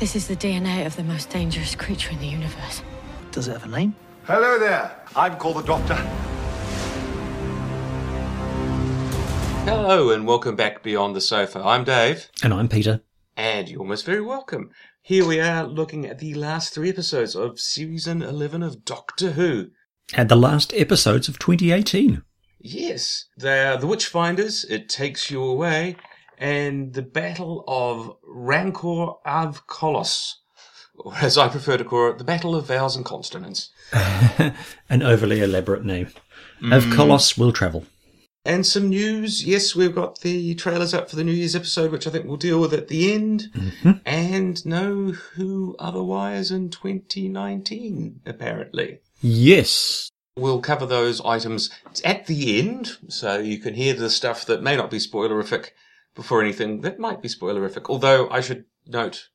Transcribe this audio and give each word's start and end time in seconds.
This 0.00 0.16
is 0.16 0.26
the 0.28 0.36
DNA 0.36 0.86
of 0.86 0.96
the 0.96 1.04
most 1.04 1.28
dangerous 1.30 1.74
creature 1.74 2.10
in 2.10 2.18
the 2.20 2.26
universe. 2.26 2.82
Does 3.32 3.48
it 3.48 3.52
have 3.52 3.64
a 3.64 3.68
name? 3.68 3.94
Hello 4.24 4.58
there. 4.58 4.90
I'm 5.14 5.36
called 5.36 5.56
the 5.58 5.62
Doctor. 5.62 5.94
Hello 9.66 10.10
and 10.10 10.26
welcome 10.26 10.56
back 10.56 10.82
Beyond 10.82 11.14
the 11.14 11.20
Sofa. 11.20 11.60
I'm 11.62 11.84
Dave, 11.84 12.28
And 12.42 12.52
I'm 12.54 12.68
Peter. 12.68 13.02
and 13.36 13.68
you're 13.68 13.84
most 13.84 14.06
very 14.06 14.22
welcome. 14.22 14.70
Here 15.02 15.26
we 15.26 15.38
are 15.40 15.64
looking 15.66 16.06
at 16.06 16.18
the 16.18 16.34
last 16.34 16.72
three 16.74 16.88
episodes 16.88 17.36
of 17.36 17.60
season 17.60 18.22
11 18.22 18.62
of 18.62 18.84
Doctor 18.84 19.32
Who. 19.32 19.68
And 20.14 20.28
the 20.28 20.36
last 20.36 20.72
episodes 20.74 21.28
of 21.28 21.38
2018. 21.38 22.22
Yes, 22.58 23.26
they 23.36 23.64
are 23.66 23.76
The 23.76 23.86
Witchfinders, 23.86 24.64
It 24.70 24.88
Takes 24.88 25.30
You 25.30 25.42
Away, 25.42 25.96
and 26.40 26.94
the 26.94 27.02
Battle 27.02 27.62
of 27.68 28.16
Ranskoor 28.26 29.18
Av 29.26 29.66
Kolos, 29.66 30.36
or 30.98 31.14
as 31.16 31.36
I 31.36 31.48
prefer 31.48 31.76
to 31.76 31.84
call 31.84 32.10
it, 32.10 32.18
the 32.18 32.24
Battle 32.24 32.56
of 32.56 32.66
Vowels 32.66 32.96
and 32.96 33.04
Consonants. 33.04 33.70
An 34.88 35.02
overly 35.02 35.40
elaborate 35.40 35.84
name. 35.84 36.08
Of 36.72 36.84
mm. 36.84 36.94
Colossus 36.94 37.38
will 37.38 37.52
travel. 37.52 37.84
And 38.44 38.66
some 38.66 38.88
news. 38.88 39.44
Yes, 39.44 39.76
we've 39.76 39.94
got 39.94 40.20
the 40.20 40.54
trailers 40.54 40.94
up 40.94 41.10
for 41.10 41.16
the 41.16 41.24
New 41.24 41.32
Year's 41.32 41.54
episode, 41.54 41.92
which 41.92 42.06
I 42.06 42.10
think 42.10 42.24
we'll 42.24 42.38
deal 42.38 42.58
with 42.58 42.72
at 42.72 42.88
the 42.88 43.12
end. 43.12 43.50
Mm-hmm. 43.54 43.90
And 44.06 44.64
know 44.66 45.12
who 45.34 45.76
otherwise 45.78 46.50
in 46.50 46.70
2019, 46.70 48.20
apparently. 48.24 49.00
Yes. 49.20 50.10
We'll 50.36 50.62
cover 50.62 50.86
those 50.86 51.20
items 51.20 51.68
at 52.02 52.26
the 52.26 52.58
end, 52.58 52.92
so 53.08 53.38
you 53.38 53.58
can 53.58 53.74
hear 53.74 53.92
the 53.92 54.08
stuff 54.08 54.46
that 54.46 54.62
may 54.62 54.74
not 54.74 54.90
be 54.90 54.98
spoilerific 54.98 55.70
before 56.14 56.40
anything 56.42 56.80
that 56.82 56.98
might 56.98 57.22
be 57.22 57.28
spoilerific. 57.28 57.86
Although 57.88 58.28
I 58.30 58.40
should 58.40 58.64
note, 58.86 59.28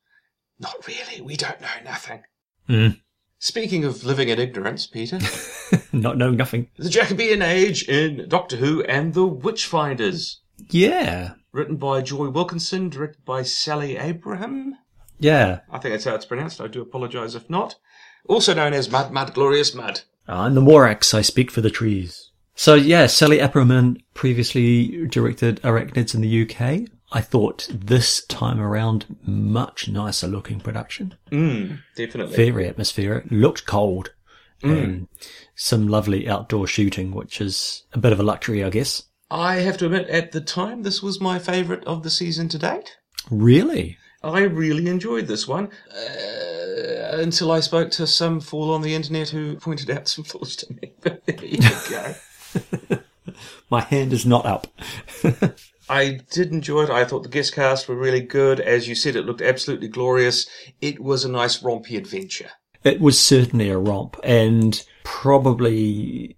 not 0.59 0.88
really. 0.88 1.21
We 1.21 1.35
don't 1.35 1.61
know 1.61 1.67
nothing. 1.84 2.23
Mm. 2.70 2.99
Speaking 3.40 3.84
of 3.84 4.04
living 4.04 4.29
in 4.29 4.40
ignorance, 4.40 4.87
Peter, 4.87 5.20
Not 5.91 6.18
knowing 6.18 6.37
nothing. 6.37 6.70
the 6.77 6.90
Jacobean 6.90 7.41
Age 7.41 7.87
in 7.87 8.27
Doctor 8.29 8.57
Who 8.57 8.84
and 8.84 9.13
the 9.13 9.27
Witchfinders. 9.27 10.37
Yeah. 10.70 11.34
Written 11.51 11.76
by 11.76 12.01
Joy 12.01 12.29
Wilkinson, 12.29 12.90
directed 12.90 13.23
by 13.26 13.43
Sally 13.43 13.98
Abraham. 13.98 14.76
Yeah. 15.20 15.59
I 15.70 15.77
think 15.79 15.93
that's 15.93 16.05
how 16.05 16.15
it's 16.15 16.26
pronounced. 16.26 16.59
I 16.62 16.68
do 16.68 16.81
apologise 16.81 17.35
if 17.35 17.49
not. 17.49 17.76
Also 18.27 18.53
known 18.53 18.73
as 18.73 18.90
Mud, 18.90 19.12
Mud, 19.12 19.34
Glorious 19.34 19.76
Mud. 19.76 20.01
I'm 20.27 20.55
the 20.55 20.62
Morax, 20.62 21.13
I 21.13 21.21
speak 21.21 21.51
for 21.51 21.62
the 21.62 21.70
trees. 21.70 22.24
So 22.55 22.73
yeah, 22.75 23.07
Sally 23.07 23.39
Epperman 23.39 24.01
previously 24.13 25.07
directed 25.07 25.61
Arachnids 25.61 26.15
in 26.15 26.21
the 26.21 26.41
UK. 26.43 26.89
I 27.12 27.21
thought 27.21 27.70
this 27.71 28.25
time 28.25 28.59
around, 28.59 29.05
much 29.25 29.87
nicer 29.87 30.27
looking 30.27 30.59
production. 30.59 31.15
Mm, 31.31 31.79
definitely. 31.95 32.35
Very 32.35 32.67
atmospheric. 32.67 33.25
Looked 33.29 33.65
cold. 33.65 34.12
And 34.63 35.07
some 35.53 35.87
lovely 35.87 36.27
outdoor 36.27 36.65
shooting, 36.65 37.12
which 37.12 37.39
is 37.39 37.84
a 37.93 37.99
bit 37.99 38.12
of 38.12 38.20
a 38.20 38.23
luxury, 38.23 38.63
I 38.63 38.71
guess. 38.71 39.03
I 39.29 39.57
have 39.57 39.77
to 39.77 39.85
admit, 39.85 40.07
at 40.09 40.31
the 40.31 40.41
time, 40.41 40.81
this 40.81 41.03
was 41.03 41.21
my 41.21 41.37
favourite 41.37 41.84
of 41.84 42.01
the 42.01 42.09
season 42.09 42.49
to 42.49 42.57
date. 42.57 42.97
Really? 43.29 43.99
I 44.23 44.40
really 44.41 44.87
enjoyed 44.87 45.27
this 45.27 45.47
one. 45.47 45.69
Uh, 45.95 47.17
until 47.17 47.51
I 47.51 47.59
spoke 47.59 47.91
to 47.91 48.07
some 48.07 48.40
fool 48.40 48.73
on 48.73 48.81
the 48.81 48.95
internet 48.95 49.29
who 49.29 49.55
pointed 49.57 49.90
out 49.91 50.07
some 50.07 50.23
flaws 50.23 50.55
to 50.57 50.73
me. 50.73 50.93
But 51.01 51.23
there 51.25 51.45
you 51.45 51.59
go. 51.90 52.15
My 53.70 53.81
hand 53.81 54.13
is 54.13 54.25
not 54.25 54.45
up. 54.45 54.67
I 55.89 56.20
did 56.31 56.51
enjoy 56.51 56.84
it. 56.84 56.89
I 56.89 57.05
thought 57.05 57.23
the 57.23 57.29
guest 57.29 57.53
cast 57.53 57.87
were 57.87 57.95
really 57.95 58.21
good. 58.21 58.59
As 58.59 58.87
you 58.87 58.95
said, 58.95 59.15
it 59.15 59.25
looked 59.25 59.41
absolutely 59.41 59.87
glorious. 59.87 60.47
It 60.81 60.99
was 60.99 61.23
a 61.25 61.31
nice 61.31 61.62
rompy 61.62 61.97
adventure. 61.97 62.49
It 62.84 62.99
was 63.01 63.20
certainly 63.20 63.70
a 63.70 63.77
romp 63.77 64.17
and 64.23 64.84
probably 65.03 66.35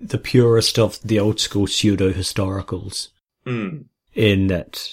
the 0.00 0.18
purest 0.18 0.78
of 0.78 1.00
the 1.02 1.18
old 1.18 1.40
school 1.40 1.66
pseudo 1.66 2.12
historicals 2.12 3.08
Mm. 3.46 3.86
in 4.14 4.48
that 4.48 4.86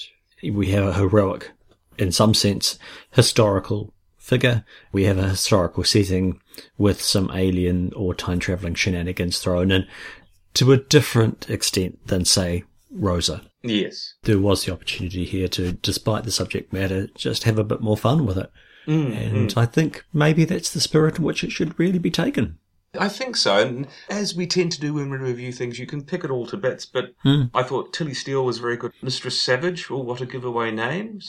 we 0.44 0.68
have 0.72 0.86
a 0.86 0.94
heroic, 0.94 1.52
in 1.98 2.12
some 2.12 2.34
sense, 2.34 2.80
historical 3.12 3.94
figure. 4.18 4.64
We 4.92 5.04
have 5.06 5.18
a 5.18 5.30
historical 5.30 5.84
setting 5.84 6.40
with 6.78 7.02
some 7.02 7.32
alien 7.34 7.94
or 7.96 8.14
time 8.14 8.40
traveling 8.40 8.76
shenanigans 8.76 9.40
thrown 9.40 9.72
in 9.72 9.86
to 10.58 10.72
a 10.72 10.78
different 10.78 11.50
extent 11.50 12.08
than 12.08 12.26
say 12.26 12.64
Rosa. 12.90 13.44
Yes. 13.62 14.16
There 14.24 14.40
was 14.40 14.66
the 14.66 14.74
opportunity 14.74 15.24
here 15.24 15.48
to, 15.50 15.74
despite 15.74 16.24
the 16.24 16.32
subject 16.32 16.74
matter, 16.74 17.08
just 17.16 17.44
have 17.44 17.60
a 17.60 17.64
bit 17.64 17.82
more 17.82 17.98
fun 17.98 18.26
with 18.26 18.38
it. 18.38 18.52
Mm, 18.88 19.18
and 19.18 19.50
mm. 19.50 19.58
I 19.58 19.66
think 19.66 20.04
maybe 20.14 20.46
that's 20.46 20.72
the 20.72 20.80
spirit 20.80 21.18
in 21.20 21.24
which 21.24 21.44
it 21.44 21.52
should 21.52 21.78
really 21.78 22.00
be 22.00 22.10
taken. 22.10 22.58
I 22.98 23.10
think 23.10 23.36
so. 23.36 23.58
And 23.60 23.88
as 24.10 24.36
we 24.36 24.48
tend 24.48 24.72
to 24.74 24.80
do 24.80 24.94
when 24.94 25.10
we 25.10 25.18
review 25.18 25.52
things, 25.52 25.80
you 25.80 25.86
can 25.86 26.04
pick 26.04 26.24
it 26.24 26.32
all 26.32 26.46
to 26.48 26.58
bits. 26.58 26.86
But 26.86 27.14
hmm. 27.24 27.44
I 27.54 27.64
thought 27.64 27.94
Tilly 27.94 28.14
Steele 28.14 28.46
was 28.46 28.58
very 28.58 28.78
good. 28.78 28.92
Mistress 29.02 29.42
Savage, 29.42 29.90
oh, 29.90 29.98
what 29.98 30.22
a 30.22 30.26
giveaway 30.26 30.72
name. 30.72 31.20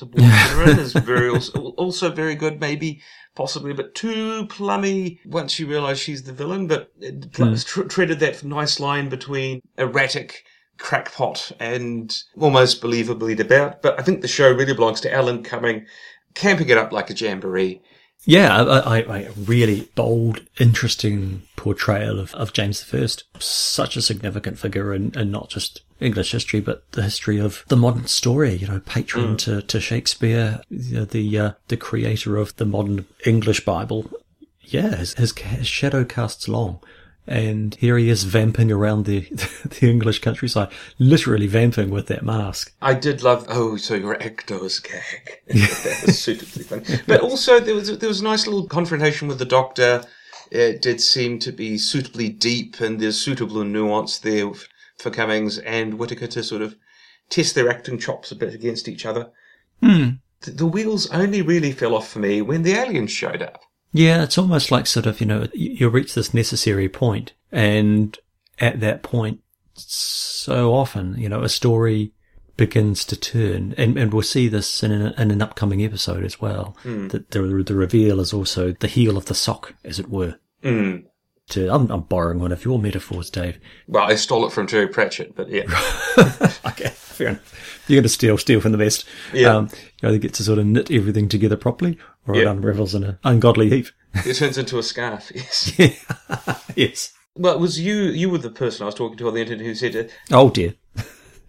Is 0.78 0.92
very 0.92 1.28
also, 1.28 1.70
also 1.70 2.10
very 2.10 2.34
good, 2.34 2.60
maybe 2.60 3.02
possibly 3.34 3.70
a 3.70 3.74
bit 3.74 3.94
too 3.94 4.46
plummy 4.46 5.20
once 5.24 5.58
you 5.58 5.66
realise 5.66 5.98
she's 5.98 6.24
the 6.24 6.32
villain, 6.32 6.66
but 6.66 6.92
it 7.00 7.36
hmm. 7.36 7.54
tr- 7.54 7.82
treaded 7.82 8.20
that 8.20 8.44
nice 8.44 8.80
line 8.80 9.08
between 9.08 9.60
erratic 9.76 10.44
crackpot 10.78 11.52
and 11.58 12.22
almost 12.38 12.80
believably 12.80 13.36
devout. 13.36 13.82
But 13.82 13.98
I 13.98 14.02
think 14.02 14.20
the 14.22 14.28
show 14.28 14.50
really 14.50 14.74
belongs 14.74 15.00
to 15.02 15.12
Alan 15.12 15.42
Cumming, 15.42 15.86
camping 16.34 16.68
it 16.68 16.78
up 16.78 16.92
like 16.92 17.10
a 17.10 17.14
jamboree. 17.14 17.82
Yeah, 18.24 18.62
I, 18.62 18.98
I, 18.98 19.16
I 19.18 19.28
really 19.36 19.88
bold, 19.94 20.40
interesting 20.58 21.42
portrayal 21.56 22.18
of, 22.18 22.34
of 22.34 22.52
James 22.52 22.84
I. 22.92 23.06
Such 23.40 23.96
a 23.96 24.02
significant 24.02 24.58
figure 24.58 24.92
in, 24.92 25.18
in 25.18 25.30
not 25.30 25.48
just 25.48 25.82
English 26.00 26.32
history, 26.32 26.60
but 26.60 26.90
the 26.92 27.02
history 27.02 27.38
of 27.38 27.64
the 27.68 27.76
modern 27.76 28.06
story. 28.06 28.54
You 28.54 28.66
know, 28.66 28.80
patron 28.80 29.36
to, 29.38 29.62
to 29.62 29.80
Shakespeare, 29.80 30.60
you 30.68 30.96
know, 30.96 31.04
the 31.04 31.38
uh, 31.38 31.52
the 31.68 31.76
creator 31.76 32.36
of 32.36 32.54
the 32.56 32.66
modern 32.66 33.06
English 33.24 33.64
Bible. 33.64 34.10
Yeah, 34.60 34.96
his, 34.96 35.14
his, 35.14 35.36
his 35.38 35.66
shadow 35.66 36.04
casts 36.04 36.48
long. 36.48 36.80
And 37.28 37.74
here 37.74 37.98
he 37.98 38.08
is 38.08 38.24
vamping 38.24 38.72
around 38.72 39.04
the 39.04 39.20
the 39.80 39.90
English 39.90 40.20
countryside, 40.20 40.70
literally 40.98 41.46
vamping 41.46 41.90
with 41.90 42.06
that 42.06 42.24
mask. 42.24 42.72
I 42.80 42.94
did 42.94 43.22
love. 43.22 43.46
Oh, 43.48 43.76
so 43.76 43.94
your 43.94 44.16
Ecto's 44.16 44.80
gag. 44.80 45.40
that 45.46 46.02
was 46.06 46.18
suitably 46.18 46.64
funny. 46.64 47.00
But 47.06 47.20
also, 47.20 47.60
there 47.60 47.74
was 47.74 47.98
there 47.98 48.08
was 48.08 48.20
a 48.20 48.24
nice 48.24 48.46
little 48.46 48.66
confrontation 48.66 49.28
with 49.28 49.38
the 49.38 49.44
Doctor. 49.44 50.04
It 50.50 50.80
did 50.80 51.02
seem 51.02 51.38
to 51.40 51.52
be 51.52 51.76
suitably 51.76 52.30
deep, 52.30 52.80
and 52.80 52.98
there's 52.98 53.20
suitable 53.20 53.62
nuance 53.64 54.18
there 54.18 54.50
for 54.96 55.10
Cummings 55.10 55.58
and 55.58 55.98
Whitaker 55.98 56.26
to 56.28 56.42
sort 56.42 56.62
of 56.62 56.76
test 57.28 57.54
their 57.54 57.68
acting 57.68 57.98
chops 57.98 58.32
a 58.32 58.36
bit 58.36 58.54
against 58.54 58.88
each 58.88 59.04
other. 59.04 59.30
Hmm. 59.82 60.08
The, 60.40 60.52
the 60.52 60.66
wheels 60.66 61.10
only 61.10 61.42
really 61.42 61.72
fell 61.72 61.94
off 61.94 62.08
for 62.08 62.20
me 62.20 62.42
when 62.42 62.62
the 62.62 62.72
aliens 62.72 63.10
showed 63.10 63.42
up. 63.42 63.62
Yeah, 63.92 64.22
it's 64.22 64.38
almost 64.38 64.70
like 64.70 64.86
sort 64.86 65.06
of, 65.06 65.20
you 65.20 65.26
know, 65.26 65.48
you 65.54 65.88
reach 65.88 66.14
this 66.14 66.34
necessary 66.34 66.88
point, 66.88 67.32
and 67.50 68.16
at 68.58 68.80
that 68.80 69.02
point, 69.02 69.40
so 69.74 70.74
often, 70.74 71.16
you 71.18 71.28
know, 71.28 71.42
a 71.42 71.48
story 71.48 72.12
begins 72.56 73.04
to 73.06 73.16
turn, 73.16 73.74
and, 73.78 73.96
and 73.96 74.12
we'll 74.12 74.22
see 74.22 74.48
this 74.48 74.82
in 74.82 74.92
an, 74.92 75.14
in 75.16 75.30
an 75.30 75.40
upcoming 75.40 75.82
episode 75.82 76.24
as 76.24 76.40
well. 76.40 76.76
That 77.08 77.30
the, 77.30 77.40
the 77.40 77.74
reveal 77.74 78.20
is 78.20 78.32
also 78.32 78.72
the 78.72 78.88
heel 78.88 79.16
of 79.16 79.26
the 79.26 79.34
sock, 79.34 79.74
as 79.84 79.98
it 79.98 80.10
were. 80.10 80.36
Mm. 80.62 81.04
To, 81.50 81.72
I'm, 81.72 81.90
I'm 81.90 82.02
borrowing 82.02 82.40
one 82.40 82.52
of 82.52 82.64
your 82.64 82.78
metaphors, 82.78 83.30
Dave. 83.30 83.58
Well, 83.86 84.04
I 84.04 84.16
stole 84.16 84.44
it 84.44 84.52
from 84.52 84.66
Terry 84.66 84.88
Pratchett, 84.88 85.34
but 85.34 85.48
yeah. 85.48 85.62
Okay, 86.66 86.90
fair 86.90 87.28
enough. 87.28 87.84
You're 87.88 87.96
going 87.96 88.02
to 88.02 88.10
steal, 88.10 88.36
steal 88.36 88.60
from 88.60 88.72
the 88.72 88.78
best. 88.78 89.06
Yeah. 89.32 89.56
Um, 89.56 89.70
you 90.02 90.08
either 90.08 90.18
get 90.18 90.34
to 90.34 90.42
sort 90.42 90.58
of 90.58 90.66
knit 90.66 90.90
everything 90.90 91.28
together 91.28 91.56
properly, 91.56 91.96
or 92.28 92.36
it 92.36 92.46
unravels 92.46 92.94
in 92.94 93.04
an 93.04 93.18
ungodly 93.24 93.70
heap. 93.70 93.88
it 94.14 94.34
turns 94.34 94.58
into 94.58 94.78
a 94.78 94.82
scarf, 94.82 95.32
yes. 95.34 95.72
yes. 96.76 97.12
Well, 97.36 97.54
it 97.54 97.60
was 97.60 97.78
you, 97.80 97.94
you 97.94 98.30
were 98.30 98.38
the 98.38 98.50
person 98.50 98.82
I 98.82 98.86
was 98.86 98.94
talking 98.94 99.16
to 99.18 99.28
on 99.28 99.34
the 99.34 99.40
internet 99.40 99.64
who 99.64 99.74
said, 99.74 99.96
uh, 99.96 100.36
Oh 100.36 100.50
dear. 100.50 100.74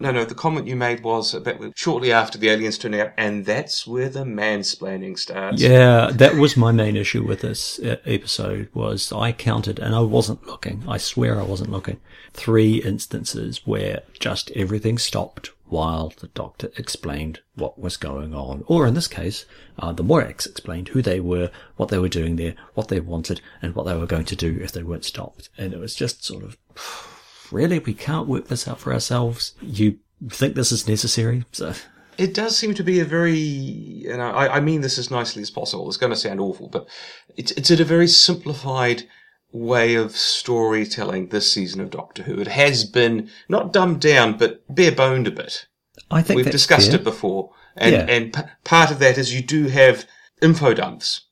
No, 0.02 0.10
no, 0.10 0.24
the 0.24 0.34
comment 0.34 0.66
you 0.66 0.76
made 0.76 1.02
was 1.04 1.34
about 1.34 1.60
shortly 1.76 2.10
after 2.10 2.38
the 2.38 2.48
aliens 2.48 2.78
turned 2.78 2.94
out, 2.94 3.12
and 3.18 3.44
that's 3.44 3.86
where 3.86 4.08
the 4.08 4.24
mansplaining 4.24 5.18
starts. 5.18 5.60
Yeah, 5.60 6.10
that 6.14 6.36
was 6.36 6.56
my 6.56 6.72
main 6.72 6.96
issue 6.96 7.22
with 7.22 7.42
this 7.42 7.78
uh, 7.80 7.96
episode 8.06 8.70
was 8.72 9.12
I 9.12 9.32
counted 9.32 9.78
and 9.78 9.94
I 9.94 10.00
wasn't 10.00 10.46
looking. 10.46 10.84
I 10.88 10.96
swear 10.96 11.38
I 11.38 11.44
wasn't 11.44 11.70
looking. 11.70 12.00
Three 12.32 12.76
instances 12.82 13.66
where 13.66 14.00
just 14.18 14.50
everything 14.52 14.96
stopped 14.96 15.50
while 15.70 16.12
the 16.20 16.28
doctor 16.28 16.70
explained 16.76 17.40
what 17.54 17.78
was 17.78 17.96
going 17.96 18.34
on. 18.34 18.64
Or 18.66 18.86
in 18.86 18.94
this 18.94 19.08
case, 19.08 19.46
uh, 19.78 19.92
the 19.92 20.04
Morax 20.04 20.46
explained 20.46 20.88
who 20.88 21.00
they 21.00 21.20
were, 21.20 21.50
what 21.76 21.88
they 21.88 21.98
were 21.98 22.08
doing 22.08 22.36
there, 22.36 22.54
what 22.74 22.88
they 22.88 23.00
wanted, 23.00 23.40
and 23.62 23.74
what 23.74 23.86
they 23.86 23.96
were 23.96 24.06
going 24.06 24.26
to 24.26 24.36
do 24.36 24.58
if 24.60 24.72
they 24.72 24.82
weren't 24.82 25.04
stopped. 25.04 25.48
And 25.56 25.72
it 25.72 25.78
was 25.78 25.94
just 25.94 26.24
sort 26.24 26.44
of, 26.44 26.58
really, 27.52 27.78
we 27.78 27.94
can't 27.94 28.28
work 28.28 28.48
this 28.48 28.68
out 28.68 28.80
for 28.80 28.92
ourselves. 28.92 29.54
You 29.62 29.98
think 30.28 30.54
this 30.54 30.72
is 30.72 30.88
necessary? 30.88 31.44
So, 31.52 31.72
It 32.18 32.34
does 32.34 32.56
seem 32.56 32.74
to 32.74 32.84
be 32.84 33.00
a 33.00 33.04
very 33.04 33.38
you 33.38 34.16
know, 34.16 34.30
I, 34.30 34.56
I 34.56 34.60
mean 34.60 34.80
this 34.80 34.98
as 34.98 35.10
nicely 35.10 35.42
as 35.42 35.50
possible. 35.50 35.88
It's 35.88 35.96
going 35.96 36.12
to 36.12 36.16
sound 36.18 36.40
awful, 36.40 36.68
but 36.68 36.88
it's 37.36 37.52
it's 37.52 37.70
at 37.70 37.80
a 37.80 37.84
very 37.84 38.08
simplified 38.08 39.04
way 39.52 39.94
of 39.94 40.16
storytelling 40.16 41.28
this 41.28 41.52
season 41.52 41.80
of 41.80 41.90
Doctor 41.90 42.22
Who. 42.24 42.40
It 42.40 42.48
has 42.48 42.84
been 42.84 43.28
not 43.48 43.72
dumbed 43.72 44.00
down, 44.00 44.36
but 44.38 44.62
bare 44.74 44.92
boned 44.92 45.26
a 45.26 45.30
bit. 45.30 45.66
I 46.10 46.22
think 46.22 46.36
We've 46.36 46.50
discussed 46.50 46.90
fair. 46.90 47.00
it 47.00 47.04
before, 47.04 47.50
and 47.76 47.92
Yeah. 47.92 48.06
and 48.08 48.32
p- 48.32 48.42
part 48.64 48.90
of 48.90 48.98
that 49.00 49.18
is 49.18 49.34
you 49.34 49.42
do 49.42 49.68
have 49.68 50.06
info 50.40 50.74
dumps. 50.74 51.22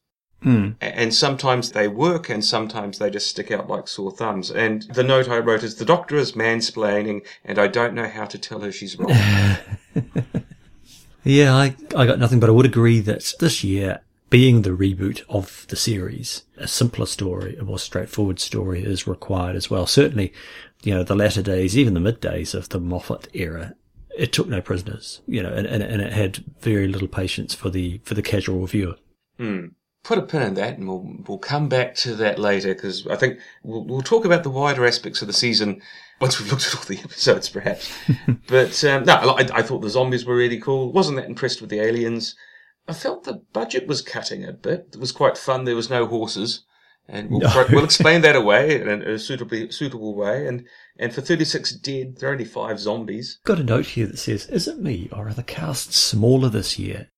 Hmm. 0.43 0.71
A- 0.81 0.85
And 0.97 1.13
sometimes 1.15 1.73
they 1.73 1.89
work, 1.89 2.29
and 2.29 2.45
sometimes 2.45 2.99
they 2.99 3.11
just 3.11 3.29
stick 3.29 3.51
out 3.51 3.69
like 3.69 3.89
sore 3.89 4.13
thumbs. 4.13 4.51
And 4.53 4.83
the 4.95 5.03
note 5.03 5.29
I 5.29 5.39
wrote 5.39 5.65
is 5.65 5.77
the 5.77 5.85
doctor 5.85 6.17
is 6.17 6.33
mansplaining, 6.33 7.23
and 7.45 7.59
I 7.59 7.67
don't 7.67 7.95
know 7.95 8.09
how 8.09 8.25
to 8.27 8.39
tell 8.39 8.61
her 8.61 8.71
she's 8.73 8.97
wrong. 8.99 9.13
Yeah, 11.25 11.55
I, 11.55 11.75
I 11.95 12.07
got 12.07 12.19
nothing, 12.19 12.41
but 12.41 12.49
I 12.49 12.53
would 12.53 12.65
agree 12.65 13.01
that 13.01 13.35
this 13.41 13.63
year, 13.63 14.01
being 14.31 14.63
the 14.63 14.71
reboot 14.71 15.23
of 15.29 15.67
the 15.69 15.77
series, 15.77 16.45
a 16.57 16.69
simpler 16.69 17.07
story, 17.07 17.57
a 17.57 17.65
more 17.65 17.79
straightforward 17.79 18.39
story 18.39 18.83
is 18.85 19.07
required 19.07 19.57
as 19.57 19.71
well. 19.71 19.87
Certainly, 19.87 20.33
you 20.83 20.95
know, 20.95 21.03
the 21.03 21.17
latter 21.17 21.43
days, 21.43 21.77
even 21.77 21.95
the 21.95 22.01
mid 22.01 22.21
days 22.21 22.55
of 22.55 22.69
the 22.69 22.81
Moffat 22.81 23.29
era, 23.33 23.75
it 24.17 24.33
took 24.33 24.49
no 24.49 24.61
prisoners, 24.61 25.23
you 25.27 25.43
know, 25.43 25.53
and, 25.53 25.67
and, 25.67 25.83
and 25.83 26.03
it 26.03 26.13
had 26.13 26.45
very 26.61 26.89
little 26.89 27.09
patience 27.09 27.55
for 27.55 27.71
the, 27.71 28.01
for 28.05 28.15
the 28.15 28.23
casual 28.23 28.67
viewer. 28.67 28.97
Put 30.05 30.19
a 30.19 30.23
pin 30.23 30.43
in 30.43 30.55
that, 30.55 30.79
and 30.79 30.89
we'll 30.89 31.17
we'll 31.27 31.39
come 31.39 31.69
back 31.69 31.95
to 31.97 32.15
that 32.15 32.39
later 32.39 32.73
because 32.73 33.07
I 33.09 33.17
think 33.17 33.41
we'll 33.63 33.85
we'll 33.85 34.01
talk 34.01 34.25
about 34.25 34.43
the 34.43 34.49
wider 34.49 34.87
aspects 34.87 35.21
of 35.21 35.29
the 35.29 35.35
season 35.35 35.83
once 36.21 36.39
we've 36.39 36.51
looked 36.51 36.67
at 36.67 36.77
all 36.77 36.85
the 36.85 36.99
episodes, 37.05 37.49
perhaps. 37.49 37.93
but 38.47 38.83
um, 38.85 39.05
no, 39.05 39.15
I, 39.15 39.47
I 39.53 39.63
thought 39.63 39.81
the 39.81 39.91
zombies 39.91 40.25
were 40.25 40.37
really 40.37 40.61
cool. 40.61 40.93
wasn't 40.93 41.17
that 41.17 41.27
impressed 41.27 41.61
with 41.61 41.69
the 41.69 41.81
aliens. 41.81 42.37
I 42.89 42.95
felt 42.95 43.25
the 43.25 43.43
budget 43.53 43.87
was 43.87 44.03
cutting 44.03 44.45
a 44.45 44.53
bit. 44.53 44.89
It 44.95 45.01
was 45.01 45.13
quite 45.13 45.37
fun. 45.37 45.65
There 45.65 45.77
was 45.77 45.91
no 45.91 46.07
horses, 46.07 46.65
and 47.07 47.31
we'll, 47.31 47.41
No. 47.41 47.67
we'll 47.71 47.85
explain 47.93 48.23
that 48.23 48.35
away 48.37 48.81
in 48.81 48.89
a 48.89 49.19
suitably 49.19 49.71
suitable 49.71 50.15
way. 50.17 50.47
And 50.47 50.67
and 50.99 51.13
for 51.13 51.21
thirty 51.21 51.45
six 51.45 51.73
dead, 51.73 52.17
there 52.19 52.31
are 52.31 52.33
only 52.33 52.45
five 52.45 52.81
zombies. 52.81 53.39
Got 53.45 53.61
a 53.61 53.65
note 53.65 53.87
here 53.87 54.07
that 54.07 54.19
says, 54.19 54.47
is 54.47 54.67
it 54.67 54.79
me 54.81 55.09
or 55.13 55.29
are 55.29 55.35
the 55.35 55.43
casts 55.43 55.97
smaller 55.97 56.49
this 56.49 56.79
year? 56.79 57.11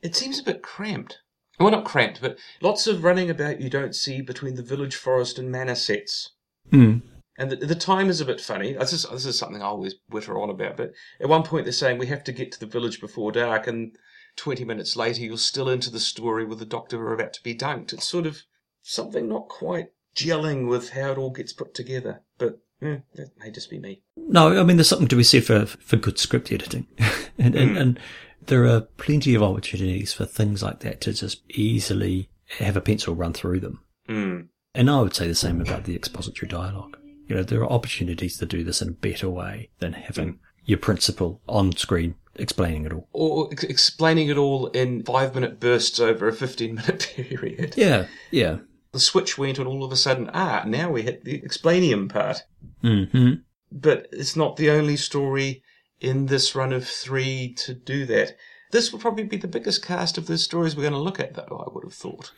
It 0.00 0.14
seems 0.14 0.38
a 0.38 0.44
bit 0.44 0.62
cramped. 0.62 1.18
Well, 1.58 1.70
not 1.70 1.84
cramped, 1.86 2.20
but 2.20 2.38
lots 2.60 2.86
of 2.86 3.02
running 3.02 3.30
about 3.30 3.60
you 3.60 3.70
don't 3.70 3.94
see 3.94 4.20
between 4.20 4.54
the 4.56 4.62
village, 4.62 4.94
forest, 4.94 5.38
and 5.38 5.50
manor 5.50 5.74
sets. 5.74 6.32
Hmm. 6.70 6.98
And 7.38 7.50
the, 7.50 7.56
the 7.56 7.74
time 7.74 8.08
is 8.08 8.20
a 8.20 8.26
bit 8.26 8.40
funny. 8.40 8.74
This 8.74 8.92
is, 8.92 9.04
this 9.10 9.26
is 9.26 9.38
something 9.38 9.62
I 9.62 9.66
always 9.66 9.94
witter 10.10 10.38
on 10.38 10.50
about. 10.50 10.76
But 10.76 10.92
at 11.20 11.28
one 11.28 11.42
point, 11.42 11.64
they're 11.64 11.72
saying 11.72 11.98
we 11.98 12.06
have 12.06 12.24
to 12.24 12.32
get 12.32 12.52
to 12.52 12.60
the 12.60 12.66
village 12.66 13.00
before 13.00 13.32
dark, 13.32 13.66
and 13.66 13.96
20 14.36 14.64
minutes 14.64 14.96
later, 14.96 15.22
you're 15.22 15.38
still 15.38 15.68
into 15.68 15.90
the 15.90 16.00
story 16.00 16.44
with 16.44 16.58
the 16.58 16.66
doctor 16.66 17.12
about 17.12 17.32
to 17.34 17.42
be 17.42 17.54
dunked. 17.54 17.92
It's 17.92 18.08
sort 18.08 18.26
of 18.26 18.42
something 18.82 19.28
not 19.28 19.48
quite 19.48 19.88
gelling 20.14 20.68
with 20.68 20.90
how 20.90 21.12
it 21.12 21.18
all 21.18 21.30
gets 21.30 21.52
put 21.52 21.74
together. 21.74 22.22
But 22.38 22.60
eh, 22.82 22.98
that 23.14 23.30
may 23.38 23.50
just 23.50 23.70
be 23.70 23.78
me. 23.78 24.02
No, 24.16 24.58
I 24.58 24.64
mean, 24.64 24.76
there's 24.76 24.88
something 24.88 25.08
to 25.08 25.16
be 25.16 25.22
said 25.22 25.44
for, 25.44 25.66
for 25.66 25.96
good 25.96 26.18
script 26.18 26.52
editing. 26.52 26.86
and, 27.38 27.54
and, 27.54 27.76
and 27.76 28.00
there 28.46 28.66
are 28.66 28.80
plenty 28.80 29.34
of 29.34 29.42
opportunities 29.42 30.12
for 30.12 30.24
things 30.24 30.62
like 30.62 30.80
that 30.80 31.00
to 31.02 31.12
just 31.12 31.42
easily 31.50 32.30
have 32.58 32.76
a 32.76 32.80
pencil 32.80 33.14
run 33.14 33.32
through 33.32 33.60
them. 33.60 33.80
Mm. 34.08 34.48
And 34.74 34.90
I 34.90 35.00
would 35.00 35.14
say 35.14 35.26
the 35.26 35.34
same 35.34 35.60
about 35.60 35.84
the 35.84 35.96
expository 35.96 36.48
dialogue. 36.48 36.96
You 37.26 37.36
know, 37.36 37.42
there 37.42 37.60
are 37.60 37.72
opportunities 37.72 38.38
to 38.38 38.46
do 38.46 38.62
this 38.62 38.80
in 38.82 38.88
a 38.90 38.92
better 38.92 39.28
way 39.28 39.70
than 39.78 39.94
having 39.94 40.38
your 40.64 40.78
principal 40.78 41.40
on 41.48 41.72
screen 41.72 42.14
explaining 42.38 42.84
it 42.86 42.92
all. 42.92 43.08
Or 43.12 43.48
ex- 43.52 43.64
explaining 43.64 44.28
it 44.28 44.36
all 44.36 44.68
in 44.68 45.02
five 45.04 45.34
minute 45.34 45.60
bursts 45.60 46.00
over 46.00 46.28
a 46.28 46.32
15 46.32 46.74
minute 46.74 47.12
period. 47.16 47.74
Yeah, 47.76 48.06
yeah. 48.30 48.58
The 48.92 49.00
switch 49.00 49.36
went, 49.36 49.58
and 49.58 49.68
all 49.68 49.84
of 49.84 49.92
a 49.92 49.96
sudden, 49.96 50.30
ah, 50.32 50.64
now 50.66 50.90
we 50.90 51.02
hit 51.02 51.24
the 51.24 51.40
explainium 51.40 52.08
part. 52.08 52.44
hmm 52.82 53.34
but 53.72 54.06
it's 54.12 54.36
not 54.36 54.56
the 54.56 54.70
only 54.70 54.96
story 54.96 55.62
in 56.00 56.26
this 56.26 56.54
run 56.54 56.72
of 56.72 56.86
three 56.86 57.52
to 57.54 57.74
do 57.74 58.06
that. 58.06 58.36
This 58.76 58.92
will 58.92 58.98
probably 58.98 59.24
be 59.24 59.38
the 59.38 59.48
biggest 59.48 59.82
cast 59.82 60.18
of 60.18 60.26
the 60.26 60.36
stories 60.36 60.76
we're 60.76 60.82
going 60.82 60.92
to 60.92 60.98
look 60.98 61.18
at, 61.18 61.32
though, 61.32 61.64
I 61.66 61.72
would 61.72 61.84
have 61.84 61.94
thought. 61.94 62.30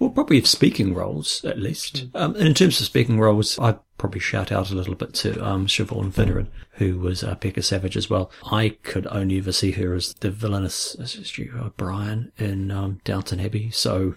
Well, 0.00 0.10
probably 0.10 0.38
of 0.38 0.46
speaking 0.48 0.92
roles, 0.92 1.44
at 1.44 1.60
least. 1.60 2.06
Um, 2.16 2.34
and 2.34 2.48
in 2.48 2.54
terms 2.54 2.80
of 2.80 2.86
speaking 2.86 3.20
roles, 3.20 3.60
I'd 3.60 3.78
probably 3.96 4.18
shout 4.18 4.50
out 4.50 4.72
a 4.72 4.74
little 4.74 4.96
bit 4.96 5.14
to 5.14 5.40
um, 5.40 5.68
Siobhan 5.68 6.10
Finneran, 6.10 6.48
who 6.72 6.98
was 6.98 7.22
uh, 7.22 7.36
Becca 7.36 7.62
Savage 7.62 7.96
as 7.96 8.10
well. 8.10 8.28
I 8.50 8.70
could 8.82 9.06
only 9.06 9.38
ever 9.38 9.52
see 9.52 9.70
her 9.70 9.94
as 9.94 10.14
the 10.14 10.32
villainous 10.32 10.96
as 10.96 11.12
she, 11.28 11.48
O'Brien 11.54 12.32
in 12.38 12.72
um, 12.72 13.00
Downton 13.04 13.38
Abbey. 13.38 13.70
So, 13.70 14.16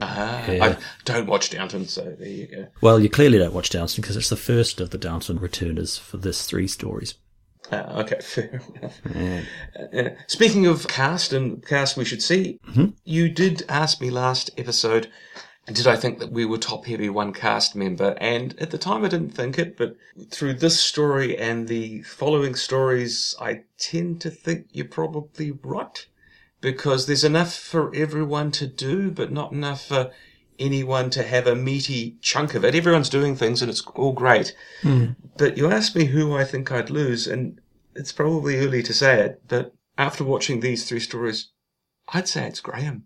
Ah, 0.00 0.48
Yeah. 0.48 0.64
I 0.64 0.76
don't 1.04 1.26
watch 1.26 1.50
Downton, 1.50 1.88
so 1.88 2.14
there 2.20 2.28
you 2.28 2.46
go. 2.46 2.68
well, 2.82 3.00
you 3.00 3.08
clearly 3.10 3.38
don't 3.38 3.52
watch 3.52 3.70
Downton 3.70 4.00
because 4.00 4.16
it's 4.16 4.28
the 4.30 4.36
first 4.36 4.80
of 4.80 4.90
the 4.90 4.98
Downton 4.98 5.38
returners 5.40 5.98
for 5.98 6.18
this 6.18 6.46
three 6.46 6.68
stories. 6.68 7.14
Ah, 7.72 8.00
okay, 8.00 8.18
fair 8.22 8.60
enough. 8.74 9.00
Uh, 9.94 10.10
speaking 10.26 10.66
of 10.66 10.86
cast 10.88 11.32
and 11.32 11.64
cast 11.66 11.96
we 11.96 12.04
should 12.04 12.22
see, 12.22 12.58
you 13.04 13.28
did 13.28 13.64
ask 13.68 14.00
me 14.00 14.10
last 14.10 14.50
episode, 14.56 15.10
did 15.72 15.86
I 15.88 15.96
think 15.96 16.20
that 16.20 16.30
we 16.30 16.44
were 16.44 16.58
top 16.58 16.86
heavy 16.86 17.08
one 17.08 17.32
cast 17.32 17.74
member? 17.74 18.16
And 18.20 18.56
at 18.60 18.70
the 18.70 18.78
time 18.78 19.04
I 19.04 19.08
didn't 19.08 19.30
think 19.30 19.58
it, 19.58 19.76
but 19.76 19.96
through 20.30 20.54
this 20.54 20.78
story 20.78 21.36
and 21.36 21.66
the 21.66 22.02
following 22.02 22.54
stories, 22.54 23.34
I 23.40 23.62
tend 23.76 24.20
to 24.20 24.30
think 24.30 24.68
you're 24.70 24.86
probably 24.86 25.50
right. 25.50 26.06
Because 26.60 27.06
there's 27.06 27.24
enough 27.24 27.54
for 27.54 27.94
everyone 27.94 28.50
to 28.52 28.66
do, 28.66 29.10
but 29.10 29.30
not 29.30 29.52
enough 29.52 29.86
for 29.86 30.10
anyone 30.58 31.10
to 31.10 31.22
have 31.22 31.46
a 31.46 31.54
meaty 31.54 32.16
chunk 32.20 32.54
of 32.54 32.64
it. 32.64 32.74
Everyone's 32.74 33.08
doing 33.08 33.36
things 33.36 33.62
and 33.62 33.70
it's 33.70 33.82
all 33.94 34.12
great. 34.12 34.54
Hmm. 34.82 35.10
But 35.36 35.56
you 35.56 35.70
asked 35.70 35.96
me 35.96 36.06
who 36.06 36.34
I 36.34 36.44
think 36.44 36.72
I'd 36.72 36.90
lose, 36.90 37.26
and 37.26 37.60
it's 37.94 38.12
probably 38.12 38.58
early 38.58 38.82
to 38.82 38.94
say 38.94 39.20
it, 39.20 39.42
but 39.48 39.74
after 39.98 40.24
watching 40.24 40.60
these 40.60 40.88
three 40.88 41.00
stories, 41.00 41.50
I'd 42.08 42.28
say 42.28 42.46
it's 42.46 42.60
Graham. 42.60 43.04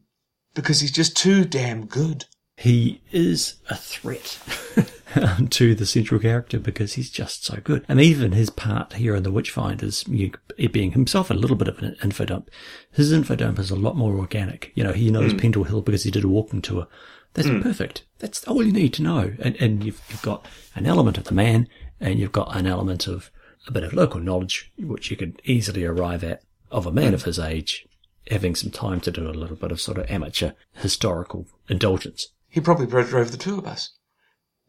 Because 0.55 0.81
he's 0.81 0.91
just 0.91 1.17
too 1.17 1.44
damn 1.44 1.87
good. 1.87 2.25
He 2.56 3.00
is 3.11 3.55
a 3.70 3.76
threat 3.76 4.38
to 5.50 5.75
the 5.75 5.87
central 5.87 6.20
character 6.20 6.58
because 6.58 6.93
he's 6.93 7.08
just 7.08 7.44
so 7.44 7.58
good. 7.62 7.87
And 7.88 8.00
even 8.00 8.32
his 8.32 8.50
part 8.50 8.94
here 8.94 9.14
in 9.17 9.23
the 9.23 9.32
Witchfinders, 9.32 10.06
you, 10.08 10.32
it 10.58 10.73
being 10.73 10.93
himself 10.93 11.31
a 11.31 11.35
little 11.35 11.56
bit 11.56 11.69
of 11.69 11.79
an 11.79 11.97
infodump, 12.02 12.49
his 12.91 13.12
infodump 13.12 13.58
is 13.58 13.70
a 13.70 13.76
lot 13.76 13.97
more 13.97 14.19
organic. 14.19 14.73
You 14.75 14.85
know, 14.85 14.93
he 14.93 15.11
knows 15.11 15.32
hmm. 15.32 15.38
Pendle 15.38 15.64
Hill 15.64 15.81
because 15.81 16.02
he 16.02 16.11
did 16.11 16.25
a 16.25 16.28
walking 16.28 16.61
tour. 16.61 16.87
That's 17.35 17.49
hmm. 17.49 17.61
perfect. 17.61 18.05
That's 18.19 18.45
all 18.45 18.65
you 18.65 18.73
need 18.73 18.95
to 18.95 19.03
know. 19.03 19.35
And, 19.41 19.57
and 19.57 19.85
you've, 19.85 20.01
you've 20.11 20.23
got 20.23 20.47
an 20.75 20.87
element 20.87 21.19
of 21.19 21.25
the 21.25 21.35
man 21.35 21.69
and 22.01 22.19
you've 22.19 22.33
got 22.33 22.57
an 22.57 22.67
element 22.67 23.07
of 23.07 23.31
a 23.67 23.73
bit 23.73 23.85
of 23.85 23.93
local 23.93 24.21
knowledge, 24.21 24.73
which 24.79 25.11
you 25.11 25.17
could 25.17 25.41
easily 25.45 25.85
arrive 25.85 26.25
at 26.25 26.43
of 26.71 26.87
a 26.87 26.93
man 26.93 27.09
hmm. 27.09 27.15
of 27.15 27.25
his 27.25 27.39
age 27.39 27.87
having 28.31 28.55
some 28.55 28.71
time 28.71 29.01
to 29.01 29.11
do 29.11 29.29
a 29.29 29.33
little 29.33 29.57
bit 29.57 29.73
of 29.73 29.81
sort 29.81 29.99
of 29.99 30.11
amateur 30.11 30.53
historical 30.75 31.47
indulgence. 31.69 32.29
He 32.49 32.61
probably 32.61 32.87
drove 32.87 33.31
the 33.31 33.37
tour 33.37 33.61
bus. 33.61 33.93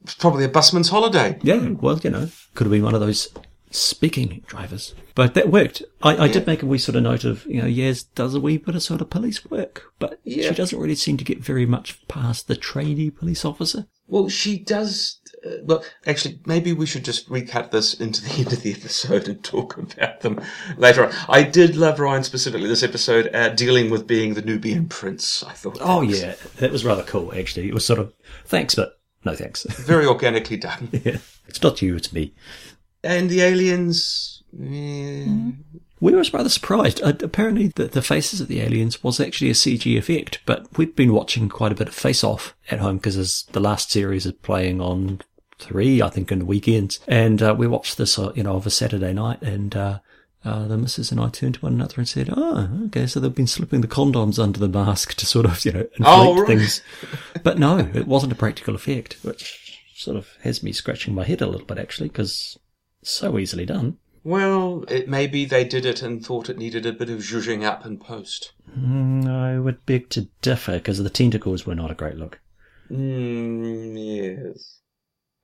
It's 0.03 0.15
probably 0.15 0.45
a 0.45 0.49
busman's 0.49 0.89
holiday. 0.89 1.37
Yeah, 1.43 1.69
well, 1.69 1.99
you 1.99 2.09
know, 2.09 2.29
could 2.55 2.65
have 2.65 2.71
been 2.71 2.83
one 2.83 2.95
of 2.95 3.01
those 3.01 3.29
speaking 3.71 4.43
drivers. 4.47 4.93
But 5.15 5.33
that 5.33 5.49
worked. 5.49 5.81
I, 6.01 6.25
I 6.25 6.27
did 6.27 6.45
make 6.47 6.61
a 6.61 6.65
wee 6.65 6.77
sort 6.77 6.95
of 6.95 7.03
note 7.03 7.23
of, 7.23 7.45
you 7.45 7.61
know, 7.61 7.67
Yaz 7.67 8.05
does 8.15 8.35
a 8.35 8.39
wee 8.39 8.57
bit 8.57 8.75
of 8.75 8.83
sort 8.83 9.01
of 9.01 9.09
police 9.09 9.45
work, 9.49 9.83
but 9.99 10.19
Yeah. 10.23 10.49
she 10.49 10.55
doesn't 10.55 10.79
really 10.79 10.95
seem 10.95 11.17
to 11.17 11.23
get 11.23 11.39
very 11.39 11.65
much 11.65 12.05
past 12.07 12.47
the 12.47 12.55
trainee 12.55 13.09
police 13.09 13.43
officer. 13.45 13.87
Well, 14.07 14.27
she 14.29 14.57
does. 14.59 15.19
Uh, 15.45 15.55
well, 15.63 15.83
actually, 16.05 16.39
maybe 16.45 16.73
we 16.73 16.85
should 16.85 17.05
just 17.05 17.29
recut 17.29 17.71
this 17.71 17.93
into 17.93 18.21
the 18.21 18.31
end 18.39 18.53
of 18.53 18.61
the 18.61 18.73
episode 18.73 19.27
and 19.27 19.43
talk 19.43 19.77
about 19.77 20.19
them 20.21 20.39
later 20.77 21.05
on. 21.05 21.13
I 21.29 21.43
did 21.43 21.75
love 21.75 21.99
Ryan 21.99 22.23
specifically 22.23 22.67
this 22.67 22.83
episode 22.83 23.33
uh, 23.33 23.49
dealing 23.49 23.89
with 23.89 24.05
being 24.05 24.33
the 24.33 24.41
Nubian 24.41 24.87
prince. 24.87 25.43
I 25.43 25.53
thought. 25.53 25.77
Oh, 25.81 26.05
that 26.05 26.17
yeah, 26.17 26.35
that 26.57 26.71
was 26.71 26.83
rather 26.85 27.03
cool, 27.03 27.33
actually. 27.33 27.67
It 27.69 27.73
was 27.73 27.85
sort 27.85 27.99
of, 27.99 28.13
thanks, 28.45 28.75
but 28.75 28.99
no 29.23 29.33
thanks. 29.35 29.63
Very 29.69 30.05
organically 30.05 30.57
done. 30.57 30.89
yeah. 30.91 31.17
It's 31.47 31.61
not 31.63 31.81
you, 31.81 31.95
it's 31.95 32.11
me. 32.13 32.33
And 33.03 33.29
the 33.29 33.41
aliens. 33.41 34.43
eh, 34.61 35.25
We 35.99 36.13
were 36.13 36.23
rather 36.33 36.49
surprised. 36.49 37.01
Uh, 37.01 37.13
apparently, 37.21 37.67
the, 37.67 37.85
the 37.85 38.01
faces 38.01 38.41
of 38.41 38.47
the 38.47 38.61
aliens 38.61 39.03
was 39.03 39.19
actually 39.19 39.49
a 39.49 39.53
CG 39.55 39.97
effect, 39.97 40.39
but 40.45 40.65
we'd 40.77 40.95
been 40.95 41.13
watching 41.13 41.49
quite 41.49 41.71
a 41.71 41.75
bit 41.75 41.87
of 41.87 41.93
Face 41.95 42.23
Off 42.23 42.55
at 42.69 42.79
home 42.79 42.97
because 42.97 43.43
the 43.51 43.59
last 43.59 43.91
series 43.91 44.25
is 44.25 44.33
playing 44.33 44.81
on 44.81 45.21
three, 45.59 46.01
I 46.01 46.09
think, 46.09 46.31
in 46.31 46.39
the 46.39 46.45
weekends. 46.45 46.99
And 47.07 47.41
uh, 47.41 47.55
we 47.57 47.67
watched 47.67 47.97
this, 47.97 48.17
uh, 48.19 48.31
you 48.35 48.43
know, 48.43 48.55
of 48.55 48.65
a 48.65 48.71
Saturday 48.71 49.13
night, 49.13 49.41
and 49.43 49.75
uh, 49.75 49.99
uh, 50.43 50.67
the 50.67 50.77
missus 50.77 51.11
and 51.11 51.19
I 51.21 51.29
turned 51.29 51.55
to 51.55 51.61
one 51.61 51.73
another 51.73 51.95
and 51.97 52.09
said, 52.09 52.29
"Oh, 52.35 52.67
okay, 52.87 53.05
so 53.07 53.19
they've 53.19 53.33
been 53.33 53.45
slipping 53.47 53.81
the 53.81 53.87
condoms 53.87 54.41
under 54.41 54.59
the 54.59 54.67
mask 54.67 55.13
to 55.15 55.25
sort 55.27 55.45
of, 55.45 55.63
you 55.65 55.71
know, 55.71 55.81
inflate 55.81 55.97
Oh, 56.07 56.35
right. 56.37 56.47
things." 56.47 56.81
But 57.43 57.59
no, 57.59 57.77
it 57.93 58.07
wasn't 58.07 58.31
a 58.31 58.35
practical 58.35 58.73
effect, 58.75 59.17
which 59.23 59.79
sort 59.95 60.17
of 60.17 60.27
has 60.41 60.63
me 60.63 60.71
scratching 60.71 61.13
my 61.13 61.23
head 61.25 61.41
a 61.41 61.47
little 61.47 61.67
bit 61.67 61.77
actually, 61.77 62.07
because 62.09 62.57
so 63.03 63.37
easily 63.37 63.65
done. 63.65 63.97
Well, 64.23 64.85
it 64.87 65.09
may 65.09 65.25
be 65.25 65.45
they 65.45 65.63
did 65.63 65.85
it 65.85 66.01
and 66.01 66.23
thought 66.23 66.49
it 66.49 66.57
needed 66.57 66.85
a 66.85 66.93
bit 66.93 67.09
of 67.09 67.19
zhuzhing 67.19 67.63
up 67.63 67.85
in 67.85 67.97
post. 67.97 68.53
Mm, 68.77 69.27
I 69.27 69.59
would 69.59 69.85
beg 69.85 70.09
to 70.11 70.27
differ 70.41 70.73
because 70.73 71.01
the 71.01 71.09
tentacles 71.09 71.65
were 71.65 71.75
not 71.75 71.91
a 71.91 71.95
great 71.95 72.17
look. 72.17 72.39
Mm, 72.91 73.95
yes. 73.97 74.79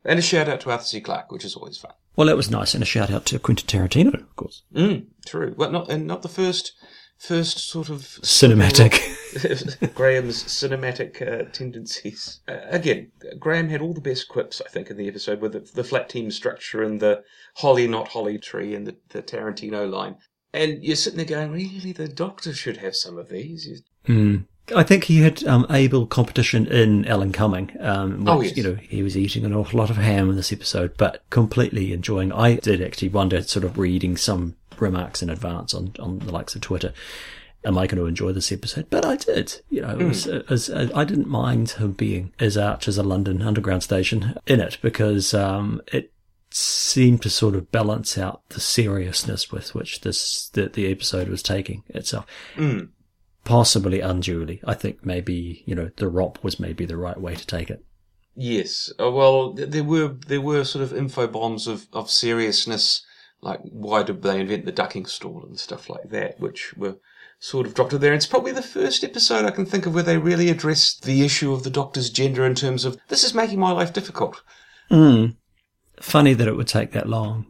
And 0.05 0.19
a 0.19 0.21
shout 0.21 0.47
out 0.47 0.61
to 0.61 0.71
Arthur 0.71 0.83
C. 0.83 1.01
Clarke, 1.01 1.31
which 1.31 1.43
is 1.43 1.55
always 1.55 1.77
fun. 1.77 1.93
Well, 2.15 2.27
that 2.27 2.37
was 2.37 2.51
nice, 2.51 2.73
and 2.73 2.83
a 2.83 2.85
shout 2.85 3.11
out 3.11 3.25
to 3.27 3.39
Quentin 3.39 3.67
Tarantino, 3.67 4.13
of 4.13 4.35
course. 4.35 4.63
Mm, 4.73 5.07
true. 5.25 5.53
Well, 5.57 5.71
not 5.71 5.89
and 5.89 6.05
not 6.07 6.21
the 6.21 6.29
first 6.29 6.73
first 7.17 7.57
sort 7.57 7.89
of 7.89 8.01
Cinematic. 8.21 8.99
Graham's 9.95 10.43
cinematic 10.43 11.21
uh, 11.21 11.49
tendencies. 11.51 12.39
Uh, 12.47 12.59
again, 12.69 13.11
Graham 13.39 13.69
had 13.69 13.81
all 13.81 13.93
the 13.93 14.01
best 14.01 14.27
quips, 14.27 14.61
I 14.65 14.69
think, 14.69 14.89
in 14.89 14.97
the 14.97 15.07
episode 15.07 15.41
with 15.41 15.53
the, 15.53 15.59
the 15.59 15.83
flat 15.83 16.09
team 16.09 16.31
structure 16.31 16.83
and 16.83 16.99
the 16.99 17.23
holly 17.55 17.87
not 17.87 18.09
holly 18.09 18.37
tree 18.37 18.75
and 18.75 18.87
the, 18.87 18.95
the 19.09 19.21
Tarantino 19.21 19.89
line. 19.89 20.17
And 20.53 20.83
you're 20.83 20.95
sitting 20.95 21.17
there 21.17 21.25
going, 21.25 21.51
really, 21.51 21.91
the 21.91 22.07
Doctor 22.07 22.53
should 22.53 22.77
have 22.77 22.95
some 22.95 23.17
of 23.17 23.29
these. 23.29 23.83
Mm. 24.07 24.45
I 24.75 24.83
think 24.83 25.05
he 25.05 25.21
had 25.21 25.45
um, 25.45 25.65
able 25.69 26.07
competition 26.07 26.67
in 26.67 27.05
Alan 27.05 27.31
Cumming. 27.31 27.71
Um, 27.79 28.25
which, 28.25 28.27
Oh, 28.27 28.41
yes. 28.41 28.57
You 28.57 28.63
know, 28.63 28.75
he 28.75 29.03
was 29.03 29.17
eating 29.17 29.45
an 29.45 29.53
awful 29.53 29.79
lot 29.79 29.89
of 29.89 29.97
ham 29.97 30.29
in 30.29 30.35
this 30.35 30.51
episode, 30.51 30.95
but 30.97 31.23
completely 31.29 31.93
enjoying. 31.93 32.31
I 32.33 32.55
did 32.55 32.81
actually 32.81 33.09
wonder, 33.09 33.41
sort 33.43 33.63
of 33.63 33.77
reading 33.77 34.17
some 34.17 34.55
remarks 34.77 35.21
in 35.21 35.29
advance 35.29 35.73
on, 35.73 35.93
on 35.99 36.19
the 36.19 36.31
likes 36.31 36.55
of 36.55 36.61
Twitter. 36.61 36.93
Am 37.65 37.77
I 37.77 37.87
going 37.87 37.97
to 37.97 38.05
enjoy 38.05 38.31
this 38.31 38.51
episode? 38.51 38.87
But 38.89 39.05
I 39.05 39.15
did. 39.15 39.61
You 39.69 39.81
know, 39.81 39.97
it 39.99 40.03
was, 40.03 40.25
was, 40.49 40.69
I 40.69 41.03
didn't 41.03 41.27
mind 41.27 41.71
him 41.71 41.91
being 41.93 42.31
as 42.39 42.55
arch 42.57 42.87
as 42.87 42.97
a 42.97 43.03
London 43.03 43.41
Underground 43.41 43.83
station 43.83 44.37
in 44.45 44.59
it 44.61 44.77
because 44.81 45.33
um, 45.33 45.81
it 45.91 46.13
seemed 46.49 47.21
to 47.23 47.29
sort 47.29 47.55
of 47.55 47.71
balance 47.71 48.17
out 48.17 48.47
the 48.49 48.59
seriousness 48.61 49.51
with 49.51 49.75
which 49.75 50.01
this 50.01 50.49
the, 50.49 50.67
the 50.69 50.89
episode 50.89 51.27
was 51.27 51.43
taking 51.43 51.83
itself 51.89 52.25
Mm. 52.55 52.89
possibly 53.43 53.99
unduly. 53.99 54.61
I 54.65 54.73
think 54.73 55.05
maybe, 55.05 55.63
you 55.65 55.75
know, 55.75 55.89
the 55.97 56.09
ROP 56.09 56.41
was 56.43 56.59
maybe 56.59 56.85
the 56.85 56.95
right 56.97 57.19
way 57.19 57.35
to 57.35 57.45
take 57.45 57.69
it. 57.69 57.83
Yes. 58.35 58.91
Uh, 58.99 59.11
well, 59.11 59.51
there 59.53 59.83
were 59.83 60.15
there 60.27 60.41
were 60.41 60.63
sort 60.63 60.83
of 60.83 60.93
info 60.93 61.27
bombs 61.27 61.67
of, 61.67 61.87
of 61.91 62.09
seriousness, 62.11 63.05
like 63.41 63.59
why 63.63 64.03
did 64.03 64.21
they 64.21 64.39
invent 64.39 64.65
the 64.65 64.71
ducking 64.71 65.05
stall 65.05 65.43
and 65.43 65.59
stuff 65.59 65.89
like 65.89 66.09
that, 66.11 66.39
which 66.39 66.75
were 66.77 66.97
sort 67.39 67.67
of 67.67 67.73
dropped 67.73 67.93
it 67.93 67.99
there. 67.99 68.13
It's 68.13 68.25
probably 68.25 68.51
the 68.51 68.61
first 68.61 69.03
episode 69.03 69.45
I 69.45 69.51
can 69.51 69.65
think 69.65 69.85
of 69.85 69.93
where 69.93 70.03
they 70.03 70.17
really 70.17 70.49
addressed 70.49 71.03
the 71.03 71.23
issue 71.23 71.53
of 71.53 71.63
the 71.63 71.69
doctor's 71.69 72.09
gender 72.09 72.45
in 72.45 72.55
terms 72.55 72.85
of 72.85 72.97
this 73.09 73.23
is 73.23 73.33
making 73.33 73.59
my 73.59 73.71
life 73.71 73.93
difficult. 73.93 74.41
Mm. 74.89 75.35
Funny 75.99 76.33
that 76.33 76.47
it 76.47 76.55
would 76.55 76.67
take 76.67 76.91
that 76.91 77.09
long, 77.09 77.45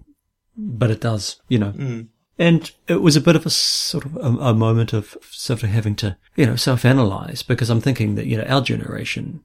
but 0.56 0.92
it 0.92 1.02
does, 1.02 1.42
you 1.48 1.60
know. 1.60 1.72
Mm. 1.72 2.08
And 2.40 2.72
it 2.88 3.02
was 3.02 3.16
a 3.16 3.22
bit 3.22 3.36
of 3.36 3.46
a 3.46 3.50
sort 3.50 4.06
of 4.06 4.16
a, 4.18 4.20
a 4.20 4.54
moment 4.54 4.94
of 4.94 5.18
sort 5.22 5.64
of 5.64 5.70
having 5.70 5.96
to, 5.98 6.18
you 6.36 6.46
know, 6.46 6.56
self-analyze 6.56 7.42
because 7.42 7.70
I'm 7.70 7.82
thinking 7.82 8.16
that, 8.16 8.28
you 8.28 8.38
know, 8.38 8.44
our 8.44 8.62
generation 8.62 9.44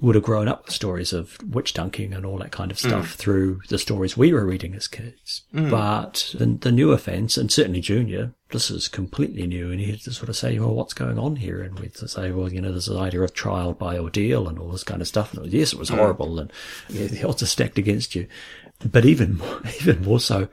would 0.00 0.14
have 0.16 0.24
grown 0.24 0.48
up 0.48 0.64
with 0.64 0.74
stories 0.74 1.12
of 1.12 1.38
witch 1.48 1.74
dunking 1.74 2.12
and 2.12 2.26
all 2.26 2.36
that 2.38 2.50
kind 2.50 2.72
of 2.72 2.78
stuff 2.78 3.12
through 3.14 3.60
the 3.68 3.78
stories 3.78 4.16
we 4.16 4.32
were 4.32 4.44
reading 4.44 4.74
as 4.74 4.88
kids. 4.88 5.42
But 5.52 6.34
the, 6.36 6.46
the 6.46 6.72
newer 6.72 6.98
fans, 6.98 7.38
and 7.38 7.52
certainly 7.52 7.80
Junior, 7.80 8.34
this 8.52 8.70
is 8.70 8.88
completely 8.88 9.46
new, 9.46 9.70
and 9.70 9.80
he 9.80 9.90
had 9.90 10.00
to 10.02 10.12
sort 10.12 10.28
of 10.28 10.36
say, 10.36 10.58
well, 10.58 10.74
what's 10.74 10.94
going 10.94 11.18
on 11.18 11.36
here? 11.36 11.62
And 11.62 11.78
we'd 11.78 11.96
say, 11.96 12.30
well, 12.30 12.52
you 12.52 12.60
know, 12.60 12.70
there's 12.70 12.86
this 12.86 12.96
idea 12.96 13.22
of 13.22 13.34
trial 13.34 13.72
by 13.72 13.98
ordeal 13.98 14.48
and 14.48 14.58
all 14.58 14.70
this 14.70 14.84
kind 14.84 15.00
of 15.00 15.08
stuff. 15.08 15.34
And 15.34 15.52
yes, 15.52 15.72
it 15.72 15.78
was 15.78 15.88
horrible, 15.88 16.38
and 16.38 16.52
the 16.88 17.26
odds 17.26 17.42
are 17.42 17.46
stacked 17.46 17.78
against 17.78 18.14
you. 18.14 18.26
But 18.90 19.04
even 19.04 19.38
more, 19.38 19.60
even 19.80 20.02
more 20.02 20.20
so, 20.20 20.48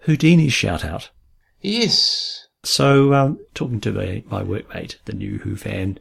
Houdini's 0.00 0.52
shout 0.52 0.84
out. 0.84 1.10
Yes. 1.60 2.46
So, 2.64 3.14
um, 3.14 3.38
talking 3.54 3.80
to 3.82 3.92
my, 3.92 4.22
my 4.26 4.42
workmate, 4.42 4.96
the 5.04 5.12
new 5.12 5.38
Who 5.38 5.56
fan, 5.56 5.98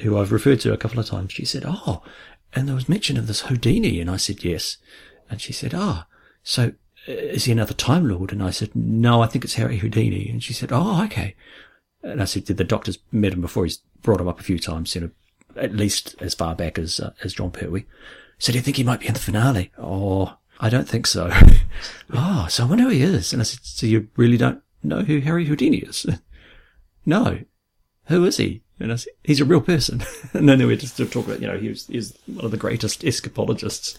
who 0.00 0.18
I've 0.18 0.32
referred 0.32 0.60
to 0.60 0.72
a 0.72 0.76
couple 0.76 1.00
of 1.00 1.06
times, 1.06 1.32
she 1.32 1.44
said, 1.44 1.64
Oh, 1.66 2.02
and 2.52 2.68
there 2.68 2.74
was 2.74 2.88
mention 2.88 3.16
of 3.16 3.26
this 3.26 3.42
Houdini. 3.42 4.00
And 4.00 4.10
I 4.10 4.16
said, 4.16 4.44
Yes. 4.44 4.76
And 5.30 5.40
she 5.40 5.52
said, 5.52 5.72
Ah, 5.74 6.06
so 6.42 6.72
is 7.06 7.44
he 7.44 7.52
another 7.52 7.74
Time 7.74 8.08
Lord? 8.08 8.32
And 8.32 8.42
I 8.42 8.50
said, 8.50 8.74
No, 8.74 9.22
I 9.22 9.26
think 9.26 9.44
it's 9.44 9.54
Harry 9.54 9.78
Houdini. 9.78 10.28
And 10.28 10.42
she 10.42 10.52
said, 10.52 10.70
Oh, 10.72 11.02
okay. 11.04 11.34
And 12.02 12.20
I 12.20 12.24
said, 12.24 12.44
Did 12.44 12.56
the 12.56 12.64
doctor's 12.64 12.98
met 13.12 13.32
him 13.32 13.40
before? 13.40 13.64
He's 13.64 13.78
brought 14.02 14.20
him 14.20 14.28
up 14.28 14.40
a 14.40 14.44
few 14.44 14.58
times, 14.58 14.94
you 14.94 15.00
know, 15.00 15.10
at 15.56 15.74
least 15.74 16.14
as 16.20 16.34
far 16.34 16.54
back 16.54 16.78
as, 16.78 17.00
uh, 17.00 17.12
as 17.22 17.34
Jon 17.34 17.50
Pertwee. 17.50 17.84
So 18.38 18.52
do 18.52 18.58
you 18.58 18.62
think 18.62 18.76
he 18.76 18.84
might 18.84 19.00
be 19.00 19.06
in 19.06 19.14
the 19.14 19.20
finale? 19.20 19.70
Oh, 19.78 20.36
I 20.60 20.68
don't 20.68 20.88
think 20.88 21.06
so. 21.06 21.30
oh, 22.12 22.46
so 22.50 22.64
I 22.64 22.66
wonder 22.66 22.84
who 22.84 22.90
he 22.90 23.02
is. 23.02 23.32
And 23.32 23.40
I 23.40 23.44
said, 23.44 23.60
So 23.64 23.86
you 23.86 24.08
really 24.16 24.36
don't 24.36 24.62
know 24.82 25.00
who 25.00 25.20
Harry 25.20 25.46
Houdini 25.46 25.78
is? 25.78 26.06
no. 27.06 27.40
Who 28.06 28.24
is 28.24 28.36
he? 28.36 28.62
And 28.80 28.92
I 28.92 28.96
said, 28.96 29.12
he's 29.22 29.40
a 29.40 29.44
real 29.44 29.60
person. 29.60 30.02
and 30.32 30.48
then 30.48 30.64
we 30.66 30.76
just 30.76 30.96
talk 30.96 31.26
about, 31.26 31.40
you 31.40 31.46
know, 31.46 31.56
he 31.56 31.68
was, 31.68 31.86
he's 31.86 32.16
one 32.26 32.44
of 32.44 32.50
the 32.50 32.56
greatest 32.56 33.02
escapologists 33.02 33.96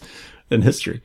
in 0.50 0.62
history. 0.62 1.00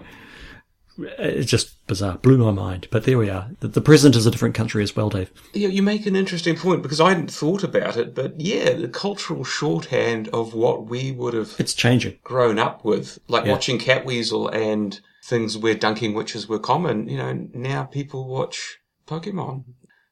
It's 1.20 1.50
just 1.50 1.86
bizarre. 1.88 2.18
Blew 2.18 2.38
my 2.38 2.52
mind. 2.52 2.88
But 2.92 3.04
there 3.06 3.18
we 3.18 3.30
are. 3.30 3.50
The, 3.60 3.68
the 3.68 3.82
present 3.82 4.16
is 4.16 4.26
a 4.26 4.32
different 4.32 4.56
country 4.56 4.84
as 4.84 4.96
well, 4.96 5.10
Dave. 5.10 5.32
Yeah, 5.54 5.68
you 5.70 5.82
make 5.84 6.06
an 6.06 6.16
interesting 6.16 6.56
point 6.56 6.82
because 6.84 7.00
I 7.02 7.10
hadn't 7.10 7.32
thought 7.32 7.64
about 7.64 7.98
it, 7.98 8.14
but 8.16 8.40
yeah, 8.40 8.74
the 8.74 8.88
cultural 8.88 9.44
shorthand 9.44 10.28
of 10.30 10.54
what 10.54 10.86
we 10.88 11.12
would 11.12 11.34
have 11.34 11.56
It's 11.60 11.74
changing. 11.74 12.20
grown 12.24 12.60
up 12.60 12.84
with, 12.86 13.20
like 13.28 13.46
Yeah. 13.46 13.52
watching 13.52 13.80
Catweazle 13.80 14.54
and 14.54 15.00
things 15.24 15.58
where 15.58 15.76
dunking 15.76 16.14
witches 16.14 16.48
were 16.48 16.60
common. 16.60 17.08
You 17.10 17.18
know, 17.18 17.48
now 17.54 17.84
people 17.84 18.28
watch 18.28 18.80
Pokemon. 19.08 19.64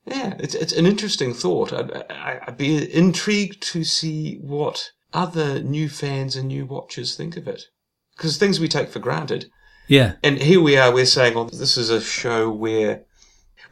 Yeah, 0.05 0.35
it's 0.39 0.55
it's 0.55 0.73
an 0.73 0.85
interesting 0.85 1.33
thought. 1.33 1.71
I'd, 1.71 1.91
I- 2.09 2.39
I'd 2.47 2.57
be 2.57 2.91
intrigued 2.93 3.61
to 3.73 3.83
see 3.83 4.35
what 4.41 4.91
other 5.13 5.61
new 5.61 5.87
fans 5.89 6.35
and 6.35 6.47
new 6.47 6.65
watchers 6.65 7.15
think 7.15 7.37
of 7.37 7.47
it, 7.47 7.63
because 8.15 8.37
things 8.37 8.59
we 8.59 8.67
take 8.67 8.89
for 8.89 8.99
granted. 8.99 9.49
Yeah. 9.89 10.13
And 10.23 10.41
here 10.41 10.61
we 10.61 10.77
are, 10.77 10.93
we're 10.93 11.05
saying, 11.05 11.33
well, 11.33 11.45
this 11.45 11.75
is 11.75 11.89
a 11.89 11.99
show 11.99 12.49
where 12.49 13.03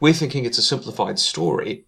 we're 0.00 0.12
thinking 0.12 0.44
it's 0.44 0.58
a 0.58 0.62
simplified 0.62 1.18
story, 1.18 1.86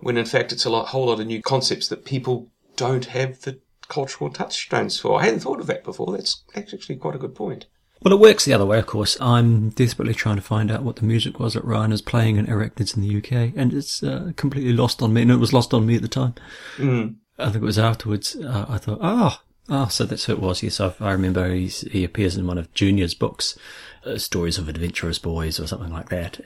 when 0.00 0.18
in 0.18 0.26
fact 0.26 0.52
it's 0.52 0.66
a 0.66 0.70
lot, 0.70 0.88
whole 0.88 1.06
lot 1.06 1.18
of 1.18 1.26
new 1.26 1.42
concepts 1.42 1.88
that 1.88 2.04
people 2.04 2.50
don't 2.76 3.06
have 3.06 3.40
the 3.40 3.58
cultural 3.88 4.30
touchstones 4.30 5.00
for. 5.00 5.18
I 5.18 5.24
hadn't 5.24 5.40
thought 5.40 5.60
of 5.60 5.66
that 5.66 5.82
before. 5.82 6.12
That's 6.12 6.44
actually 6.54 6.96
quite 6.96 7.14
a 7.14 7.18
good 7.18 7.34
point. 7.34 7.66
Well, 8.02 8.14
it 8.14 8.20
works 8.20 8.44
the 8.44 8.54
other 8.54 8.66
way, 8.66 8.78
of 8.78 8.86
course. 8.86 9.18
I'm 9.20 9.70
desperately 9.70 10.14
trying 10.14 10.36
to 10.36 10.42
find 10.42 10.70
out 10.70 10.82
what 10.82 10.96
the 10.96 11.04
music 11.04 11.38
was 11.38 11.54
that 11.54 11.64
Ryan 11.64 11.92
is 11.92 12.02
playing 12.02 12.36
in 12.36 12.46
Arachnids 12.46 12.96
in 12.96 13.02
the 13.02 13.16
UK, 13.16 13.54
and 13.56 13.74
it's 13.74 14.02
uh, 14.02 14.32
completely 14.36 14.72
lost 14.72 15.02
on 15.02 15.12
me, 15.12 15.22
and 15.22 15.30
it 15.30 15.36
was 15.36 15.52
lost 15.52 15.74
on 15.74 15.86
me 15.86 15.96
at 15.96 16.02
the 16.02 16.08
time. 16.08 16.34
Mm. 16.76 17.16
I 17.38 17.44
think 17.46 17.56
it 17.56 17.62
was 17.62 17.78
afterwards. 17.78 18.36
Uh, 18.36 18.66
I 18.68 18.78
thought, 18.78 19.00
oh, 19.02 19.38
oh, 19.70 19.86
so 19.88 20.04
that's 20.04 20.24
who 20.24 20.32
it 20.32 20.40
was. 20.40 20.62
Yes, 20.62 20.80
I, 20.80 20.92
I 21.00 21.12
remember 21.12 21.52
he's, 21.54 21.80
he 21.82 22.04
appears 22.04 22.36
in 22.36 22.46
one 22.46 22.58
of 22.58 22.72
Junior's 22.74 23.14
books, 23.14 23.56
uh, 24.04 24.18
Stories 24.18 24.58
of 24.58 24.68
Adventurous 24.68 25.18
Boys 25.18 25.58
or 25.60 25.66
something 25.66 25.92
like 25.92 26.08
that. 26.10 26.40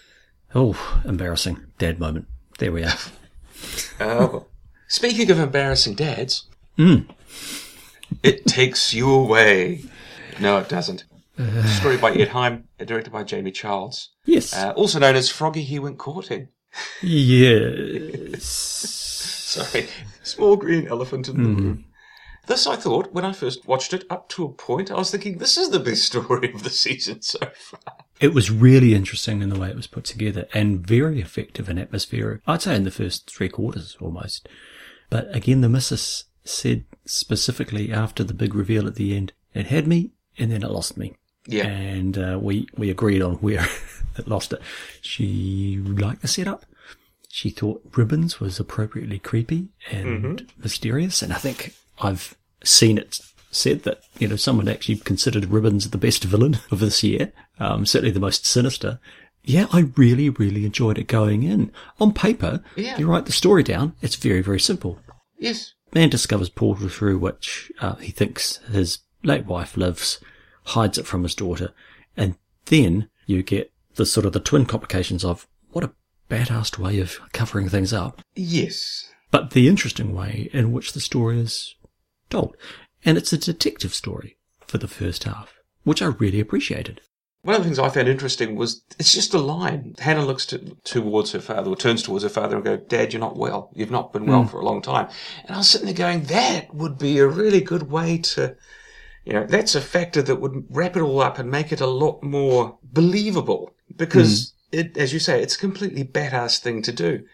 Oh, 0.54 1.00
embarrassing 1.04 1.58
dad 1.78 1.98
moment. 1.98 2.26
There 2.58 2.72
we 2.72 2.84
are. 2.84 2.94
Uh, 3.98 4.40
speaking 4.88 5.30
of 5.30 5.38
embarrassing 5.38 5.94
dads, 5.94 6.46
Mm. 6.76 7.08
it 8.22 8.44
takes 8.44 8.92
you 8.92 9.10
away. 9.10 9.84
No, 10.38 10.58
it 10.58 10.68
doesn't. 10.68 11.04
Story 11.78 11.96
by 11.96 12.12
Ed 12.12 12.28
Hime, 12.28 12.64
directed 12.84 13.10
by 13.12 13.22
Jamie 13.22 13.52
Childs, 13.52 14.10
Yes. 14.26 14.52
uh, 14.52 14.72
also 14.76 14.98
known 14.98 15.14
as 15.16 15.30
Froggy 15.30 15.62
He 15.62 15.78
Went 15.78 15.96
Courting. 15.98 16.48
yes. 17.02 18.44
Sorry, 19.54 19.88
small 20.22 20.56
green 20.56 20.88
elephant 20.88 21.28
in 21.28 21.36
the 21.42 21.48
room. 21.62 21.84
This, 22.46 22.66
I 22.66 22.76
thought, 22.76 23.12
when 23.12 23.24
I 23.24 23.32
first 23.32 23.66
watched 23.66 23.94
it, 23.94 24.04
up 24.10 24.28
to 24.30 24.44
a 24.44 24.52
point, 24.52 24.90
I 24.90 24.96
was 24.96 25.10
thinking, 25.10 25.38
this 25.38 25.56
is 25.56 25.70
the 25.70 25.80
best 25.80 26.02
story 26.06 26.52
of 26.52 26.62
the 26.62 26.70
season 26.70 27.22
so 27.22 27.38
far. 27.54 27.80
It 28.20 28.34
was 28.34 28.50
really 28.50 28.94
interesting 28.94 29.42
in 29.42 29.48
the 29.48 29.58
way 29.58 29.70
it 29.70 29.76
was 29.76 29.86
put 29.86 30.04
together 30.04 30.46
and 30.52 30.86
very 30.86 31.20
effective 31.20 31.68
and 31.68 31.78
atmospheric. 31.78 32.42
I'd 32.46 32.62
say 32.62 32.76
in 32.76 32.84
the 32.84 32.90
first 32.90 33.30
three 33.30 33.48
quarters 33.48 33.96
almost. 34.00 34.48
But 35.10 35.34
again, 35.34 35.60
the 35.62 35.68
missus 35.68 36.24
said 36.44 36.84
specifically 37.06 37.92
after 37.92 38.22
the 38.22 38.34
big 38.34 38.54
reveal 38.54 38.86
at 38.86 38.96
the 38.96 39.16
end, 39.16 39.32
it 39.54 39.66
had 39.66 39.86
me 39.86 40.12
and 40.38 40.50
then 40.50 40.62
it 40.62 40.70
lost 40.70 40.96
me. 40.96 41.16
Yeah. 41.46 41.66
And 41.66 42.16
uh, 42.16 42.38
we, 42.40 42.68
we 42.76 42.90
agreed 42.90 43.22
on 43.22 43.34
where 43.36 43.66
it 44.18 44.28
lost 44.28 44.52
it. 44.52 44.60
She 45.00 45.78
liked 45.84 46.22
the 46.22 46.28
setup. 46.28 46.64
She 47.28 47.50
thought 47.50 47.82
Ribbons 47.96 48.38
was 48.38 48.60
appropriately 48.60 49.18
creepy 49.18 49.68
and 49.90 50.52
mysterious. 50.56 51.20
And 51.20 51.32
I 51.32 51.36
think 51.36 51.74
I've 52.00 52.36
seen 52.62 52.98
it 52.98 53.20
said 53.50 53.84
that, 53.84 54.00
you 54.18 54.26
know, 54.26 54.36
someone 54.36 54.68
actually 54.68 54.96
considered 54.96 55.46
Ribbons 55.46 55.90
the 55.90 55.98
best 55.98 56.24
villain 56.24 56.58
of 56.70 56.80
this 56.80 57.02
year. 57.04 57.32
Um, 57.60 57.86
certainly 57.86 58.10
the 58.10 58.20
most 58.20 58.44
sinister. 58.46 58.98
Yeah, 59.44 59.66
I 59.72 59.90
really, 59.96 60.28
really 60.30 60.64
enjoyed 60.64 60.98
it 60.98 61.06
going 61.06 61.42
in. 61.44 61.70
On 62.00 62.12
paper, 62.12 62.62
Yeah. 62.76 62.98
you 62.98 63.06
write 63.06 63.26
the 63.26 63.32
story 63.32 63.62
down. 63.62 63.94
It's 64.02 64.16
very, 64.16 64.40
very 64.40 64.58
simple. 64.58 64.98
Yes. 65.38 65.74
Man 65.94 66.08
discovers 66.08 66.48
portal 66.48 66.88
through 66.88 67.18
which 67.18 67.70
uh, 67.80 67.94
he 67.96 68.10
thinks 68.10 68.56
his 68.72 68.98
late 69.22 69.46
wife 69.46 69.76
lives, 69.76 70.18
hides 70.64 70.98
it 70.98 71.06
from 71.06 71.22
his 71.22 71.34
daughter, 71.34 71.72
and 72.16 72.34
then 72.66 73.08
you 73.26 73.42
get 73.42 73.70
the 73.94 74.06
sort 74.06 74.26
of 74.26 74.32
the 74.32 74.40
twin 74.40 74.66
complications 74.66 75.24
of 75.24 75.46
what 75.70 75.84
a 75.84 75.92
badass 76.28 76.76
way 76.78 76.98
of 76.98 77.20
covering 77.32 77.68
things 77.68 77.92
up. 77.92 78.20
Yes. 78.34 79.08
but 79.30 79.50
the 79.50 79.68
interesting 79.68 80.14
way 80.14 80.48
in 80.52 80.72
which 80.72 80.92
the 80.94 81.00
story 81.00 81.38
is 81.40 81.74
And 83.04 83.18
it's 83.18 83.32
a 83.32 83.38
detective 83.38 83.94
story 83.94 84.36
for 84.66 84.78
the 84.78 84.88
first 84.88 85.24
half, 85.24 85.54
which 85.84 86.02
I 86.02 86.06
really 86.06 86.40
appreciated. 86.40 87.00
One 87.42 87.56
of 87.56 87.60
the 87.60 87.66
things 87.66 87.78
I 87.78 87.90
found 87.90 88.08
interesting 88.08 88.56
was 88.56 88.82
it's 88.98 89.12
just 89.12 89.34
a 89.34 89.38
line. 89.38 89.94
Hannah 89.98 90.24
looks 90.24 90.46
to, 90.46 90.58
towards 90.82 91.32
her 91.32 91.40
father, 91.40 91.70
or 91.70 91.76
turns 91.76 92.02
towards 92.02 92.24
her 92.24 92.30
father 92.30 92.56
and 92.56 92.64
goes, 92.64 92.80
Dad, 92.88 93.12
you're 93.12 93.20
not 93.20 93.36
well. 93.36 93.70
You've 93.74 93.90
not 93.90 94.14
been 94.14 94.24
well 94.24 94.44
hmm. 94.44 94.48
for 94.48 94.60
a 94.60 94.64
long 94.64 94.80
time. 94.80 95.08
And 95.44 95.54
I 95.54 95.58
was 95.58 95.68
sitting 95.68 95.84
there 95.84 95.94
going, 95.94 96.24
that 96.24 96.74
would 96.74 96.96
be 96.96 97.18
a 97.18 97.26
really 97.26 97.60
good 97.60 97.90
way 97.90 98.16
to, 98.16 98.56
you 99.26 99.34
know, 99.34 99.44
that's 99.44 99.74
a 99.74 99.82
factor 99.82 100.22
that 100.22 100.40
would 100.40 100.64
wrap 100.70 100.96
it 100.96 101.02
all 101.02 101.20
up 101.20 101.38
and 101.38 101.50
make 101.50 101.70
it 101.70 101.82
a 101.82 101.86
lot 101.86 102.22
more 102.22 102.78
believable. 102.82 103.74
Because, 103.94 104.54
hmm. 104.72 104.80
it, 104.80 104.96
as 104.96 105.12
you 105.12 105.18
say, 105.18 105.42
it's 105.42 105.56
a 105.56 105.58
completely 105.58 106.02
badass 106.02 106.60
thing 106.60 106.80
to 106.80 106.92
do. 106.92 107.26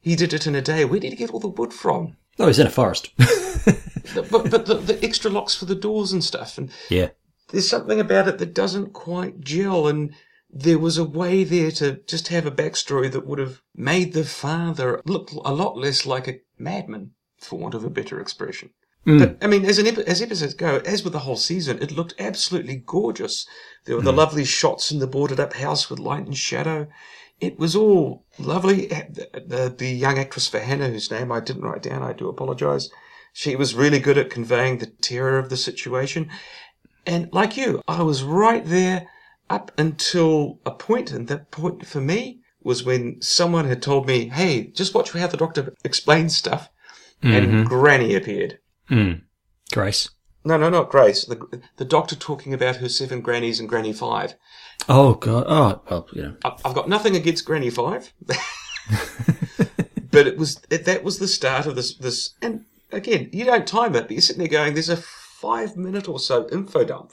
He 0.00 0.16
did 0.16 0.32
it 0.32 0.46
in 0.46 0.54
a 0.54 0.62
day. 0.62 0.86
Where 0.86 1.00
did 1.00 1.10
he 1.10 1.16
get 1.16 1.30
all 1.30 1.40
the 1.40 1.48
wood 1.48 1.74
from? 1.74 2.16
Oh, 2.38 2.46
he's 2.46 2.58
in 2.58 2.66
a 2.66 2.70
forest. 2.70 3.10
but 3.16 4.30
but 4.30 4.66
the, 4.66 4.74
the 4.74 4.98
extra 5.02 5.30
locks 5.30 5.54
for 5.54 5.64
the 5.64 5.74
doors 5.74 6.12
and 6.12 6.22
stuff. 6.22 6.58
And 6.58 6.70
yeah. 6.88 7.10
there's 7.48 7.68
something 7.68 8.00
about 8.00 8.28
it 8.28 8.38
that 8.38 8.54
doesn't 8.54 8.92
quite 8.92 9.40
gel 9.40 9.88
and 9.88 10.14
there 10.50 10.78
was 10.78 10.96
a 10.96 11.04
way 11.04 11.44
there 11.44 11.70
to 11.70 12.00
just 12.06 12.28
have 12.28 12.46
a 12.46 12.50
backstory 12.50 13.10
that 13.12 13.26
would 13.26 13.38
have 13.38 13.60
made 13.74 14.12
the 14.12 14.24
father 14.24 15.02
look 15.04 15.30
a 15.44 15.52
lot 15.52 15.76
less 15.76 16.06
like 16.06 16.26
a 16.26 16.40
madman, 16.58 17.10
for 17.38 17.58
want 17.58 17.74
of 17.74 17.84
a 17.84 17.90
better 17.90 18.20
expression. 18.20 18.70
Hmm. 19.04 19.18
But 19.18 19.38
I 19.42 19.46
mean, 19.46 19.64
as 19.64 19.78
an 19.78 19.86
as 19.86 20.22
episodes 20.22 20.54
go, 20.54 20.78
as 20.84 21.04
with 21.04 21.12
the 21.12 21.20
whole 21.20 21.36
season, 21.36 21.82
it 21.82 21.92
looked 21.92 22.14
absolutely 22.18 22.76
gorgeous. 22.76 23.46
There 23.84 23.96
were 23.96 24.02
the 24.02 24.10
hmm. 24.10 24.18
lovely 24.18 24.44
shots 24.44 24.90
in 24.90 24.98
the 24.98 25.06
boarded 25.06 25.38
up 25.38 25.52
house 25.52 25.90
with 25.90 25.98
light 25.98 26.26
and 26.26 26.36
shadow. 26.36 26.88
It 27.40 27.58
was 27.58 27.76
all 27.76 28.24
lovely. 28.38 28.86
The, 28.86 29.74
the, 29.76 29.88
young 29.88 30.18
actress 30.18 30.48
for 30.48 30.60
Hannah, 30.60 30.88
whose 30.88 31.10
name 31.10 31.32
I 31.32 31.40
didn't 31.40 31.62
write 31.62 31.82
down, 31.82 32.02
I 32.02 32.12
do 32.12 32.28
apologise. 32.28 32.88
She 33.32 33.56
was 33.56 33.74
really 33.74 33.98
good 33.98 34.18
at 34.18 34.30
conveying 34.30 34.78
the 34.78 34.86
terror 34.86 35.38
of 35.38 35.48
the 35.48 35.56
situation. 35.56 36.30
And 37.06 37.32
like 37.32 37.56
you, 37.56 37.82
I 37.88 38.02
was 38.02 38.22
right 38.22 38.64
there 38.64 39.08
up 39.48 39.72
until 39.78 40.60
a 40.66 40.70
point, 40.70 41.10
and 41.10 41.28
that 41.28 41.50
point 41.50 41.86
for 41.86 42.00
me 42.00 42.40
was 42.62 42.84
when 42.84 43.20
someone 43.22 43.66
had 43.66 43.80
told 43.80 44.06
me, 44.06 44.28
"Hey, 44.28 44.66
just 44.74 44.94
watch 44.94 45.12
how 45.12 45.26
the 45.26 45.36
doctor 45.36 45.74
explains 45.84 46.36
stuff," 46.36 46.68
and 47.22 47.66
Granny 47.66 48.14
appeared. 48.14 48.58
Mm. 48.90 49.22
Grace. 49.72 50.10
No, 50.44 50.56
no, 50.56 50.68
not 50.68 50.90
Grace. 50.90 51.24
The 51.24 51.62
the 51.76 51.84
doctor 51.84 52.16
talking 52.16 52.52
about 52.52 52.76
her 52.76 52.88
seven 52.88 53.20
grannies 53.20 53.60
and 53.60 53.68
Granny 53.68 53.92
Five. 53.92 54.34
Oh, 54.88 55.14
God. 55.14 55.44
Oh, 55.48 55.80
well, 55.90 56.08
you 56.12 56.22
know. 56.22 56.36
I've 56.44 56.74
got 56.74 56.88
nothing 56.88 57.16
against 57.16 57.44
Granny 57.44 57.70
Five, 57.70 58.12
but 60.10 60.26
it 60.26 60.38
was 60.38 60.60
it, 60.70 60.84
that 60.84 61.04
was 61.04 61.18
the 61.18 61.28
start 61.28 61.66
of 61.66 61.76
this 61.76 61.94
this. 61.96 62.34
And 62.40 62.64
again, 62.92 63.28
you 63.32 63.44
don't 63.44 63.66
time 63.66 63.94
it, 63.94 64.02
but 64.02 64.12
you're 64.12 64.20
sitting 64.20 64.40
there 64.40 64.48
going, 64.48 64.74
"There's 64.74 64.88
a 64.88 64.96
five 64.96 65.76
minute 65.76 66.08
or 66.08 66.18
so 66.18 66.48
info 66.50 66.84
dump," 66.84 67.12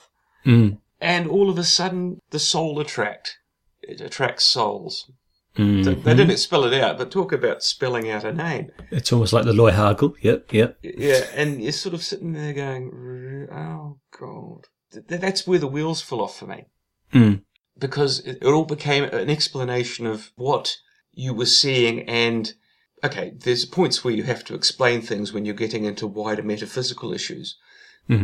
and 1.02 1.28
all 1.28 1.50
of 1.50 1.58
a 1.58 1.64
sudden, 1.64 2.20
the 2.30 2.40
soul 2.40 2.80
attract 2.80 3.38
it 3.82 4.02
attracts 4.02 4.44
souls. 4.44 5.12
They, 5.58 5.94
they 5.94 6.14
didn't 6.16 6.38
spell 6.38 6.66
it 6.66 6.74
out, 6.74 6.98
but 6.98 7.12
talk 7.12 7.32
about 7.32 7.64
spelling 7.64 8.10
out 8.10 8.26
a 8.26 8.34
name. 8.34 8.72
It's 8.92 9.14
almost 9.14 9.32
like 9.32 9.46
the 9.46 9.54
Loy 9.54 9.72
Hargle. 9.72 10.14
Yep, 10.22 10.52
yep. 10.52 10.78
Yeah, 10.82 11.26
and 11.34 11.64
you're 11.64 11.72
sort 11.72 11.96
of 11.96 12.04
sitting 12.04 12.34
there 12.34 12.52
going, 12.52 13.48
"Oh 13.52 14.00
God," 14.18 14.68
that's 15.08 15.48
where 15.48 15.60
the 15.60 15.68
wheels 15.68 16.02
fell 16.02 16.22
off 16.22 16.38
for 16.38 16.46
me 16.46 16.66
Mm. 17.14 17.44
Because 17.78 18.20
it, 18.20 18.40
it 18.42 18.48
all 18.48 18.66
became 18.66 19.04
an 19.04 19.30
explanation 19.30 20.06
of 20.06 20.32
what 20.36 20.78
you 21.14 21.34
were 21.34 21.46
seeing 21.46 22.08
and. 22.10 22.54
Okay, 23.04 23.34
there's 23.36 23.66
points 23.66 24.04
where 24.04 24.14
you 24.14 24.24
have 24.24 24.44
to 24.46 24.56
explain 24.56 25.02
things 25.02 25.32
when 25.32 25.46
you're 25.46 25.54
getting 25.54 25.86
into 25.86 26.08
wider 26.08 26.42
metaphysical 26.42 27.14
issues. 27.14 27.56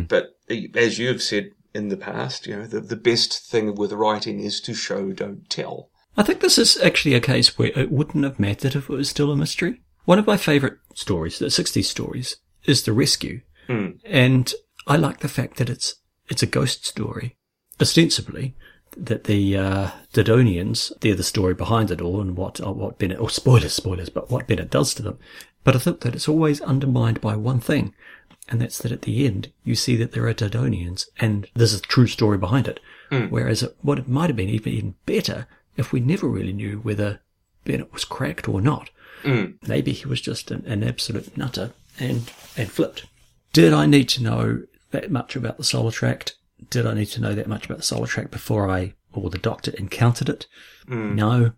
But 0.08 0.36
uh, 0.50 0.56
as 0.74 0.98
you've 0.98 1.22
said 1.22 1.50
in 1.74 1.88
the 1.88 1.96
past, 1.96 2.46
you 2.46 2.56
know, 2.56 2.66
the, 2.66 2.80
the 2.80 2.96
best 2.96 3.46
thing 3.48 3.74
with 3.74 3.92
writing 3.92 4.40
is 4.40 4.60
to 4.62 4.74
show, 4.74 5.12
don't 5.12 5.48
tell. 5.48 5.90
I 6.16 6.22
think 6.22 6.40
this 6.40 6.58
is 6.58 6.76
actually 6.78 7.14
a 7.14 7.20
case 7.20 7.56
where 7.58 7.70
it 7.78 7.90
wouldn't 7.90 8.24
have 8.24 8.38
mattered 8.38 8.74
if 8.74 8.90
it 8.90 8.96
was 8.96 9.08
still 9.08 9.32
a 9.32 9.36
mystery. 9.36 9.80
One 10.04 10.18
of 10.18 10.26
my 10.26 10.36
favourite 10.36 10.76
stories, 10.94 11.38
the 11.38 11.46
60s 11.46 11.84
stories, 11.84 12.36
is 12.64 12.82
The 12.82 12.92
Rescue. 12.92 13.40
And 14.04 14.52
I 14.86 14.96
like 14.96 15.20
the 15.20 15.28
fact 15.28 15.56
that 15.56 15.70
it's, 15.70 15.96
it's 16.28 16.42
a 16.42 16.46
ghost 16.46 16.86
story. 16.86 17.36
Ostensibly, 17.80 18.54
that 18.96 19.24
the, 19.24 19.56
uh, 19.56 19.90
Didonians, 20.12 20.92
they're 21.00 21.14
the 21.14 21.22
story 21.22 21.54
behind 21.54 21.90
it 21.90 22.00
all 22.00 22.20
and 22.20 22.36
what, 22.36 22.60
uh, 22.60 22.72
what 22.72 22.98
Bennett, 22.98 23.20
or 23.20 23.30
spoilers, 23.30 23.72
spoilers, 23.72 24.10
but 24.10 24.30
what 24.30 24.46
Bennett 24.46 24.70
does 24.70 24.94
to 24.94 25.02
them. 25.02 25.18
But 25.64 25.76
I 25.76 25.78
think 25.78 26.00
that 26.00 26.14
it's 26.14 26.28
always 26.28 26.60
undermined 26.60 27.20
by 27.20 27.36
one 27.36 27.60
thing. 27.60 27.94
And 28.48 28.60
that's 28.60 28.78
that 28.78 28.92
at 28.92 29.02
the 29.02 29.24
end, 29.24 29.52
you 29.64 29.74
see 29.74 29.96
that 29.96 30.12
there 30.12 30.26
are 30.26 30.34
Didonians 30.34 31.06
and 31.18 31.48
there's 31.54 31.74
a 31.74 31.80
true 31.80 32.08
story 32.08 32.36
behind 32.36 32.68
it. 32.68 32.80
Whereas 33.28 33.62
it, 33.62 33.76
what 33.82 33.98
it 33.98 34.08
might 34.08 34.28
have 34.28 34.36
been 34.36 34.48
even, 34.48 34.72
even 34.72 34.94
better 35.06 35.46
if 35.76 35.92
we 35.92 36.00
never 36.00 36.26
really 36.26 36.52
knew 36.52 36.78
whether 36.78 37.20
Bennett 37.64 37.92
was 37.92 38.04
cracked 38.04 38.48
or 38.48 38.60
not. 38.60 38.90
Mm. 39.22 39.54
Maybe 39.66 39.92
he 39.92 40.06
was 40.06 40.20
just 40.20 40.50
an, 40.50 40.64
an 40.66 40.82
absolute 40.82 41.36
nutter 41.36 41.72
and, 41.98 42.30
and 42.56 42.70
flipped. 42.70 43.06
Did 43.52 43.72
I 43.72 43.86
need 43.86 44.08
to 44.10 44.22
know 44.22 44.62
that 44.90 45.10
much 45.10 45.36
about 45.36 45.56
the 45.56 45.62
Solitract? 45.62 46.32
Did 46.70 46.86
I 46.86 46.94
need 46.94 47.06
to 47.06 47.20
know 47.20 47.34
that 47.34 47.48
much 47.48 47.66
about 47.66 47.78
the 47.78 47.84
Solitract 47.84 48.30
before 48.30 48.68
I 48.68 48.94
or 49.12 49.30
the 49.30 49.38
doctor 49.38 49.72
encountered 49.72 50.28
it? 50.28 50.46
No, 50.88 51.52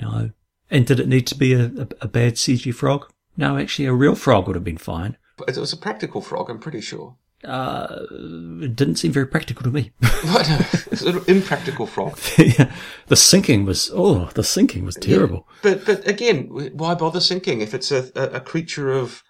no. 0.00 0.30
And 0.70 0.86
did 0.86 1.00
it 1.00 1.08
need 1.08 1.26
to 1.28 1.34
be 1.34 1.52
a, 1.52 1.66
a, 1.66 1.88
a 2.02 2.08
bad 2.08 2.34
CG 2.34 2.74
frog? 2.74 3.10
No, 3.36 3.58
actually, 3.58 3.86
a 3.86 3.92
real 3.92 4.14
frog 4.14 4.46
would 4.46 4.56
have 4.56 4.64
been 4.64 4.78
fine. 4.78 5.16
But 5.36 5.48
it 5.48 5.56
was 5.58 5.72
a 5.72 5.76
practical 5.76 6.20
frog, 6.20 6.48
I'm 6.48 6.60
pretty 6.60 6.80
sure. 6.80 7.16
Uh, 7.44 7.98
it 8.62 8.74
didn't 8.74 8.96
seem 8.96 9.12
very 9.12 9.26
practical 9.26 9.64
to 9.64 9.70
me. 9.70 9.92
What? 10.24 10.48
It's 10.90 11.02
an 11.02 11.20
impractical 11.26 11.86
frog. 11.86 12.18
Yeah, 12.38 12.72
the 13.08 13.16
sinking 13.16 13.66
was 13.66 13.90
oh, 13.92 14.30
the 14.34 14.42
sinking 14.42 14.86
was 14.86 14.94
terrible. 14.94 15.46
But 15.62 15.84
but 15.84 16.08
again, 16.08 16.48
why 16.72 16.94
bother 16.94 17.20
sinking 17.20 17.60
if 17.60 17.74
it's 17.74 17.92
a, 17.92 18.10
a, 18.14 18.36
a 18.36 18.40
creature 18.40 18.92
of 18.92 19.22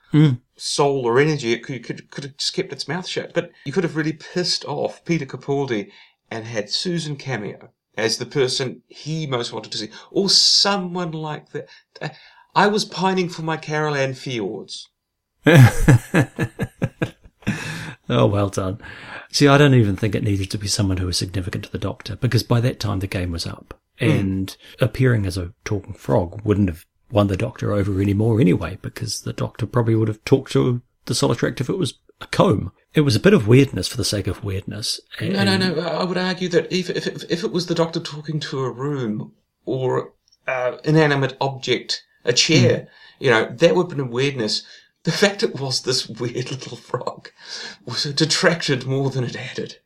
soul 0.57 1.07
or 1.07 1.19
energy? 1.19 1.53
It 1.53 1.63
could, 1.63 1.85
could 1.85 2.11
could 2.11 2.25
have 2.25 2.37
just 2.37 2.55
kept 2.55 2.73
its 2.73 2.89
mouth 2.89 3.07
shut. 3.07 3.33
But 3.35 3.51
you 3.65 3.73
could 3.73 3.85
have 3.85 3.97
really 3.97 4.13
pissed 4.13 4.65
off 4.65 5.05
Peter 5.05 5.27
Capaldi 5.27 5.91
and 6.31 6.45
had 6.45 6.71
Susan 6.71 7.17
Cameo 7.17 7.71
as 7.97 8.19
the 8.19 8.27
person 8.27 8.83
he 8.89 9.27
most 9.27 9.53
wanted 9.53 9.73
to 9.73 9.79
see, 9.79 9.91
or 10.11 10.29
someone 10.29 11.13
like 11.13 11.51
that. 11.51 11.69
Uh, 12.01 12.09
I 12.55 12.67
was 12.69 12.85
pining 12.85 13.29
for 13.29 13.43
my 13.43 13.57
Carol 13.57 13.95
Ann 13.95 14.15
Fjords. 14.15 14.89
Oh, 18.09 18.27
well 18.27 18.49
done. 18.49 18.79
See, 19.31 19.49
I 19.49 19.59
don't 19.59 19.75
even 19.75 19.97
think 19.97 20.15
it 20.15 20.23
needed 20.23 20.51
to 20.51 20.59
be 20.59 20.69
someone 20.69 20.99
who 20.99 21.07
was 21.07 21.17
significant 21.17 21.65
to 21.65 21.73
the 21.73 21.79
Doctor, 21.79 22.17
because 22.17 22.43
by 22.43 22.61
that 22.61 22.79
time 22.79 23.01
the 23.01 23.07
game 23.07 23.31
was 23.33 23.47
up, 23.47 23.81
and 23.99 24.57
appearing 24.81 25.27
as 25.27 25.39
a 25.39 25.53
talking 25.65 25.95
frog 25.95 26.43
wouldn't 26.45 26.69
have 26.69 26.85
won 27.15 27.29
the 27.29 27.37
Doctor 27.37 27.73
over 27.73 28.03
anymore 28.03 28.41
anyway, 28.41 28.77
because 28.83 29.21
the 29.23 29.33
Doctor 29.33 29.67
probably 29.67 29.95
would 29.95 30.09
have 30.09 30.25
talked 30.25 30.53
to 30.53 30.83
the 31.07 31.15
Solitract 31.15 31.61
if 31.61 31.71
it 31.71 31.79
was 31.79 31.95
a 32.21 32.27
comb. 32.27 32.73
It 32.93 33.03
was 33.03 33.17
a 33.17 33.21
bit 33.21 33.33
of 33.33 33.47
weirdness 33.47 33.89
for 33.89 33.97
the 33.97 34.05
sake 34.05 34.27
of 34.27 34.43
weirdness. 34.45 35.01
No, 35.21 35.45
no, 35.45 35.57
no. 35.57 35.81
I 35.81 36.05
would 36.05 36.19
argue 36.19 36.49
that 36.51 36.73
if 36.73 36.91
if 36.91 37.07
if 37.07 37.45
it 37.45 37.53
was 37.53 37.67
the 37.67 37.75
Doctor 37.75 38.01
talking 38.01 38.41
to 38.41 38.61
a 38.61 38.71
room 38.71 39.33
or 39.65 40.13
uh, 40.47 40.79
inanimate 40.85 41.37
object, 41.41 42.03
a 42.25 42.33
chair, 42.33 42.89
you 43.19 43.31
know, 43.31 43.47
that 43.47 43.75
would 43.75 43.85
have 43.85 43.97
been 43.97 44.09
a 44.09 44.11
weirdness. 44.11 44.65
The 45.05 45.13
fact 45.13 45.43
it 45.43 45.61
was 45.61 45.83
this 45.83 46.09
weird 46.21 46.51
little 46.51 46.77
frog 46.77 47.31
was 47.85 48.07
it 48.07 48.17
detracted 48.17 48.87
more 48.87 49.11
than 49.11 49.25
it 49.25 49.37
added. 49.37 49.79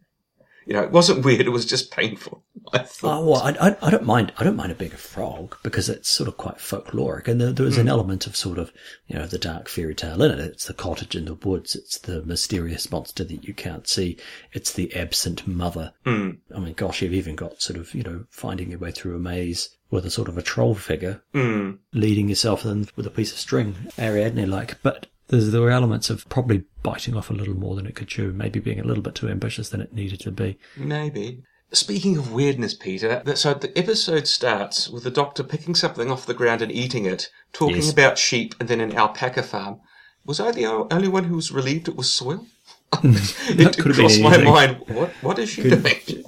You 0.69 0.75
know, 0.75 0.83
it 0.83 0.93
wasn't 0.93 1.25
weird; 1.25 1.41
it 1.47 1.49
was 1.49 1.65
just 1.65 1.91
painful. 1.91 2.45
I 2.75 2.81
thought. 2.81 3.23
Oh, 3.23 3.31
well, 3.31 3.41
I, 3.41 3.71
I, 3.71 3.77
I 3.81 3.91
don't 3.91 4.05
mind. 4.05 4.35
I 4.37 4.45
don't 4.45 4.55
mind 4.55 4.71
a 4.71 4.89
frog 4.89 5.57
because 5.63 5.89
it's 5.89 6.11
sort 6.11 6.29
of 6.29 6.37
quite 6.37 6.59
folkloric, 6.59 7.27
and 7.27 7.41
there, 7.41 7.53
there 7.53 7.65
is 7.65 7.79
an 7.79 7.87
hmm. 7.87 7.93
element 7.93 8.27
of 8.27 8.37
sort 8.37 8.59
of 8.59 8.71
you 9.07 9.17
know 9.17 9.27
the 9.27 9.39
dark 9.39 9.71
fairy 9.71 9.95
tale 9.95 10.23
in 10.23 10.31
it. 10.31 10.41
It's 10.41 10.67
the 10.67 10.75
cottage 10.75 11.17
in 11.17 11.25
the 11.25 11.33
woods. 11.33 11.75
It's 11.75 11.97
the 11.97 12.23
mysterious 12.23 12.93
monster 12.93 13.25
that 13.25 13.45
you 13.45 13.55
can't 13.55 13.89
see. 13.89 14.19
It's 14.53 14.71
the 14.71 14.95
absent 14.95 15.49
mother. 15.49 15.95
Hmm. 16.05 16.33
I 16.55 16.59
mean, 16.59 16.75
gosh, 16.75 17.01
you've 17.01 17.15
even 17.15 17.35
got 17.35 17.63
sort 17.63 17.79
of 17.79 17.95
you 17.95 18.03
know 18.03 18.27
finding 18.29 18.69
your 18.69 18.79
way 18.79 18.91
through 18.91 19.17
a 19.17 19.19
maze 19.19 19.71
with 19.91 20.05
a 20.05 20.11
sort 20.11 20.29
of 20.29 20.37
a 20.37 20.43
troll 20.43 20.75
figure 20.75 21.23
hmm. 21.33 21.77
leading 21.95 22.29
yourself 22.29 22.67
in 22.67 22.89
with 22.95 23.07
a 23.07 23.11
piece 23.11 23.33
of 23.33 23.39
string, 23.39 23.75
Ariadne 23.99 24.51
like. 24.51 24.83
But 24.83 25.07
there's, 25.29 25.51
there 25.51 25.61
were 25.61 25.71
elements 25.71 26.11
of 26.11 26.29
probably 26.29 26.65
biting 26.83 27.17
off 27.17 27.31
a 27.31 27.35
little 27.35 27.55
more 27.55 27.77
than 27.77 27.87
it 27.87 27.95
could 27.95 28.09
chew, 28.09 28.33
maybe 28.33 28.61
being 28.61 28.81
a 28.81 28.85
little 28.85 29.03
bit 29.03 29.15
too 29.15 29.29
ambitious 29.29 29.69
than 29.71 29.81
it 29.81 29.93
needed 29.93 30.21
to 30.21 30.31
be. 30.31 30.59
Maybe. 30.77 31.43
Speaking 31.71 32.17
of 32.17 32.33
weirdness, 32.33 32.73
Peter, 32.73 33.23
so 33.37 33.53
the 33.53 33.77
episode 33.79 34.27
starts 34.27 34.89
with 34.89 35.05
the 35.05 35.11
doctor 35.11 35.45
picking 35.45 35.75
something 35.75 36.11
off 36.11 36.25
the 36.25 36.33
ground 36.33 36.63
and 36.63 36.73
eating 36.73 37.05
it, 37.05 37.29
talking 37.53 37.77
Yes. 37.77 37.93
about 37.93 38.17
sheep 38.17 38.55
and 38.59 38.69
then 38.71 38.81
an 38.81 38.97
alpaca 38.97 39.43
farm. 39.43 39.81
Was 40.25 40.41
I 40.41 40.51
the 40.51 40.65
only 40.67 41.09
one 41.09 41.25
who 41.25 41.37
was 41.37 41.53
relieved 41.53 41.89
it 41.89 41.97
was 41.97 42.11
soil? 42.11 42.47
Hmm. 42.95 43.13
It 43.49 43.77
could 43.77 43.89
have 43.89 43.97
crossed 43.97 44.23
my 44.23 44.39
mind. 44.39 44.83
What? 44.89 45.11
What 45.21 45.39
is 45.39 45.51
she 45.51 45.63
doing? 45.63 46.25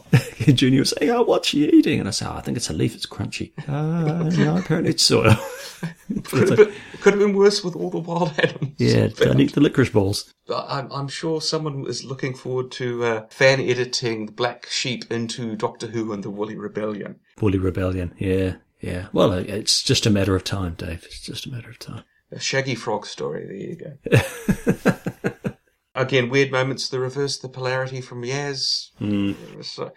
Junior 0.52 0.80
was 0.80 0.94
saying, 0.98 1.10
"Oh, 1.10 1.22
what's 1.22 1.48
she 1.48 1.68
eating?" 1.68 1.98
And 2.00 2.08
I 2.08 2.12
said, 2.12 2.28
oh, 2.28 2.36
"I 2.36 2.40
think 2.40 2.56
it's 2.56 2.70
a 2.70 2.72
leaf. 2.72 2.94
It's 2.94 3.06
crunchy." 3.06 3.52
Uh, 3.68 4.28
no, 4.36 4.56
apparently 4.56 4.90
it's 4.92 5.02
soil. 5.02 5.34
Could 6.24 6.48
have, 6.50 6.58
been, 6.58 6.72
could 7.00 7.14
have 7.14 7.20
been 7.20 7.34
worse 7.34 7.64
with 7.64 7.74
all 7.74 7.88
the 7.88 8.00
wild 8.00 8.38
animals. 8.38 8.72
yeah, 8.76 9.06
don't 9.16 9.40
eat 9.40 9.54
the 9.54 9.60
licorice 9.62 9.88
balls. 9.88 10.30
But 10.46 10.66
I'm, 10.68 10.92
I'm 10.92 11.08
sure 11.08 11.40
someone 11.40 11.86
is 11.88 12.04
looking 12.04 12.34
forward 12.34 12.70
to 12.72 13.04
uh, 13.04 13.26
fan 13.30 13.60
editing 13.60 14.26
the 14.26 14.32
Black 14.32 14.66
Sheep 14.66 15.10
into 15.10 15.56
Doctor 15.56 15.86
Who 15.86 16.12
and 16.12 16.22
the 16.22 16.28
Woolly 16.28 16.56
Rebellion. 16.56 17.20
Woolly 17.40 17.58
Rebellion. 17.58 18.12
Yeah, 18.18 18.56
yeah. 18.80 19.06
Well, 19.14 19.32
it's 19.32 19.82
just 19.82 20.04
a 20.04 20.10
matter 20.10 20.36
of 20.36 20.44
time, 20.44 20.74
Dave. 20.74 21.04
It's 21.04 21.20
just 21.20 21.46
a 21.46 21.50
matter 21.50 21.70
of 21.70 21.78
time. 21.78 22.04
A 22.32 22.38
Shaggy 22.38 22.74
Frog 22.74 23.06
story. 23.06 23.46
There 23.46 23.56
you 23.56 23.76
go. 25.36 25.52
Again, 25.94 26.30
weird 26.30 26.52
moments. 26.52 26.88
The 26.88 27.00
reverse 27.00 27.38
the 27.38 27.48
polarity 27.48 28.00
from 28.00 28.22
Yaz. 28.22 28.90
Hmm. 28.98 29.32
So, 29.62 29.92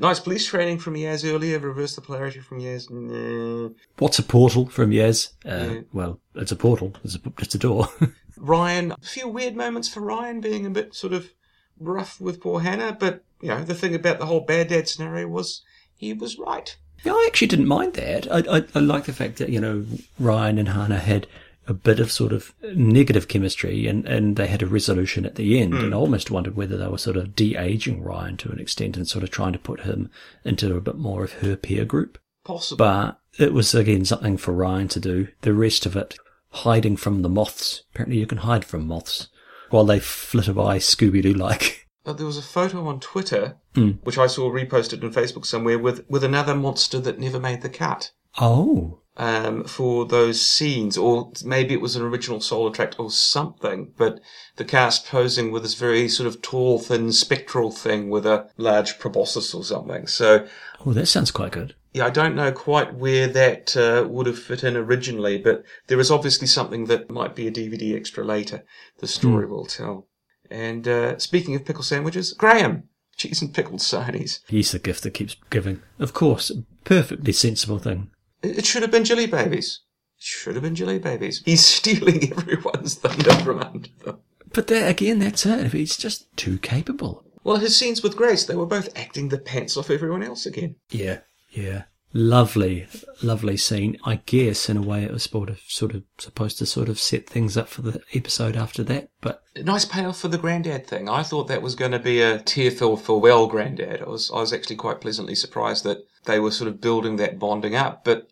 nice 0.00 0.20
police 0.20 0.46
training 0.46 0.78
from 0.78 0.94
Yaz 0.94 1.30
earlier. 1.30 1.58
Reverse 1.58 1.94
the 1.94 2.00
polarity 2.00 2.40
from 2.40 2.60
Yaz. 2.60 2.90
Nah. 2.90 3.70
What's 3.98 4.18
a 4.18 4.22
portal 4.22 4.66
from 4.68 4.92
Yez? 4.92 5.30
Uh, 5.44 5.76
Well, 5.92 6.20
it's 6.34 6.52
a 6.52 6.56
portal. 6.56 6.94
It's 7.04 7.16
a, 7.16 7.20
it's 7.38 7.54
a 7.54 7.58
door. 7.58 7.88
Ryan, 8.36 8.92
a 8.92 8.96
few 9.00 9.28
weird 9.28 9.56
moments 9.56 9.88
for 9.88 10.00
Ryan 10.00 10.40
being 10.40 10.66
a 10.66 10.70
bit 10.70 10.94
sort 10.94 11.12
of 11.12 11.32
rough 11.78 12.20
with 12.20 12.40
poor 12.40 12.60
Hannah, 12.60 12.96
but 12.98 13.24
you 13.40 13.48
know 13.48 13.62
the 13.64 13.74
thing 13.74 13.94
about 13.94 14.18
the 14.18 14.26
whole 14.26 14.40
bad 14.40 14.68
dad 14.68 14.88
scenario 14.88 15.28
was 15.28 15.62
he 15.96 16.12
was 16.12 16.38
right. 16.38 16.76
Yeah, 17.04 17.12
I 17.12 17.24
actually 17.26 17.48
didn't 17.48 17.66
mind 17.66 17.94
that. 17.94 18.30
I, 18.30 18.58
I, 18.58 18.64
I 18.74 18.78
like 18.78 19.04
the 19.04 19.12
fact 19.12 19.38
that, 19.38 19.48
you 19.48 19.60
know, 19.60 19.84
Ryan 20.20 20.58
and 20.58 20.68
Hannah 20.68 20.98
had 21.00 21.26
a 21.68 21.74
bit 21.74 22.00
of 22.00 22.10
sort 22.10 22.32
of 22.32 22.52
negative 22.74 23.28
chemistry 23.28 23.86
and, 23.86 24.06
and 24.06 24.36
they 24.36 24.46
had 24.46 24.62
a 24.62 24.66
resolution 24.66 25.24
at 25.24 25.36
the 25.36 25.60
end. 25.60 25.74
And 25.74 25.94
I 25.94 25.96
almost 25.96 26.30
wondered 26.30 26.56
whether 26.56 26.76
they 26.76 26.88
were 26.88 26.98
sort 26.98 27.16
of 27.16 27.36
de-aging 27.36 28.02
Ryan 28.02 28.36
to 28.38 28.50
an 28.50 28.58
extent 28.58 28.96
and 28.96 29.06
sort 29.06 29.22
of 29.22 29.30
trying 29.30 29.52
to 29.52 29.58
put 29.58 29.80
him 29.80 30.10
into 30.44 30.76
a 30.76 30.80
bit 30.80 30.96
more 30.96 31.22
of 31.22 31.34
her 31.34 31.56
peer 31.56 31.84
group. 31.84 32.18
Possible. 32.44 32.78
But 32.78 33.20
it 33.38 33.52
was 33.52 33.74
again 33.74 34.04
something 34.04 34.36
for 34.36 34.52
Ryan 34.52 34.88
to 34.88 35.00
do. 35.00 35.28
The 35.42 35.54
rest 35.54 35.86
of 35.86 35.96
it, 35.96 36.16
hiding 36.50 36.96
from 36.96 37.22
the 37.22 37.28
moths. 37.28 37.84
Apparently 37.94 38.18
you 38.18 38.26
can 38.26 38.38
hide 38.38 38.64
from 38.64 38.86
moths 38.86 39.28
while 39.70 39.84
they 39.84 40.00
flitter 40.00 40.52
by 40.52 40.78
Scooby-Doo 40.78 41.34
like. 41.34 41.88
Uh, 42.04 42.12
there 42.12 42.26
was 42.26 42.36
a 42.36 42.42
photo 42.42 42.84
on 42.88 42.98
Twitter, 42.98 43.58
which 44.02 44.18
I 44.18 44.26
saw 44.26 44.50
reposted 44.50 45.04
on 45.04 45.12
Facebook 45.12 45.46
somewhere, 45.46 45.78
with, 45.78 46.04
with 46.10 46.24
another 46.24 46.52
monster 46.52 46.98
that 46.98 47.20
never 47.20 47.38
made 47.38 47.62
the 47.62 47.68
cut 47.68 48.10
Oh. 48.40 49.01
Um, 49.18 49.64
for 49.64 50.06
those 50.06 50.40
scenes, 50.40 50.96
or 50.96 51.32
maybe 51.44 51.74
it 51.74 51.82
was 51.82 51.96
an 51.96 52.02
original 52.02 52.38
Solitract 52.38 52.94
or 52.98 53.10
something. 53.10 53.92
But 53.98 54.20
the 54.56 54.64
cast 54.64 55.06
posing 55.06 55.52
with 55.52 55.64
this 55.64 55.74
very 55.74 56.08
sort 56.08 56.26
of 56.26 56.40
tall, 56.40 56.78
thin, 56.78 57.12
spectral 57.12 57.70
thing 57.70 58.08
with 58.08 58.24
a 58.24 58.48
large 58.56 58.98
proboscis 58.98 59.52
or 59.52 59.64
something. 59.64 60.06
So 60.06 60.46
Oh, 60.86 60.94
that 60.94 61.06
sounds 61.06 61.30
quite 61.30 61.52
good. 61.52 61.74
yeah, 61.92 62.06
I 62.06 62.10
don't 62.10 62.34
know 62.34 62.52
quite 62.52 62.94
where 62.94 63.28
that 63.28 63.76
uh, 63.76 64.08
would 64.08 64.26
have 64.26 64.38
fit 64.38 64.64
in 64.64 64.78
originally, 64.78 65.36
but 65.36 65.62
there 65.88 66.00
is 66.00 66.10
obviously 66.10 66.46
something 66.46 66.86
that 66.86 67.10
might 67.10 67.36
be 67.36 67.46
a 67.46 67.52
DVD 67.52 67.94
extra 67.94 68.24
later. 68.24 68.64
The 69.00 69.06
story 69.06 69.44
will 69.46 69.66
tell. 69.66 70.08
And 70.50 70.88
uh, 70.88 71.18
speaking 71.18 71.54
of 71.54 71.66
pickle 71.66 71.82
sandwiches, 71.84 72.32
Graham, 72.32 72.84
cheese 73.16 73.42
and 73.42 73.52
pickled 73.54 73.80
sarnies. 73.80 74.40
He's 74.48 74.72
the 74.72 74.78
gift 74.78 75.02
that 75.02 75.12
keeps 75.12 75.36
giving. 75.50 75.82
Of 75.98 76.14
course, 76.14 76.50
perfectly 76.84 77.34
sensible 77.34 77.78
thing. 77.78 78.10
It 78.42 78.66
should 78.66 78.82
have 78.82 78.90
been 78.90 79.04
Jelly 79.04 79.26
Babies. 79.26 79.80
It 80.18 80.22
should 80.22 80.54
have 80.54 80.62
been 80.62 80.74
Jelly 80.74 80.98
Babies. 80.98 81.42
He's 81.44 81.64
stealing 81.64 82.32
everyone's 82.36 82.94
thunder 82.94 83.32
from 83.44 83.60
under 83.60 83.88
them. 84.04 84.18
But 84.52 84.66
that, 84.66 84.88
again, 84.88 85.18
that's 85.18 85.46
it. 85.46 85.72
He's 85.72 85.96
just 85.96 86.34
too 86.36 86.58
capable. 86.58 87.24
Well, 87.44 87.56
his 87.56 87.76
scenes 87.76 88.02
with 88.02 88.16
Grace, 88.16 88.44
they 88.44 88.54
were 88.54 88.66
both 88.66 88.96
acting 88.96 89.28
the 89.28 89.38
pants 89.38 89.76
off 89.76 89.90
everyone 89.90 90.22
else 90.22 90.46
again. 90.46 90.76
Yeah, 90.90 91.20
yeah. 91.50 91.84
Lovely, 92.14 92.86
lovely 93.22 93.56
scene. 93.56 93.96
I 94.04 94.16
guess 94.26 94.68
in 94.68 94.76
a 94.76 94.82
way 94.82 95.02
it 95.02 95.10
was 95.12 95.24
sort 95.24 95.48
of, 95.48 95.60
sort 95.66 95.94
of 95.94 96.02
supposed 96.18 96.58
to 96.58 96.66
sort 96.66 96.90
of 96.90 97.00
set 97.00 97.26
things 97.26 97.56
up 97.56 97.68
for 97.68 97.80
the 97.80 98.02
episode 98.12 98.54
after 98.54 98.84
that. 98.84 99.08
But 99.22 99.42
nice 99.56 99.86
payoff 99.86 100.18
for 100.18 100.28
the 100.28 100.36
granddad 100.36 100.86
thing. 100.86 101.08
I 101.08 101.22
thought 101.22 101.48
that 101.48 101.62
was 101.62 101.74
going 101.74 101.92
to 101.92 101.98
be 101.98 102.20
a 102.20 102.38
tearful 102.38 102.98
farewell 102.98 103.46
granddad. 103.46 104.02
I 104.02 104.08
was, 104.08 104.30
I 104.30 104.40
was 104.40 104.52
actually 104.52 104.76
quite 104.76 105.00
pleasantly 105.00 105.34
surprised 105.34 105.84
that 105.84 106.04
they 106.24 106.38
were 106.40 106.50
sort 106.50 106.68
of 106.68 106.80
building 106.80 107.16
that 107.16 107.38
bonding 107.38 107.74
up, 107.74 108.04
but 108.04 108.28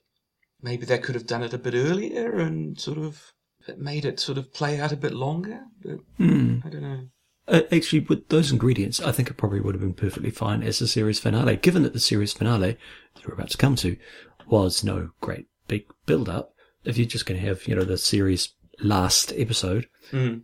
maybe 0.63 0.87
they 0.87 0.99
could 0.99 1.15
have 1.15 1.27
done 1.27 1.43
it 1.43 1.55
a 1.55 1.59
bit 1.59 1.75
earlier 1.75 2.39
and 2.39 2.79
sort 2.79 2.99
of 2.99 3.33
it 3.67 3.79
made 3.79 4.05
it 4.05 4.19
sort 4.21 4.39
of 4.39 4.53
play 4.53 4.81
out 4.81 4.93
a 4.93 4.97
bit 4.97 5.13
longer. 5.13 5.61
But 5.83 6.01
I 6.19 6.69
don't 6.69 6.83
know. 6.83 7.09
uh, 7.49 7.63
actually, 7.73 8.01
with 8.01 8.29
those 8.29 8.51
ingredients, 8.53 9.01
I 9.01 9.13
think 9.13 9.29
it 9.29 9.37
probably 9.37 9.61
would 9.61 9.75
have 9.75 9.83
been 9.83 9.95
perfectly 9.95 10.31
fine 10.31 10.63
as 10.63 10.81
a 10.81 10.89
series 10.89 11.19
finale. 11.19 11.57
Given 11.57 11.83
that 11.83 11.93
the 11.93 12.01
series 12.01 12.33
finale 12.33 12.77
that 13.15 13.27
we're 13.27 13.35
about 13.35 13.51
to 13.51 13.59
come 13.59 13.77
to 13.77 13.97
was 14.47 14.83
no 14.85 15.11
great 15.21 15.47
big 15.69 15.85
build 16.07 16.29
up. 16.29 16.55
If 16.85 16.97
you're 16.97 17.07
just 17.07 17.27
going 17.27 17.41
to 17.41 17.47
have, 17.47 17.67
you 17.69 17.75
know, 17.75 17.85
the 17.85 17.99
series 17.99 18.55
last 18.81 19.33
episode, 19.37 19.87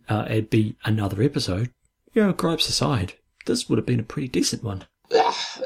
uh, 0.07 0.25
it'd 0.29 0.49
be 0.49 0.75
another 0.85 1.21
episode. 1.23 1.71
You 2.13 2.23
know, 2.23 2.33
gripes 2.33 2.69
aside, 2.69 3.13
this 3.47 3.67
would 3.67 3.77
have 3.77 3.85
been 3.85 3.99
a 3.99 4.03
pretty 4.03 4.27
decent 4.27 4.63
one. 4.63 4.85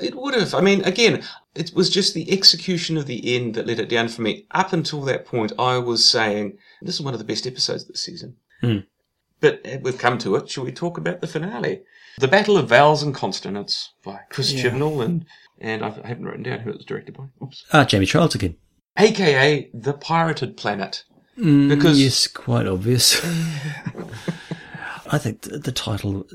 It 0.02 0.16
would 0.16 0.34
have. 0.34 0.54
I 0.54 0.62
mean, 0.62 0.84
again, 0.84 1.24
it 1.56 1.74
was 1.76 1.90
just 1.90 2.14
the 2.14 2.32
execution 2.32 2.98
of 2.98 3.06
the 3.08 3.36
end 3.36 3.56
that 3.56 3.68
let 3.68 3.80
it 3.80 3.90
down 3.90 4.08
for 4.08 4.22
me. 4.22 4.46
Up 4.52 4.74
until 4.74 5.02
that 5.02 5.26
point, 5.26 5.52
I 5.60 5.78
was 5.78 6.08
saying 6.10 6.58
this 6.82 6.96
is 6.96 7.02
one 7.02 7.14
of 7.14 7.20
the 7.20 7.26
best 7.26 7.46
episodes 7.48 7.84
of 7.84 7.90
this 7.90 8.02
season. 8.02 8.38
But 9.40 9.66
uh, 9.66 9.78
we've 9.82 9.98
come 9.98 10.18
to 10.20 10.36
it. 10.36 10.50
Shall 10.50 10.64
we 10.66 10.72
talk 10.72 10.98
about 10.98 11.22
the 11.22 11.28
finale? 11.28 11.82
The 12.20 12.28
Battle 12.28 12.58
of 12.58 12.70
Vowels 12.70 13.02
and 13.04 13.16
Consonants 13.16 13.94
by 14.04 14.20
Chris 14.30 14.54
Chibnall 14.54 15.04
and 15.04 15.26
and 15.60 15.84
I 15.84 15.90
haven't 15.90 16.26
written 16.26 16.44
down 16.44 16.60
who 16.60 16.72
it 16.72 16.78
was 16.78 16.86
directed 16.86 17.16
by. 17.16 17.26
Oops. 17.42 17.66
Ah, 17.72 17.86
Jamie 17.86 18.06
Childs 18.06 18.36
again. 18.36 18.58
AKA 18.98 19.70
the 19.74 19.94
Pirated 19.94 20.58
Planet. 20.58 21.04
because 21.36 22.02
Yes, 22.02 22.28
quite 22.28 22.68
obvious. 22.68 23.24
I 25.12 25.18
think 25.18 25.42
the, 25.42 25.60
the 25.60 25.72
title 25.72 26.26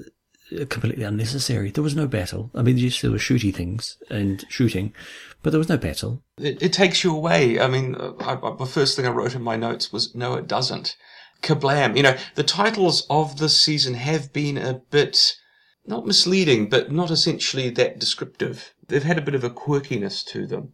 completely 0.68 1.04
unnecessary. 1.04 1.70
There 1.70 1.82
was 1.82 1.96
no 1.96 2.06
battle. 2.06 2.50
I 2.54 2.62
mean, 2.62 2.78
yes, 2.78 3.00
there 3.00 3.11
were 3.11 3.18
shooty 3.18 3.54
things 3.54 3.96
and 4.11 4.44
shooting, 4.48 4.94
but 5.42 5.50
there 5.50 5.59
was 5.59 5.68
no 5.68 5.76
battle. 5.76 6.22
it, 6.38 6.62
it 6.62 6.72
takes 6.72 7.02
you 7.04 7.14
away. 7.14 7.61
I 7.61 7.68
mean, 7.68 7.94
uh, 7.94 8.12
I, 8.20 8.35
I, 8.35 8.56
the 8.56 8.66
first 8.66 8.96
thing 8.96 9.06
I 9.06 9.11
wrote 9.11 9.35
in 9.35 9.42
my 9.42 9.56
notes 9.56 9.92
was, 9.92 10.14
no, 10.14 10.35
it 10.35 10.46
doesn't. 10.46 10.96
Kablam. 11.42 11.96
You 11.96 12.02
know, 12.02 12.16
the 12.35 12.42
titles 12.42 13.06
of 13.11 13.38
this 13.38 13.61
season 13.61 13.94
have 13.94 14.32
been 14.32 14.56
a 14.56 14.74
bit, 14.90 15.37
not 15.87 16.06
misleading, 16.06 16.68
but 16.68 16.90
not 16.90 17.11
essentially 17.11 17.70
that 17.70 17.98
descriptive. 17.98 18.74
They've 18.88 19.02
had 19.02 19.18
a 19.18 19.22
bit 19.22 19.35
of 19.35 19.44
a 19.44 19.50
quirkiness 19.50 20.24
to 20.26 20.46
them. 20.46 20.72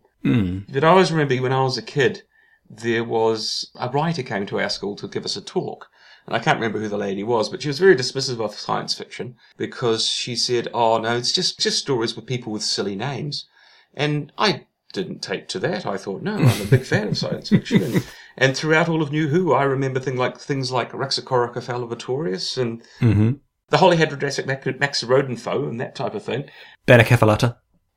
But 0.68 0.85
I 0.85 0.88
always 0.88 1.11
remember 1.11 1.42
when 1.42 1.52
I 1.52 1.64
was 1.64 1.76
a 1.78 1.82
kid, 1.82 2.22
there 2.70 3.04
was 3.04 3.70
a 3.74 3.88
writer 3.88 4.22
came 4.22 4.46
to 4.46 4.61
our 4.61 4.70
school 4.70 4.94
to 4.96 5.08
give 5.08 5.24
us 5.24 5.37
a 5.37 5.40
talk. 5.42 5.88
And 6.26 6.37
I 6.37 6.38
can't 6.38 6.58
remember 6.58 6.78
who 6.78 6.88
the 6.88 6.96
lady 6.96 7.24
was, 7.24 7.48
but 7.48 7.62
she 7.62 7.68
was 7.68 7.78
very 7.78 7.96
dismissive 7.96 8.40
of 8.40 8.54
science 8.54 8.94
fiction 8.94 9.37
because 9.56 10.06
she 10.06 10.37
said, 10.37 10.68
"Oh 10.72 10.98
no, 10.98 11.16
it's 11.16 11.32
just 11.32 11.58
just 11.58 11.78
stories 11.78 12.14
with 12.14 12.26
people 12.26 12.52
with 12.52 12.62
silly 12.62 12.94
names." 12.94 13.46
And 13.94 14.32
I 14.38 14.66
didn't 14.92 15.22
take 15.22 15.48
to 15.48 15.58
that. 15.61 15.87
I 15.87 15.96
thought, 15.96 16.22
no, 16.22 16.35
I'm 16.37 16.62
a 16.62 16.66
big 16.66 16.85
fan 16.85 17.08
of 17.08 17.18
science 17.18 17.48
fiction. 17.48 17.82
And, 17.82 18.06
and 18.37 18.56
throughout 18.56 18.88
all 18.88 19.02
of 19.02 19.11
New 19.11 19.28
Who, 19.28 19.52
I 19.52 19.64
remember 19.64 20.00
things 20.00 20.18
like 20.18 20.38
things 20.38 20.70
like 20.70 20.92
Raxacoricofallapatorius 20.92 22.58
and 22.58 22.82
mm-hmm. 23.00 23.32
the 23.70 23.76
Holyhedrodrassic 23.76 24.46
Mac- 24.46 24.64
Maxarodenfo 24.64 25.68
and 25.68 25.80
that 25.80 25.94
type 25.94 26.14
of 26.14 26.22
thing. 26.22 26.48
Bannakaffalatta. 26.87 27.56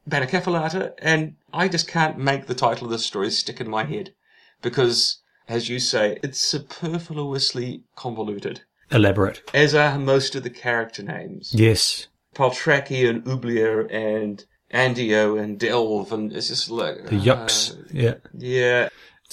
Bannakaffalatta, 0.09 0.93
and 0.99 1.35
I 1.51 1.67
just 1.67 1.87
can't 1.87 2.17
make 2.17 2.45
the 2.45 2.55
title 2.55 2.85
of 2.85 2.91
this 2.91 3.05
story 3.05 3.31
stick 3.31 3.59
in 3.59 3.69
my 3.69 3.85
head 3.85 4.13
because, 4.61 5.21
as 5.47 5.69
you 5.69 5.79
say, 5.79 6.17
it's 6.23 6.39
superfluously 6.39 7.83
convoluted, 7.95 8.61
Elaborate. 8.91 9.41
as 9.53 9.73
are 9.75 9.97
most 9.99 10.35
of 10.35 10.43
the 10.43 10.49
character 10.49 11.03
names. 11.03 11.51
Yes. 11.53 12.07
Paltraki 12.35 13.09
and 13.09 13.23
Oublier 13.27 13.87
and 13.91 14.43
Andio 14.73 15.41
and 15.41 15.59
Delph, 15.59 16.11
and 16.11 16.33
it's 16.33 16.47
just 16.49 16.69
like 16.69 17.05
The 17.05 17.15
yucks. 17.17 17.75
yeah. 17.93 18.15
yeah. 18.33 18.89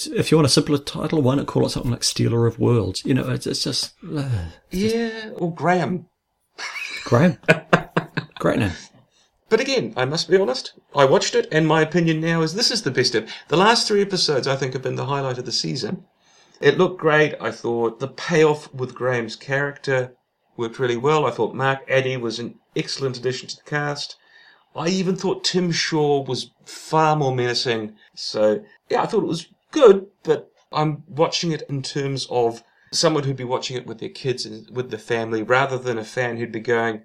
If 0.07 0.31
you 0.31 0.37
want 0.37 0.47
a 0.47 0.49
simpler 0.49 0.79
title, 0.79 1.21
why 1.21 1.35
not 1.35 1.45
call 1.45 1.65
it 1.65 1.69
something 1.69 1.91
like 1.91 2.03
Stealer 2.03 2.47
of 2.47 2.57
Worlds? 2.59 3.03
You 3.05 3.13
know, 3.13 3.29
it's, 3.29 3.45
it's 3.45 3.63
just, 3.63 3.93
uh, 4.15 4.27
Yeah, 4.71 5.29
or 5.35 5.53
Graham. 5.53 6.07
Graham. 7.03 7.37
Great 8.39 8.59
name. 8.59 8.71
But 9.53 9.61
again, 9.61 9.93
I 9.95 10.05
must 10.05 10.31
be 10.31 10.37
honest. 10.37 10.73
I 10.95 11.05
watched 11.05 11.35
it, 11.35 11.47
and 11.51 11.67
my 11.67 11.83
opinion 11.83 12.19
now 12.19 12.41
is 12.41 12.55
this 12.55 12.71
is 12.71 12.81
the 12.81 12.89
best 12.89 13.13
of 13.13 13.31
the 13.49 13.55
last 13.55 13.87
three 13.87 14.01
episodes. 14.01 14.47
I 14.47 14.55
think 14.55 14.73
have 14.73 14.81
been 14.81 14.95
the 14.95 15.05
highlight 15.05 15.37
of 15.37 15.45
the 15.45 15.51
season. 15.51 16.05
It 16.59 16.79
looked 16.79 16.99
great. 16.99 17.35
I 17.39 17.51
thought 17.51 17.99
the 17.99 18.07
payoff 18.07 18.73
with 18.73 18.95
Graham's 18.95 19.35
character 19.35 20.15
worked 20.57 20.79
really 20.79 20.97
well. 20.97 21.27
I 21.27 21.29
thought 21.29 21.53
Mark 21.53 21.87
Addy 21.87 22.17
was 22.17 22.39
an 22.39 22.55
excellent 22.75 23.15
addition 23.15 23.47
to 23.47 23.57
the 23.57 23.69
cast. 23.69 24.15
I 24.75 24.87
even 24.87 25.15
thought 25.15 25.43
Tim 25.43 25.71
Shaw 25.71 26.23
was 26.23 26.49
far 26.65 27.15
more 27.15 27.35
menacing. 27.35 27.95
So 28.15 28.63
yeah, 28.89 29.03
I 29.03 29.05
thought 29.05 29.21
it 29.21 29.27
was 29.27 29.49
good, 29.69 30.07
but 30.23 30.49
I'm 30.71 31.03
watching 31.07 31.51
it 31.51 31.61
in 31.69 31.83
terms 31.83 32.25
of 32.31 32.63
someone 32.91 33.23
who'd 33.23 33.35
be 33.35 33.43
watching 33.43 33.77
it 33.77 33.85
with 33.85 33.99
their 33.99 34.09
kids 34.09 34.47
and 34.47 34.67
with 34.75 34.89
the 34.89 34.97
family, 34.97 35.43
rather 35.43 35.77
than 35.77 35.99
a 35.99 36.03
fan 36.03 36.37
who'd 36.37 36.51
be 36.51 36.59
going, 36.59 37.03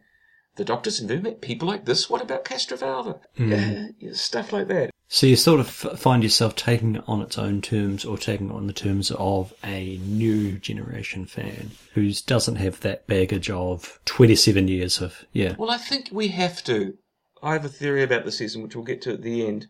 the 0.59 0.65
doctors 0.65 0.99
have 0.99 1.23
met 1.23 1.41
people 1.41 1.69
like 1.69 1.85
this. 1.85 2.11
What 2.11 2.21
about 2.21 2.45
Castrovalva? 2.45 3.21
Hmm. 3.37 3.53
Yeah, 3.53 3.87
yeah, 4.01 4.13
stuff 4.13 4.53
like 4.53 4.67
that. 4.69 4.91
So 5.07 5.27
you 5.27 5.37
sort 5.37 5.61
of 5.61 5.69
find 5.69 6.23
yourself 6.23 6.55
taking 6.55 6.97
it 6.97 7.05
on 7.07 7.23
its 7.23 7.39
own 7.39 7.63
terms 7.63 8.05
or 8.05 8.19
taking 8.19 8.51
it 8.51 8.55
on 8.55 8.67
the 8.67 8.73
terms 8.75 9.11
of 9.13 9.55
a 9.65 9.99
new 9.99 10.59
generation 10.59 11.25
fan 11.25 11.71
who 11.95 12.13
doesn't 12.13 12.57
have 12.57 12.81
that 12.81 13.07
baggage 13.07 13.49
of 13.49 14.01
27 14.05 14.69
years 14.69 15.01
of, 15.01 15.25
yeah. 15.33 15.55
Well, 15.57 15.71
I 15.71 15.79
think 15.79 16.11
we 16.13 16.29
have 16.29 16.63
to. 16.65 16.95
I 17.41 17.53
have 17.53 17.65
a 17.65 17.71
theory 17.71 18.03
about 18.03 18.25
the 18.25 18.33
season, 18.33 18.63
which 18.63 18.75
we'll 18.75 18.85
get 18.85 19.01
to 19.03 19.13
at 19.15 19.23
the 19.23 19.47
end. 19.47 19.69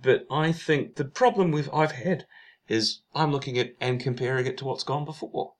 But 0.00 0.24
I 0.30 0.52
think 0.52 0.94
the 0.94 1.04
problem 1.04 1.50
with 1.50 1.68
I've 1.74 1.92
had 1.92 2.26
is 2.68 3.02
I'm 3.12 3.32
looking 3.32 3.58
at 3.58 3.72
and 3.80 3.98
comparing 3.98 4.46
it 4.46 4.56
to 4.58 4.64
what's 4.64 4.84
gone 4.84 5.04
before, 5.04 5.54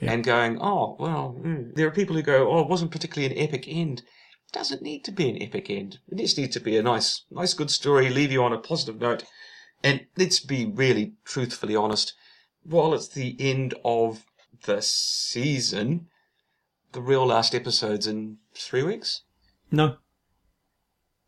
Yeah. 0.00 0.12
and 0.12 0.24
going, 0.24 0.58
oh 0.60 0.96
well. 0.98 1.36
mm. 1.42 1.74
There 1.74 1.86
are 1.86 1.92
people 1.92 2.14
who 2.16 2.22
go, 2.22 2.50
oh, 2.50 2.60
it 2.60 2.68
wasn't 2.68 2.90
particularly 2.92 3.34
an 3.34 3.42
epic 3.42 3.64
end. 3.66 4.02
It 4.46 4.52
doesn't 4.52 4.82
need 4.82 5.04
to 5.04 5.12
be 5.12 5.28
an 5.28 5.42
epic 5.42 5.68
end. 5.70 5.98
It 6.08 6.18
just 6.18 6.38
needs 6.38 6.54
to 6.54 6.60
be 6.60 6.76
a 6.76 6.82
nice, 6.82 7.22
nice, 7.30 7.54
good 7.54 7.70
story, 7.70 8.08
leave 8.08 8.32
you 8.32 8.42
on 8.42 8.52
a 8.52 8.58
positive 8.58 9.00
note. 9.00 9.24
And 9.82 10.06
let's 10.16 10.40
be 10.40 10.66
really 10.66 11.12
truthfully 11.24 11.76
honest. 11.76 12.14
While 12.64 12.94
it's 12.94 13.08
the 13.08 13.36
end 13.38 13.74
of 13.84 14.24
the 14.64 14.82
season, 14.82 16.06
the 16.92 17.00
real 17.00 17.26
last 17.26 17.54
episode's 17.54 18.06
in 18.06 18.38
three 18.54 18.82
weeks. 18.82 19.22
No. 19.70 19.96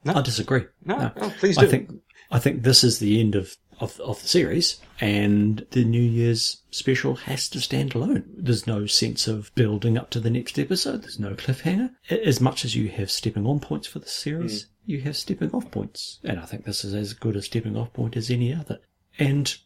No? 0.04 0.14
I 0.14 0.22
disagree. 0.22 0.64
No? 0.84 1.12
Oh, 1.16 1.34
please 1.38 1.56
do. 1.56 1.66
I 1.66 1.68
think, 1.68 1.90
I 2.30 2.38
think 2.38 2.62
this 2.62 2.82
is 2.82 2.98
the 2.98 3.20
end 3.20 3.34
of, 3.34 3.56
of, 3.80 3.98
of 4.00 4.20
the 4.22 4.28
series 4.28 4.78
and 5.00 5.66
the 5.70 5.84
New 5.84 6.02
Year's 6.02 6.62
special 6.70 7.16
has 7.16 7.48
to 7.48 7.60
stand 7.60 7.94
alone. 7.94 8.24
There's 8.36 8.66
no 8.66 8.86
sense 8.86 9.26
of 9.26 9.52
building 9.54 9.96
up 9.96 10.10
to 10.10 10.20
the 10.20 10.30
next 10.30 10.58
episode. 10.58 11.02
There's 11.02 11.18
no 11.18 11.34
cliffhanger. 11.34 11.90
As 12.10 12.40
much 12.40 12.64
as 12.64 12.76
you 12.76 12.88
have 12.90 13.10
stepping 13.10 13.46
on 13.46 13.60
points 13.60 13.88
for 13.88 13.98
the 13.98 14.08
series, 14.08 14.64
hmm. 14.64 14.90
you 14.90 15.00
have 15.00 15.16
stepping 15.16 15.50
off 15.52 15.70
points. 15.70 16.20
And 16.22 16.38
I 16.38 16.44
think 16.44 16.64
this 16.64 16.84
is 16.84 16.94
as 16.94 17.14
good 17.14 17.36
a 17.36 17.42
stepping 17.42 17.76
off 17.76 17.92
point 17.92 18.16
as 18.16 18.30
any 18.30 18.54
other. 18.54 18.78
And 19.18 19.56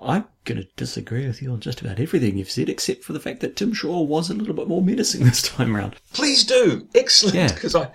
I'm 0.00 0.26
going 0.44 0.60
to 0.60 0.68
disagree 0.76 1.26
with 1.26 1.40
you 1.40 1.52
on 1.52 1.60
just 1.60 1.80
about 1.80 1.98
everything 1.98 2.36
you've 2.36 2.50
said, 2.50 2.68
except 2.68 3.04
for 3.04 3.14
the 3.14 3.20
fact 3.20 3.40
that 3.40 3.56
Tim 3.56 3.72
Shaw 3.72 4.02
was 4.02 4.28
a 4.28 4.34
little 4.34 4.54
bit 4.54 4.68
more 4.68 4.82
menacing 4.82 5.24
this 5.24 5.42
time 5.42 5.74
around. 5.74 5.96
Please 6.12 6.44
do. 6.44 6.86
Excellent. 6.94 7.36
Yeah. 7.36 7.52
Because 7.52 7.74
I, 7.74 7.90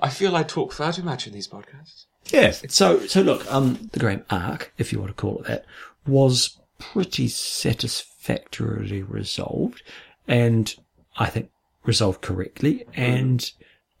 I 0.00 0.10
feel 0.10 0.36
I 0.36 0.42
talk 0.42 0.72
far 0.72 0.92
too 0.92 1.02
much 1.02 1.26
in 1.26 1.32
these 1.32 1.48
podcasts. 1.48 2.04
Yeah. 2.30 2.52
So, 2.68 3.06
so 3.06 3.20
look, 3.22 3.50
um, 3.52 3.88
the 3.92 4.00
Graham 4.00 4.24
arc, 4.30 4.72
if 4.78 4.92
you 4.92 4.98
want 4.98 5.10
to 5.10 5.14
call 5.20 5.38
it 5.40 5.46
that, 5.46 5.64
was 6.06 6.58
pretty 6.78 7.28
satisfactorily 7.28 9.02
resolved, 9.02 9.82
and 10.26 10.74
I 11.16 11.26
think 11.26 11.50
resolved 11.84 12.20
correctly. 12.22 12.84
And 12.94 13.50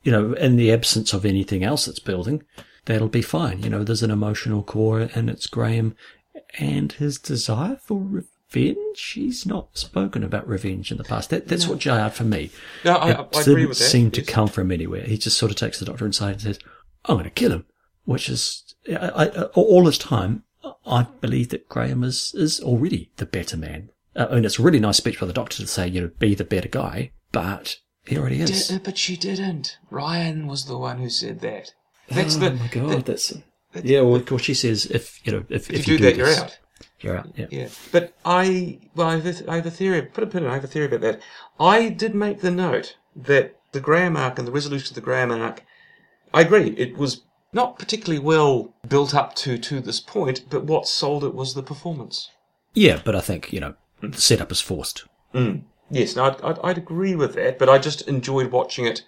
you 0.02 0.12
know, 0.12 0.32
in 0.34 0.56
the 0.56 0.72
absence 0.72 1.12
of 1.12 1.24
anything 1.24 1.64
else 1.64 1.86
that's 1.86 1.98
building, 1.98 2.42
that'll 2.86 3.08
be 3.08 3.22
fine. 3.22 3.62
You 3.62 3.70
know, 3.70 3.84
there's 3.84 4.02
an 4.02 4.10
emotional 4.10 4.62
core, 4.62 5.08
and 5.14 5.28
it's 5.30 5.46
Graham 5.46 5.96
and 6.58 6.92
his 6.92 7.18
desire 7.18 7.76
for 7.82 7.98
revenge. 8.00 9.12
He's 9.14 9.44
not 9.46 9.76
spoken 9.76 10.22
about 10.22 10.46
revenge 10.48 10.90
in 10.92 10.98
the 10.98 11.04
past. 11.04 11.30
That, 11.30 11.48
that's 11.48 11.66
what 11.66 11.78
jarred 11.78 12.12
for 12.12 12.24
me. 12.24 12.50
No, 12.84 12.96
I, 12.96 13.10
it 13.10 13.16
I, 13.16 13.20
I 13.20 13.24
didn't 13.24 13.48
agree 13.52 13.66
with 13.66 13.78
that. 13.78 13.84
seem 13.84 14.10
to 14.12 14.20
Yes. 14.20 14.28
come 14.30 14.48
from 14.48 14.70
anywhere. 14.70 15.02
He 15.02 15.16
just 15.18 15.36
sort 15.38 15.50
of 15.50 15.56
takes 15.56 15.78
the 15.78 15.84
doctor 15.86 16.06
inside 16.06 16.32
and 16.32 16.40
says, 16.42 16.58
"I'm 17.06 17.16
going 17.16 17.24
to 17.24 17.30
kill 17.30 17.52
him," 17.52 17.66
which 18.04 18.28
is 18.28 18.74
I, 18.88 19.26
I, 19.26 19.42
all 19.54 19.84
this 19.84 19.98
time. 19.98 20.44
I 20.86 21.06
believe 21.20 21.50
that 21.50 21.68
Graham 21.68 22.02
is 22.02 22.32
is 22.34 22.60
already 22.60 23.10
the 23.16 23.26
better 23.26 23.56
man. 23.56 23.90
Uh, 24.16 24.28
mean, 24.30 24.44
it's 24.44 24.58
a 24.58 24.62
really 24.62 24.80
nice 24.80 24.98
speech 24.98 25.20
by 25.20 25.26
the 25.26 25.32
doctor 25.32 25.56
to 25.56 25.66
say, 25.66 25.88
you 25.88 26.00
know, 26.00 26.10
be 26.18 26.34
the 26.34 26.44
better 26.44 26.68
guy, 26.68 27.10
but 27.32 27.78
he 28.06 28.16
already 28.16 28.40
is. 28.40 28.68
Did- 28.68 28.84
but 28.84 28.96
she 28.96 29.16
didn't. 29.16 29.78
Ryan 29.90 30.46
was 30.46 30.66
the 30.66 30.78
one 30.78 30.98
who 30.98 31.10
said 31.10 31.40
that. 31.40 31.72
That's 32.08 32.36
oh 32.36 32.40
the. 32.40 32.52
my 32.52 32.68
god, 32.68 32.90
the- 32.90 33.02
that's 33.02 33.32
yeah. 33.82 34.00
Well, 34.02 34.16
of 34.16 34.26
course, 34.26 34.42
she 34.42 34.54
says 34.54 34.86
if 34.86 35.20
you 35.26 35.32
know 35.32 35.44
if, 35.48 35.70
if 35.70 35.88
you 35.88 35.98
do 35.98 36.04
that, 36.04 36.16
you're 36.16 36.26
this, 36.26 36.40
out. 36.40 36.58
You're 37.00 37.18
out. 37.18 37.28
Yeah. 37.36 37.46
Yeah, 37.50 37.68
but 37.92 38.14
I, 38.24 38.78
well, 38.94 39.08
I 39.08 39.16
have, 39.16 39.26
a, 39.26 39.50
I 39.50 39.56
have 39.56 39.66
a 39.66 39.70
theory. 39.70 40.02
Put 40.02 40.24
a 40.24 40.26
pin 40.26 40.46
I 40.46 40.54
have 40.54 40.64
a 40.64 40.68
theory 40.68 40.86
about 40.86 41.02
that. 41.02 41.20
I 41.60 41.88
did 41.88 42.14
make 42.14 42.40
the 42.40 42.50
note 42.50 42.96
that 43.14 43.56
the 43.72 43.80
Graham 43.80 44.16
arc 44.16 44.38
and 44.38 44.48
the 44.48 44.52
resolution 44.52 44.92
of 44.92 44.94
the 44.94 45.00
Graham 45.00 45.30
arc. 45.30 45.62
I 46.32 46.40
agree. 46.40 46.70
It 46.70 46.96
was 46.96 47.22
not 47.54 47.78
particularly 47.78 48.18
well 48.18 48.74
built 48.86 49.14
up 49.14 49.34
to 49.36 49.56
to 49.56 49.80
this 49.80 50.00
point, 50.00 50.44
but 50.50 50.64
what 50.64 50.88
sold 50.88 51.24
it 51.24 51.34
was 51.34 51.54
the 51.54 51.62
performance. 51.62 52.30
Yeah, 52.74 53.00
but 53.04 53.14
I 53.14 53.20
think 53.20 53.52
you 53.52 53.60
know 53.60 53.74
the 54.00 54.20
setup 54.20 54.52
is 54.52 54.60
forced. 54.60 55.04
Hmm. 55.32 55.58
Yes, 55.90 56.16
no, 56.16 56.24
I'd, 56.24 56.40
I'd, 56.42 56.58
I'd 56.64 56.78
agree 56.78 57.14
with 57.14 57.34
that, 57.34 57.58
but 57.58 57.68
I 57.68 57.78
just 57.78 58.02
enjoyed 58.08 58.50
watching 58.50 58.86
it 58.86 59.02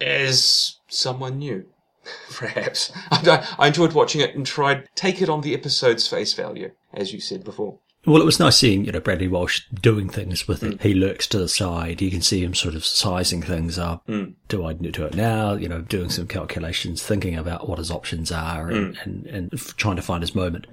as 0.00 0.76
someone 0.88 1.38
new, 1.38 1.66
perhaps. 2.30 2.92
I, 3.10 3.46
I 3.58 3.68
enjoyed 3.68 3.92
watching 3.92 4.20
it 4.20 4.34
and 4.34 4.44
tried 4.44 4.88
take 4.94 5.22
it 5.22 5.28
on 5.28 5.40
the 5.40 5.54
episode's 5.54 6.06
face 6.06 6.34
value, 6.34 6.72
as 6.92 7.12
you 7.12 7.20
said 7.20 7.44
before. 7.44 7.78
Well, 8.06 8.22
it 8.22 8.24
was 8.24 8.38
nice 8.38 8.56
seeing, 8.56 8.84
you 8.84 8.92
know, 8.92 9.00
Bradley 9.00 9.28
Walsh 9.28 9.62
doing 9.74 10.08
things 10.08 10.46
with 10.48 10.62
it. 10.62 10.78
Mm. 10.78 10.80
He 10.82 10.94
lurks 10.94 11.26
to 11.28 11.38
the 11.38 11.48
side. 11.48 12.00
You 12.00 12.10
can 12.10 12.22
see 12.22 12.42
him 12.42 12.54
sort 12.54 12.74
of 12.74 12.84
sizing 12.84 13.42
things 13.42 13.78
up. 13.78 14.06
Mm. 14.06 14.34
Do 14.48 14.64
I 14.64 14.72
do 14.72 15.04
it 15.04 15.14
now? 15.14 15.54
You 15.54 15.68
know, 15.68 15.82
doing 15.82 16.08
some 16.08 16.26
calculations, 16.26 17.02
thinking 17.02 17.36
about 17.36 17.68
what 17.68 17.78
his 17.78 17.90
options 17.90 18.30
are 18.32 18.70
and, 18.70 18.96
mm. 18.96 19.02
and, 19.04 19.26
and 19.26 19.52
trying 19.76 19.96
to 19.96 20.02
find 20.02 20.22
his 20.22 20.34
moment. 20.34 20.66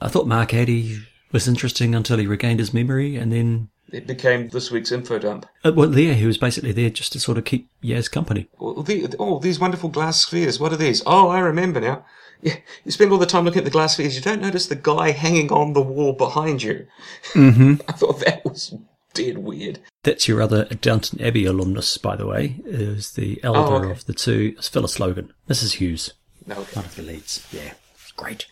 I 0.00 0.08
thought 0.08 0.28
Mark 0.28 0.54
Addy 0.54 0.98
was 1.32 1.48
interesting 1.48 1.94
until 1.94 2.18
he 2.18 2.26
regained 2.26 2.60
his 2.60 2.72
memory 2.72 3.16
and 3.16 3.32
then, 3.32 3.70
It 3.90 4.06
became 4.06 4.48
this 4.48 4.70
week's 4.70 4.92
info 4.92 5.18
dump. 5.18 5.46
uh, 5.64 5.72
well, 5.74 5.88
there, 5.88 6.14
he 6.14 6.26
was 6.26 6.38
basically 6.38 6.72
there 6.72 6.90
just 6.90 7.12
to 7.14 7.20
sort 7.20 7.38
of 7.38 7.44
keep 7.44 7.68
Yaz 7.82 8.10
company. 8.10 8.48
Oh, 8.60 8.82
the, 8.82 9.14
oh, 9.18 9.38
these 9.40 9.58
wonderful 9.58 9.88
glass 9.88 10.20
spheres. 10.24 10.60
What 10.60 10.72
are 10.72 10.76
these? 10.76 11.02
Oh, 11.06 11.28
I 11.28 11.40
remember 11.40 11.80
now. 11.80 12.04
Yeah, 12.40 12.56
you 12.84 12.92
spend 12.92 13.10
all 13.10 13.18
the 13.18 13.26
time 13.26 13.44
looking 13.44 13.58
at 13.60 13.64
the 13.64 13.70
glass 13.70 13.96
figures, 13.96 14.14
You 14.16 14.22
don't 14.22 14.40
notice 14.42 14.66
the 14.66 14.76
guy 14.76 15.10
hanging 15.10 15.50
on 15.50 15.72
the 15.72 15.80
wall 15.82 16.12
behind 16.12 16.62
you. 16.62 16.86
Mm-hmm. 17.32 17.74
I 17.88 17.92
thought 17.92 18.20
that 18.20 18.44
was 18.44 18.74
dead 19.14 19.38
weird. 19.38 19.80
That's 20.04 20.28
your 20.28 20.40
other 20.40 20.64
Downton 20.66 21.20
Abbey 21.20 21.44
alumnus, 21.46 21.98
by 21.98 22.14
the 22.14 22.26
way, 22.26 22.60
is 22.64 23.12
the 23.12 23.40
elder 23.42 23.58
Oh, 23.58 23.74
okay. 23.82 23.90
of 23.90 24.04
the 24.06 24.14
two. 24.14 24.54
It's 24.56 24.68
Phyllis 24.68 25.00
Logan. 25.00 25.32
Mrs. 25.48 25.72
Hughes, 25.74 26.12
No, 26.46 26.54
one 26.54 26.84
of 26.84 26.94
the 26.94 27.02
leads. 27.02 27.46
Yeah, 27.52 27.72
great. 28.16 28.46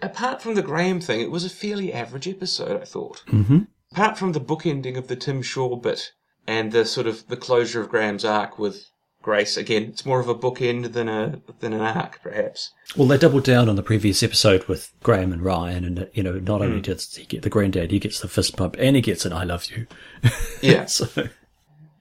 apart 0.00 0.42
from 0.42 0.54
the 0.56 0.62
Graham 0.62 1.00
thing, 1.00 1.20
it 1.20 1.30
was 1.30 1.44
a 1.44 1.50
fairly 1.50 1.92
average 1.92 2.26
episode, 2.26 2.80
I 2.80 2.84
thought. 2.84 3.22
Mm-hmm. 3.28 3.60
Apart 3.92 4.18
from 4.18 4.32
the 4.32 4.40
bookending 4.40 4.96
of 4.96 5.06
the 5.06 5.16
Tim 5.16 5.42
Shaw 5.42 5.76
bit 5.76 6.12
and 6.46 6.72
the 6.72 6.84
sort 6.84 7.06
of 7.06 7.28
the 7.28 7.36
closure 7.36 7.80
of 7.80 7.88
Graham's 7.88 8.24
arc 8.24 8.58
with 8.58 8.86
Grace, 9.22 9.56
again, 9.56 9.84
it's 9.84 10.04
more 10.04 10.20
of 10.20 10.28
a 10.28 10.34
bookend 10.34 10.92
than 10.92 11.08
a 11.08 11.40
than 11.60 11.72
an 11.72 11.80
arc, 11.80 12.20
perhaps. 12.22 12.72
Well, 12.96 13.08
they 13.08 13.16
doubled 13.16 13.44
down 13.44 13.68
on 13.68 13.76
the 13.76 13.82
previous 13.82 14.22
episode 14.22 14.64
with 14.64 14.92
Graham 15.02 15.32
and 15.32 15.42
Ryan, 15.42 15.84
and 15.84 16.10
you 16.12 16.22
know, 16.22 16.38
not 16.40 16.60
only 16.60 16.78
hmm. 16.78 16.82
does 16.82 17.14
he 17.14 17.24
get 17.24 17.42
the 17.42 17.50
granddad, 17.50 17.92
he 17.92 17.98
gets 17.98 18.20
the 18.20 18.28
fist 18.28 18.56
bump, 18.56 18.76
and 18.78 18.96
he 18.96 19.02
gets 19.02 19.24
an 19.24 19.32
"I 19.32 19.44
love 19.44 19.66
you." 19.70 19.86
Yeah, 20.60 20.86
So 20.86 21.28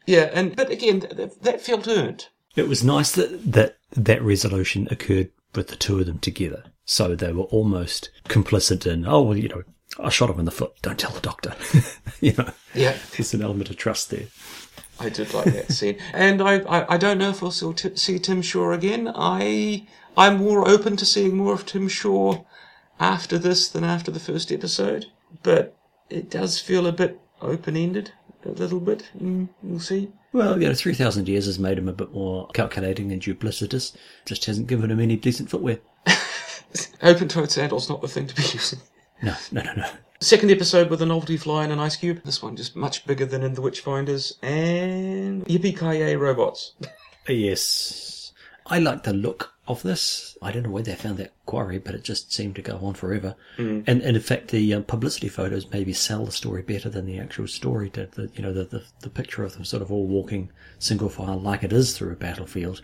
yeah, 0.05 0.29
and 0.33 0.55
but 0.55 0.69
again, 0.71 1.01
th- 1.01 1.15
th- 1.15 1.39
that 1.41 1.61
felt 1.61 1.87
earned. 1.87 2.27
it 2.55 2.67
was 2.67 2.83
nice 2.83 3.11
that 3.13 3.51
that 3.51 3.77
that 3.91 4.21
resolution 4.21 4.87
occurred 4.91 5.29
with 5.55 5.67
the 5.67 5.75
two 5.75 5.99
of 5.99 6.05
them 6.07 6.19
together. 6.19 6.63
So 6.85 7.15
they 7.15 7.31
were 7.31 7.43
almost 7.43 8.09
complicit 8.27 8.85
in, 8.91 9.05
oh 9.05 9.21
well, 9.21 9.37
you 9.37 9.49
know, 9.49 9.63
I 9.99 10.09
shot 10.09 10.29
him 10.29 10.39
in 10.39 10.45
the 10.45 10.51
foot. 10.51 10.73
Don't 10.81 10.99
tell 10.99 11.11
the 11.11 11.19
doctor. 11.21 11.53
you 12.21 12.33
know, 12.33 12.51
Yeah, 12.73 12.97
there's 13.11 13.33
an 13.33 13.41
element 13.41 13.69
of 13.69 13.77
trust 13.77 14.09
there. 14.09 14.27
I 15.01 15.09
did 15.09 15.33
like 15.33 15.45
that 15.45 15.71
scene, 15.71 15.97
and 16.13 16.41
I, 16.41 16.59
I 16.59 16.93
I 16.93 16.97
don't 16.97 17.17
know 17.17 17.29
if 17.29 17.41
we'll 17.41 17.51
still 17.51 17.73
t- 17.73 17.95
see 17.95 18.19
Tim 18.19 18.41
Shaw 18.41 18.71
again. 18.71 19.11
I 19.13 19.87
I'm 20.15 20.37
more 20.37 20.67
open 20.67 20.97
to 20.97 21.05
seeing 21.05 21.35
more 21.35 21.53
of 21.53 21.65
Tim 21.65 21.87
Shaw 21.87 22.43
after 22.99 23.37
this 23.37 23.67
than 23.67 23.83
after 23.83 24.11
the 24.11 24.19
first 24.19 24.51
episode, 24.51 25.07
but 25.43 25.75
it 26.09 26.29
does 26.29 26.59
feel 26.59 26.85
a 26.87 26.91
bit 26.91 27.19
open 27.41 27.75
ended, 27.75 28.11
a 28.45 28.49
little 28.49 28.79
bit. 28.79 29.09
Mm, 29.19 29.49
we'll 29.63 29.79
see. 29.79 30.11
Well, 30.33 30.61
you 30.61 30.67
know, 30.67 30.73
three 30.73 30.93
thousand 30.93 31.27
years 31.27 31.45
has 31.45 31.59
made 31.59 31.77
him 31.77 31.89
a 31.89 31.93
bit 31.93 32.13
more 32.13 32.47
calculating 32.53 33.11
and 33.11 33.21
duplicitous. 33.21 33.95
Just 34.25 34.45
hasn't 34.45 34.67
given 34.67 34.91
him 34.91 34.99
any 34.99 35.17
decent 35.17 35.49
footwear. 35.49 35.79
Open 37.01 37.27
toed 37.27 37.51
sandals 37.51 37.89
not 37.89 38.01
the 38.01 38.07
thing 38.07 38.27
to 38.27 38.35
be 38.35 38.43
using. 38.43 38.79
No, 39.21 39.35
no, 39.51 39.61
no, 39.61 39.73
no. 39.73 39.89
Second 40.23 40.51
episode 40.51 40.91
with 40.91 41.01
a 41.01 41.05
novelty 41.07 41.35
fly 41.35 41.63
and 41.63 41.73
an 41.73 41.79
ice 41.79 41.95
cube. 41.95 42.21
This 42.23 42.43
one 42.43 42.55
just 42.55 42.75
much 42.75 43.07
bigger 43.07 43.25
than 43.25 43.41
in 43.41 43.55
the 43.55 43.61
Witchfinders 43.61 44.37
and 44.43 45.43
yippee 45.45 45.75
ki 45.75 46.15
robots. 46.15 46.73
Yes. 47.27 48.31
I 48.67 48.77
like 48.77 49.01
the 49.01 49.13
look 49.13 49.51
of 49.67 49.83
this. 49.83 50.37
I 50.41 50.51
don't 50.51 50.63
know 50.63 50.71
where 50.71 50.83
they 50.83 50.95
found 50.95 51.17
that 51.17 51.33
quarry, 51.45 51.77
but 51.77 51.93
it 51.93 52.03
just 52.03 52.33
seemed 52.33 52.55
to 52.55 52.61
go 52.61 52.77
on 52.77 52.93
forever. 52.95 53.35
And, 53.87 54.01
and 54.01 54.15
in 54.15 54.21
fact, 54.21 54.47
the 54.47 54.73
uh, 54.73 54.81
publicity 54.81 55.29
photos 55.29 55.69
maybe 55.71 55.93
sell 55.93 56.25
the 56.25 56.31
story 56.31 56.63
better 56.63 56.89
than 56.89 57.05
the 57.05 57.19
actual 57.19 57.47
story 57.47 57.89
did. 57.89 58.13
The, 58.13 58.31
you 58.33 58.41
know, 58.41 58.53
the, 58.53 58.63
the, 58.63 58.83
the 59.01 59.09
picture 59.09 59.43
of 59.43 59.53
them 59.53 59.63
sort 59.63 59.83
of 59.83 59.91
all 59.91 60.07
walking 60.07 60.49
single 60.79 61.09
file 61.09 61.39
like 61.39 61.63
it 61.63 61.71
is 61.71 61.95
through 61.95 62.11
a 62.11 62.15
battlefield. 62.15 62.81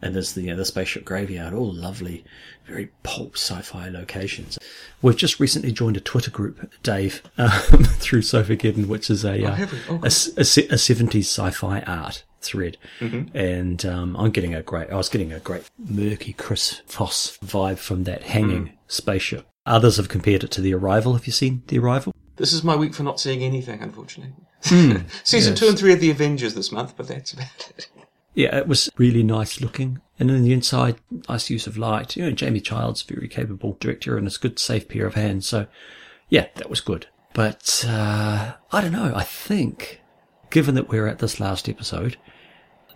And 0.00 0.14
there's 0.14 0.32
the, 0.32 0.50
uh, 0.50 0.56
the 0.56 0.64
spaceship 0.64 1.04
graveyard, 1.04 1.52
all 1.52 1.72
lovely, 1.72 2.24
very 2.66 2.90
pulp 3.02 3.36
sci-fi 3.36 3.90
locations. 3.90 4.58
We've 5.02 5.16
just 5.16 5.38
recently 5.38 5.72
joined 5.72 5.98
a 5.98 6.00
Twitter 6.00 6.30
group, 6.30 6.72
Dave, 6.82 7.22
um, 7.38 7.50
through 7.50 8.22
Sofageddon, 8.22 8.86
which 8.86 9.10
is 9.10 9.24
a, 9.24 9.44
uh. 9.44 9.66
Oh, 9.90 9.96
a, 9.96 10.06
a 10.06 10.44
a 10.74 10.76
70s 10.76 11.24
sci-fi 11.24 11.80
art 11.80 12.24
thread, 12.44 12.76
and 13.34 13.84
um, 13.84 14.16
I'm 14.16 14.30
getting 14.30 14.54
a 14.54 14.62
great. 14.62 14.90
I 14.90 14.96
was 14.96 15.08
getting 15.08 15.32
a 15.32 15.40
great 15.40 15.68
murky 15.78 16.32
Chris 16.32 16.82
Foss 16.86 17.38
vibe 17.44 17.78
from 17.78 18.04
that 18.04 18.22
hanging 18.22 18.72
spaceship. 18.86 19.46
Others 19.66 19.96
have 19.96 20.08
compared 20.08 20.44
it 20.44 20.50
to 20.52 20.60
the 20.60 20.74
Arrival. 20.74 21.14
Have 21.14 21.26
you 21.26 21.32
seen 21.32 21.62
the 21.68 21.78
Arrival? 21.78 22.12
This 22.36 22.52
is 22.52 22.64
my 22.64 22.76
week 22.76 22.94
for 22.94 23.02
not 23.02 23.20
seeing 23.20 23.42
anything, 23.42 23.80
unfortunately. 23.80 24.34
Hmm. 24.64 24.96
Season 25.24 25.52
yes. 25.52 25.60
two 25.60 25.68
and 25.68 25.78
three 25.78 25.92
of 25.92 26.00
The 26.00 26.10
Avengers 26.10 26.54
this 26.54 26.72
month, 26.72 26.96
but 26.96 27.08
that's 27.08 27.32
about 27.32 27.72
it. 27.76 27.88
Yeah, 28.34 28.56
it 28.56 28.66
was 28.66 28.90
really 28.96 29.22
nice 29.22 29.60
looking. 29.60 30.00
And 30.18 30.28
then 30.28 30.42
the 30.42 30.52
inside, 30.52 30.96
nice 31.28 31.50
use 31.50 31.66
of 31.66 31.78
light. 31.78 32.16
You 32.16 32.24
know, 32.24 32.32
Jamie 32.32 32.60
Child's 32.60 33.02
very 33.02 33.28
capable 33.28 33.76
director 33.80 34.16
and 34.16 34.26
it's 34.26 34.36
a 34.36 34.40
good, 34.40 34.58
safe 34.58 34.88
pair 34.88 35.06
of 35.06 35.14
hands. 35.14 35.46
So, 35.48 35.66
yeah, 36.28 36.46
that 36.56 36.70
was 36.70 36.80
good. 36.80 37.06
But, 37.32 37.84
uh, 37.88 38.54
I 38.72 38.80
don't 38.80 38.92
know. 38.92 39.12
I 39.14 39.22
think, 39.22 40.00
given 40.50 40.74
that 40.74 40.88
we're 40.88 41.06
at 41.06 41.20
this 41.20 41.40
last 41.40 41.68
episode, 41.68 42.16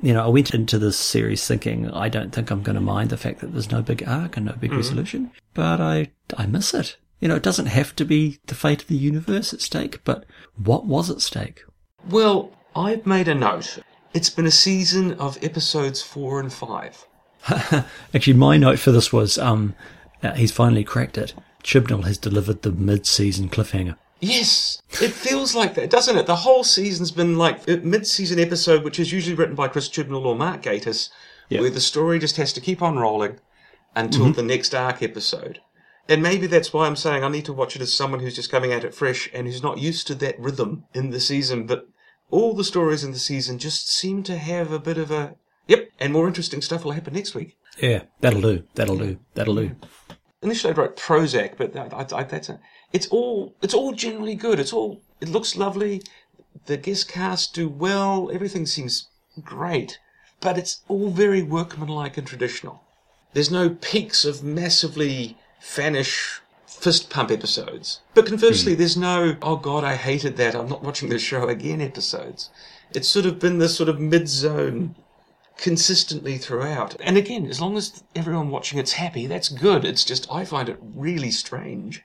you 0.00 0.12
know, 0.12 0.24
I 0.24 0.28
went 0.28 0.54
into 0.54 0.78
this 0.78 0.96
series 0.96 1.46
thinking 1.46 1.90
I 1.90 2.08
don't 2.08 2.32
think 2.32 2.50
I'm 2.50 2.62
going 2.62 2.74
to 2.74 2.80
mind 2.80 3.11
the 3.11 3.16
fact 3.16 3.40
that 3.40 3.52
there's 3.52 3.70
no 3.70 3.82
big 3.82 4.06
arc 4.06 4.37
and 4.37 4.46
no 4.46 4.52
big 4.52 4.72
resolution, 4.72 5.30
but 5.54 5.80
I, 5.80 6.11
I 6.37 6.46
miss 6.46 6.74
it. 6.74 6.96
You 7.20 7.28
know, 7.28 7.37
it 7.37 7.42
doesn't 7.42 7.66
have 7.66 7.96
to 7.96 8.04
be 8.04 8.38
the 8.46 8.54
fate 8.54 8.82
of 8.82 8.88
the 8.88 8.96
universe 8.96 9.52
at 9.52 9.61
stake, 9.61 10.04
but 10.04 10.24
what 10.56 10.87
was 10.87 11.11
at 11.11 11.20
stake? 11.20 11.62
Well, 12.08 12.52
I've 12.76 13.06
made 13.06 13.26
a 13.26 13.34
note. 13.34 13.80
It's 14.14 14.30
been 14.30 14.46
a 14.46 14.52
season 14.52 15.14
of 15.14 15.42
episodes 15.42 16.00
four 16.00 16.38
and 16.38 16.52
five. 16.52 17.06
Actually, 18.14 18.34
my 18.34 18.56
note 18.56 18.78
for 18.78 18.92
this 18.92 19.12
was 19.12 19.37
um, 19.37 19.74
uh, 20.22 20.32
he's 20.32 20.52
finally 20.52 20.84
cracked 20.84 21.18
it. 21.18 21.34
Chibnall 21.64 22.04
has 22.04 22.18
delivered 22.18 22.62
the 22.62 22.72
mid-season 22.72 23.48
cliffhanger. 23.48 23.96
Yes, 24.20 24.83
it 25.00 25.12
feels 25.12 25.54
like 25.54 25.74
that, 25.74 25.90
doesn't 25.90 26.16
it? 26.16 26.26
The 26.26 26.37
whole 26.37 26.64
season's 26.64 27.12
been 27.12 27.38
like 27.38 27.68
a 27.68 27.76
mid-season 27.76 28.40
episode, 28.40 28.83
which 28.83 28.98
is 28.98 29.12
usually 29.12 29.37
written 29.37 29.54
by 29.54 29.68
Chris 29.68 29.88
Chibnall 29.88 30.24
or 30.24 30.35
Mark 30.35 30.62
Gatiss, 30.62 31.11
Yeah. 31.48 31.61
where 31.61 31.70
the 31.70 31.81
story 31.81 32.18
just 32.18 32.37
has 32.37 32.52
to 32.54 32.61
keep 32.61 32.83
on 32.83 32.98
rolling 32.98 33.38
until 33.94 34.26
mm-hmm. 34.26 34.33
the 34.33 34.42
next 34.42 34.74
arc 34.74 35.02
episode. 35.02 35.61
And 36.09 36.22
maybe 36.22 36.46
that's 36.46 36.72
why 36.72 36.87
I'm 36.87 36.96
saying 36.96 37.22
I 37.22 37.28
need 37.28 37.44
to 37.44 37.52
watch 37.52 37.76
it 37.76 37.83
as 37.83 37.92
someone 37.92 38.20
who's 38.20 38.37
just 38.37 38.50
coming 38.50 38.72
at 38.72 38.85
it 38.85 38.94
fresh 38.94 39.28
and 39.35 39.46
who's 39.46 39.62
not 39.62 39.78
used 39.78 40.07
to 40.07 40.14
that 40.16 40.40
rhythm 40.40 40.85
in 40.94 41.11
the 41.11 41.20
season. 41.20 41.66
But 41.66 41.87
all 42.31 42.54
the 42.54 42.64
stories 42.64 43.04
in 43.04 43.12
the 43.12 43.18
season 43.18 43.59
just 43.59 43.88
seem 43.88 44.22
to 44.24 44.38
have 44.38 44.72
a 44.72 44.78
bit 44.78 44.98
of 44.98 45.11
a 45.11 45.37
yep, 45.66 45.90
and 46.00 46.12
more 46.12 46.26
interesting 46.26 46.62
stuff 46.62 46.85
will 46.85 46.92
happen 46.92 47.14
next 47.14 47.35
week. 47.35 47.57
Yeah, 47.78 48.02
that'll 48.20 48.40
do. 48.40 48.64
That'll 48.74 48.96
do. 48.96 49.18
That'll 49.35 49.54
do. 49.54 49.76
initially 50.42 50.72
I 50.72 50.76
wrote 50.76 50.96
Prozac, 50.96 51.57
but 51.57 51.76
I, 51.76 52.18
I, 52.18 52.22
that's 52.24 52.48
a, 52.48 52.59
it's 52.92 53.07
all 53.09 53.55
it's 53.62 53.74
all 53.74 53.92
generally 53.92 54.35
good. 54.35 54.59
It's 54.59 54.72
all 54.72 55.01
it 55.20 55.29
looks 55.29 55.57
lovely. 55.57 56.03
The 56.66 56.77
guest 56.77 57.09
cast 57.09 57.55
do 57.55 57.68
well. 57.68 58.31
Everything 58.33 58.66
seems 58.66 59.09
great, 59.42 59.98
but 60.40 60.59
it's 60.59 60.81
all 60.88 61.11
very 61.11 61.42
workmanlike 61.42 62.16
and 62.16 62.27
traditional. 62.27 62.83
There's 63.35 63.51
no 63.51 63.70
peaks 63.70 64.24
of 64.24 64.42
massively 64.42 65.37
fanish 65.61 66.40
fist 66.66 67.11
pump 67.11 67.31
episodes. 67.31 68.01
But 68.14 68.27
conversely, 68.27 68.72
hmm. 68.72 68.79
there's 68.79 68.96
no 68.96 69.37
oh 69.42 69.57
god 69.57 69.85
I 69.85 69.96
hated 69.96 70.37
that 70.37 70.55
I'm 70.55 70.68
not 70.68 70.83
watching 70.83 71.09
this 71.09 71.22
show 71.22 71.48
again 71.48 71.81
episodes. 71.81 72.51
It's 72.94 73.09
sort 73.09 73.27
of 73.27 73.38
been 73.38 73.59
this 73.59 73.77
sort 73.77 73.88
of 73.88 74.01
mid 74.01 74.29
zone 74.29 74.94
consistently 75.59 76.38
throughout. 76.38 76.96
And 77.01 77.18
again, 77.18 77.46
as 77.46 77.61
long 77.61 77.77
as 77.77 78.03
everyone 78.14 78.51
watching 78.51 78.79
it's 78.79 78.92
happy, 78.92 79.27
that's 79.27 79.48
good. 79.48 79.85
It's 79.85 80.05
just 80.05 80.27
I 80.33 80.44
find 80.44 80.68
it 80.68 80.79
really 80.81 81.31
strange. 81.31 82.03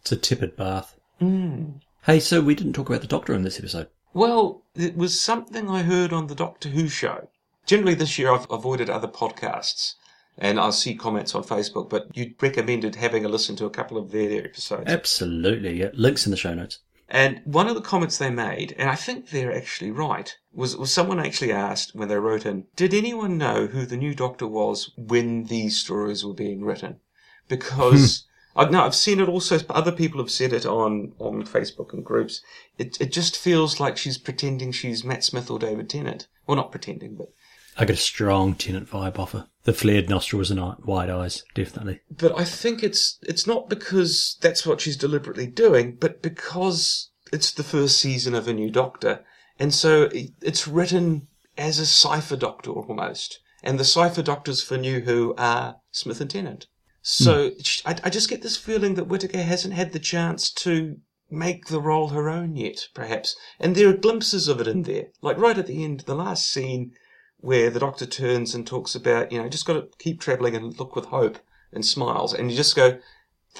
It's 0.00 0.12
a 0.12 0.16
tepid 0.16 0.56
bath. 0.56 0.98
Mm. 1.20 1.80
Hey, 2.04 2.20
so 2.20 2.40
we 2.40 2.54
didn't 2.54 2.74
talk 2.74 2.88
about 2.88 3.00
the 3.00 3.06
Doctor 3.06 3.34
in 3.34 3.42
this 3.42 3.58
episode. 3.58 3.88
Well, 4.12 4.62
it 4.74 4.96
was 4.96 5.20
something 5.20 5.68
I 5.68 5.82
heard 5.82 6.12
on 6.12 6.26
the 6.26 6.34
Doctor 6.34 6.68
Who 6.68 6.88
show. 6.88 7.28
Generally, 7.66 7.94
this 7.94 8.18
year 8.18 8.30
I've 8.30 8.50
avoided 8.50 8.90
other 8.90 9.08
podcasts, 9.08 9.94
and 10.36 10.60
I 10.60 10.70
see 10.70 10.94
comments 10.94 11.34
on 11.34 11.44
Facebook. 11.44 11.88
But 11.88 12.16
you 12.16 12.34
recommended 12.40 12.96
having 12.96 13.24
a 13.24 13.28
listen 13.28 13.56
to 13.56 13.64
a 13.64 13.70
couple 13.70 13.96
of 13.96 14.12
their 14.12 14.44
episodes. 14.44 14.90
Absolutely. 14.90 15.80
Yeah. 15.80 15.90
Links 15.94 16.26
in 16.26 16.30
the 16.30 16.36
show 16.36 16.54
notes. 16.54 16.80
And 17.08 17.42
one 17.44 17.68
of 17.68 17.74
the 17.74 17.80
comments 17.80 18.18
they 18.18 18.30
made, 18.30 18.74
and 18.78 18.88
I 18.88 18.94
think 18.94 19.30
they're 19.30 19.54
actually 19.54 19.90
right, 19.90 20.36
was, 20.52 20.76
was 20.76 20.92
someone 20.92 21.20
actually 21.20 21.52
asked 21.52 21.94
when 21.94 22.08
they 22.08 22.16
wrote 22.16 22.46
in, 22.46 22.66
did 22.76 22.94
anyone 22.94 23.36
know 23.36 23.66
who 23.66 23.84
the 23.84 23.96
new 23.96 24.14
Doctor 24.14 24.46
was 24.46 24.90
when 24.96 25.44
these 25.44 25.76
stories 25.76 26.24
were 26.24 26.34
being 26.34 26.64
written? 26.64 27.00
Because 27.46 28.20
hmm. 28.20 28.33
I 28.56 28.64
no, 28.70 28.84
I've 28.84 28.94
seen 28.94 29.20
it 29.20 29.28
also. 29.28 29.58
Other 29.70 29.92
people 29.92 30.20
have 30.20 30.30
said 30.30 30.52
it 30.52 30.64
on 30.66 31.12
on 31.18 31.44
Facebook 31.44 31.92
and 31.92 32.04
groups. 32.04 32.40
It 32.78 33.00
it 33.00 33.12
just 33.12 33.36
feels 33.36 33.80
like 33.80 33.96
she's 33.96 34.18
pretending 34.18 34.72
she's 34.72 35.04
Matt 35.04 35.24
Smith 35.24 35.50
or 35.50 35.58
David 35.58 35.90
Tennant. 35.90 36.28
Well, 36.46 36.56
not 36.56 36.70
pretending, 36.70 37.16
but 37.16 37.28
I 37.76 37.84
get 37.84 37.96
a 37.96 38.00
strong 38.00 38.54
Tennant 38.54 38.88
vibe 38.88 39.18
off 39.18 39.32
her. 39.32 39.48
The 39.64 39.72
flared 39.72 40.08
nostrils 40.08 40.50
and 40.50 40.60
wide 40.84 41.10
eyes, 41.10 41.42
definitely. 41.54 42.00
but 42.10 42.38
I 42.38 42.44
think 42.44 42.82
it's 42.82 43.18
it's 43.22 43.46
not 43.46 43.68
because 43.68 44.36
that's 44.40 44.64
what 44.66 44.80
she's 44.80 44.96
deliberately 44.96 45.46
doing, 45.46 45.96
but 45.98 46.22
because 46.22 47.10
it's 47.32 47.50
the 47.50 47.64
first 47.64 47.98
season 47.98 48.34
of 48.34 48.46
a 48.46 48.52
new 48.52 48.70
Doctor, 48.70 49.24
and 49.58 49.74
so 49.74 50.02
it- 50.12 50.30
it's 50.42 50.68
written 50.68 51.26
as 51.58 51.78
a 51.78 51.86
cipher 51.86 52.36
Doctor 52.36 52.70
almost, 52.70 53.40
and 53.62 53.80
the 53.80 53.84
cipher 53.84 54.22
Doctors 54.22 54.62
for 54.62 54.76
New 54.76 55.00
Who 55.00 55.34
are 55.38 55.76
Smith 55.90 56.20
and 56.20 56.30
Tennant. 56.30 56.66
So 57.06 57.50
hmm. 57.50 57.58
sh 57.62 57.82
I, 57.84 57.96
I 58.04 58.08
just 58.08 58.30
get 58.30 58.40
this 58.40 58.56
feeling 58.56 58.94
that 58.94 59.08
Whittaker 59.08 59.42
hasn't 59.42 59.74
had 59.74 59.92
the 59.92 59.98
chance 59.98 60.50
to 60.52 60.96
make 61.30 61.66
the 61.66 61.80
role 61.80 62.08
her 62.08 62.30
own 62.30 62.56
yet, 62.56 62.88
perhaps, 62.94 63.36
and 63.60 63.76
there 63.76 63.90
are 63.90 63.96
glimpses 63.96 64.48
of 64.48 64.58
it 64.58 64.66
in 64.66 64.84
there, 64.84 65.08
like 65.20 65.36
right 65.36 65.58
at 65.58 65.66
the 65.66 65.84
end, 65.84 66.00
the 66.00 66.14
last 66.14 66.50
scene 66.50 66.92
where 67.36 67.68
the 67.68 67.80
doctor 67.80 68.06
turns 68.06 68.54
and 68.54 68.66
talks 68.66 68.94
about, 68.94 69.30
you 69.30 69.36
know, 69.36 69.50
just 69.50 69.66
got 69.66 69.74
to 69.74 69.88
keep 69.98 70.18
travelling 70.18 70.56
and 70.56 70.78
look 70.78 70.96
with 70.96 71.04
hope 71.04 71.38
and 71.72 71.84
smiles, 71.84 72.32
and 72.32 72.50
you 72.50 72.56
just 72.56 72.74
go, 72.74 72.98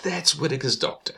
that's 0.03 0.35
Whittaker's 0.35 0.77
doctor. 0.77 1.15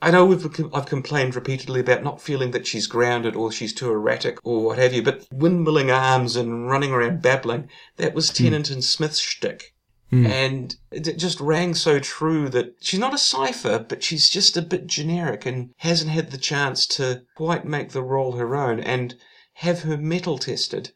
I 0.00 0.12
know 0.12 0.26
we've 0.26 0.46
I've 0.72 0.86
complained 0.86 1.34
repeatedly 1.34 1.80
about 1.80 2.04
not 2.04 2.22
feeling 2.22 2.52
that 2.52 2.68
she's 2.68 2.86
grounded 2.86 3.34
or 3.34 3.50
she's 3.50 3.74
too 3.74 3.90
erratic 3.90 4.38
or 4.44 4.64
what 4.64 4.78
have 4.78 4.92
you, 4.92 5.02
but 5.02 5.28
windmilling 5.30 5.92
arms 5.92 6.36
and 6.36 6.68
running 6.70 6.92
around 6.92 7.20
babbling, 7.20 7.68
that 7.96 8.14
was 8.14 8.30
hmm. 8.30 8.44
Tennant 8.44 8.70
and 8.70 8.84
Smith's 8.84 9.18
shtick. 9.18 9.74
Hmm. 10.10 10.26
And 10.26 10.76
it 10.90 11.18
just 11.18 11.40
rang 11.40 11.74
so 11.74 11.98
true 11.98 12.48
that 12.48 12.76
she's 12.80 13.00
not 13.00 13.14
a 13.14 13.18
cipher, 13.18 13.84
but 13.86 14.02
she's 14.02 14.30
just 14.30 14.56
a 14.56 14.62
bit 14.62 14.86
generic 14.86 15.44
and 15.44 15.74
hasn't 15.78 16.10
had 16.10 16.30
the 16.30 16.38
chance 16.38 16.86
to 16.86 17.22
quite 17.34 17.64
make 17.64 17.90
the 17.90 18.02
role 18.02 18.32
her 18.32 18.56
own 18.56 18.80
and 18.80 19.14
have 19.54 19.82
her 19.82 19.98
mettle 19.98 20.38
tested. 20.38 20.92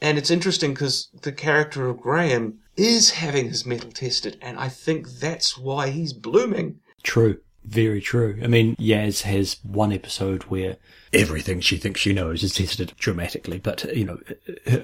And 0.00 0.16
it's 0.16 0.30
interesting 0.30 0.72
because 0.72 1.08
the 1.22 1.32
character 1.32 1.88
of 1.88 2.00
Graham 2.00 2.60
is 2.76 3.10
having 3.10 3.48
his 3.48 3.66
mettle 3.66 3.90
tested, 3.90 4.38
and 4.40 4.58
I 4.58 4.68
think 4.68 5.08
that's 5.08 5.58
why 5.58 5.90
he's 5.90 6.12
blooming. 6.12 6.80
True. 7.02 7.40
Very 7.62 8.00
true. 8.00 8.40
I 8.42 8.46
mean, 8.46 8.74
Yaz 8.76 9.22
has 9.22 9.58
one 9.62 9.92
episode 9.92 10.44
where 10.44 10.78
everything 11.12 11.60
she 11.60 11.76
thinks 11.76 12.00
she 12.00 12.14
knows 12.14 12.42
is 12.42 12.54
tested 12.54 12.94
dramatically, 12.98 13.58
but, 13.58 13.84
you 13.94 14.06
know, 14.06 14.18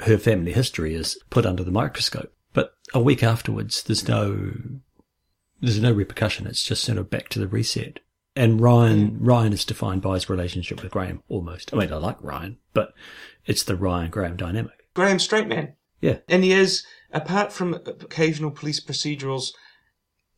her 0.02 0.18
family 0.18 0.52
history 0.52 0.94
is 0.94 1.18
put 1.30 1.46
under 1.46 1.64
the 1.64 1.70
microscope. 1.70 2.32
A 2.94 3.00
week 3.00 3.22
afterwards, 3.22 3.82
there's 3.82 4.06
no, 4.08 4.52
there's 5.60 5.80
no 5.80 5.92
repercussion. 5.92 6.46
It's 6.46 6.62
just 6.64 6.84
sort 6.84 6.98
of 6.98 7.10
back 7.10 7.28
to 7.30 7.38
the 7.38 7.48
reset. 7.48 8.00
And 8.36 8.60
Ryan, 8.60 9.16
Ryan 9.20 9.52
is 9.54 9.64
defined 9.64 10.02
by 10.02 10.14
his 10.14 10.28
relationship 10.28 10.82
with 10.82 10.92
Graham 10.92 11.22
almost. 11.28 11.72
I 11.72 11.78
mean, 11.78 11.92
I 11.92 11.96
like 11.96 12.18
Ryan, 12.20 12.58
but 12.74 12.92
it's 13.46 13.62
the 13.62 13.76
Ryan 13.76 14.10
Graham 14.10 14.36
dynamic. 14.36 14.88
Graham 14.94 15.18
straight 15.18 15.48
man. 15.48 15.74
Yeah. 16.00 16.18
And 16.28 16.44
he 16.44 16.52
is, 16.52 16.84
apart 17.10 17.52
from 17.52 17.74
occasional 17.74 18.50
police 18.50 18.84
procedurals, 18.84 19.52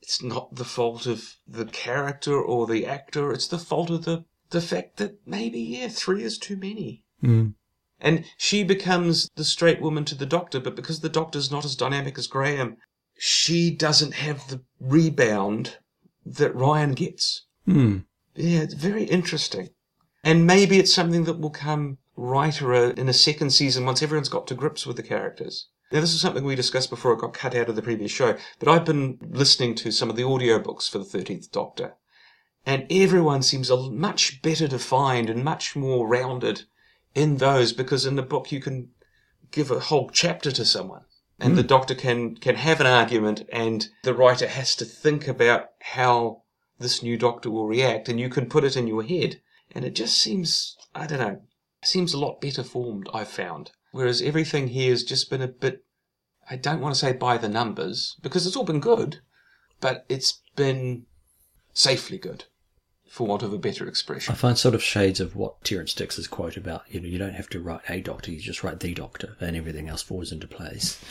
it's 0.00 0.22
not 0.22 0.54
the 0.54 0.64
fault 0.64 1.06
of 1.06 1.36
the 1.46 1.66
character 1.66 2.40
or 2.40 2.66
the 2.66 2.86
actor. 2.86 3.32
It's 3.32 3.48
the 3.48 3.58
fault 3.58 3.90
of 3.90 4.04
the, 4.04 4.24
the 4.50 4.60
fact 4.60 4.98
that 4.98 5.18
maybe, 5.26 5.58
yeah, 5.58 5.88
three 5.88 6.22
is 6.22 6.38
too 6.38 6.56
many. 6.56 7.04
Mm. 7.22 7.54
And 8.00 8.24
she 8.36 8.62
becomes 8.62 9.28
the 9.34 9.44
straight 9.44 9.80
woman 9.80 10.04
to 10.04 10.14
the 10.14 10.26
doctor, 10.26 10.60
but 10.60 10.76
because 10.76 11.00
the 11.00 11.08
doctor's 11.08 11.50
not 11.50 11.64
as 11.64 11.74
dynamic 11.74 12.16
as 12.16 12.28
Graham, 12.28 12.76
she 13.18 13.70
doesn't 13.70 14.14
have 14.14 14.48
the 14.48 14.62
rebound 14.78 15.78
that 16.24 16.54
Ryan 16.54 16.92
gets. 16.92 17.46
Mm. 17.66 18.04
Yeah, 18.36 18.60
it's 18.60 18.74
very 18.74 19.04
interesting. 19.04 19.70
And 20.22 20.46
maybe 20.46 20.78
it's 20.78 20.94
something 20.94 21.24
that 21.24 21.40
will 21.40 21.50
come 21.50 21.98
righter 22.16 22.74
uh, 22.74 22.90
in 22.90 23.08
a 23.08 23.12
second 23.12 23.50
season 23.50 23.84
once 23.84 24.02
everyone's 24.02 24.28
got 24.28 24.46
to 24.48 24.54
grips 24.54 24.86
with 24.86 24.96
the 24.96 25.02
characters. 25.02 25.68
Now, 25.90 26.00
this 26.00 26.12
is 26.12 26.20
something 26.20 26.44
we 26.44 26.54
discussed 26.54 26.90
before 26.90 27.14
it 27.14 27.20
got 27.20 27.32
cut 27.32 27.54
out 27.54 27.68
of 27.68 27.76
the 27.76 27.82
previous 27.82 28.10
show, 28.10 28.36
but 28.58 28.68
I've 28.68 28.84
been 28.84 29.18
listening 29.30 29.74
to 29.76 29.90
some 29.90 30.10
of 30.10 30.16
the 30.16 30.22
audiobooks 30.22 30.88
for 30.90 30.98
the 30.98 31.04
13th 31.04 31.50
Doctor, 31.50 31.94
and 32.66 32.86
everyone 32.90 33.42
seems 33.42 33.70
a 33.70 33.90
much 33.90 34.42
better 34.42 34.68
defined 34.68 35.30
and 35.30 35.42
much 35.42 35.74
more 35.74 36.06
rounded 36.06 36.64
in 37.14 37.36
those 37.38 37.72
because 37.72 38.06
in 38.06 38.16
the 38.16 38.22
book 38.22 38.52
you 38.52 38.60
can 38.60 38.90
give 39.50 39.70
a 39.70 39.80
whole 39.80 40.10
chapter 40.10 40.50
to 40.52 40.64
someone. 40.64 41.04
And 41.40 41.56
the 41.56 41.62
hmm. 41.62 41.68
doctor 41.68 41.94
can 41.94 42.36
can 42.36 42.56
have 42.56 42.80
an 42.80 42.86
argument 42.86 43.46
and 43.52 43.88
the 44.02 44.14
writer 44.14 44.48
has 44.48 44.74
to 44.76 44.84
think 44.84 45.28
about 45.28 45.70
how 45.80 46.42
this 46.78 47.02
new 47.02 47.16
doctor 47.16 47.50
will 47.50 47.66
react 47.66 48.08
and 48.08 48.18
you 48.18 48.28
can 48.28 48.48
put 48.48 48.64
it 48.64 48.76
in 48.76 48.88
your 48.88 49.04
head. 49.04 49.40
And 49.72 49.84
it 49.84 49.94
just 49.94 50.18
seems 50.18 50.76
i 50.94 51.06
don't 51.06 51.20
know 51.20 51.40
seems 51.82 52.12
a 52.12 52.18
lot 52.18 52.40
better 52.40 52.64
formed 52.64 53.08
i've 53.14 53.28
found. 53.28 53.70
Whereas 53.90 54.20
everything 54.20 54.68
here 54.68 54.90
has 54.90 55.02
just 55.02 55.30
been 55.30 55.40
a 55.40 55.48
bit, 55.48 55.84
I 56.50 56.56
don't 56.56 56.80
want 56.80 56.94
to 56.94 57.00
say 57.00 57.12
by 57.12 57.38
the 57.38 57.48
numbers, 57.48 58.16
because 58.20 58.46
it's 58.46 58.56
all 58.56 58.64
been 58.64 58.80
good, 58.80 59.20
but 59.80 60.04
it's 60.08 60.40
been 60.56 61.06
safely 61.72 62.18
good, 62.18 62.44
for 63.08 63.26
want 63.26 63.42
of 63.42 63.52
a 63.52 63.58
better 63.58 63.88
expression. 63.88 64.32
I 64.32 64.36
find 64.36 64.58
sort 64.58 64.74
of 64.74 64.82
shades 64.82 65.20
of 65.20 65.34
what 65.34 65.64
Terrance 65.64 65.94
Dicks's 65.94 66.26
quote 66.26 66.56
about, 66.56 66.82
you 66.88 67.00
know, 67.00 67.08
you 67.08 67.18
don't 67.18 67.34
have 67.34 67.48
to 67.50 67.60
write 67.60 67.80
a 67.88 68.00
doctor, 68.00 68.30
you 68.30 68.40
just 68.40 68.62
write 68.62 68.80
the 68.80 68.94
doctor, 68.94 69.36
and 69.40 69.56
everything 69.56 69.88
else 69.88 70.02
falls 70.02 70.32
into 70.32 70.46
place. 70.46 71.02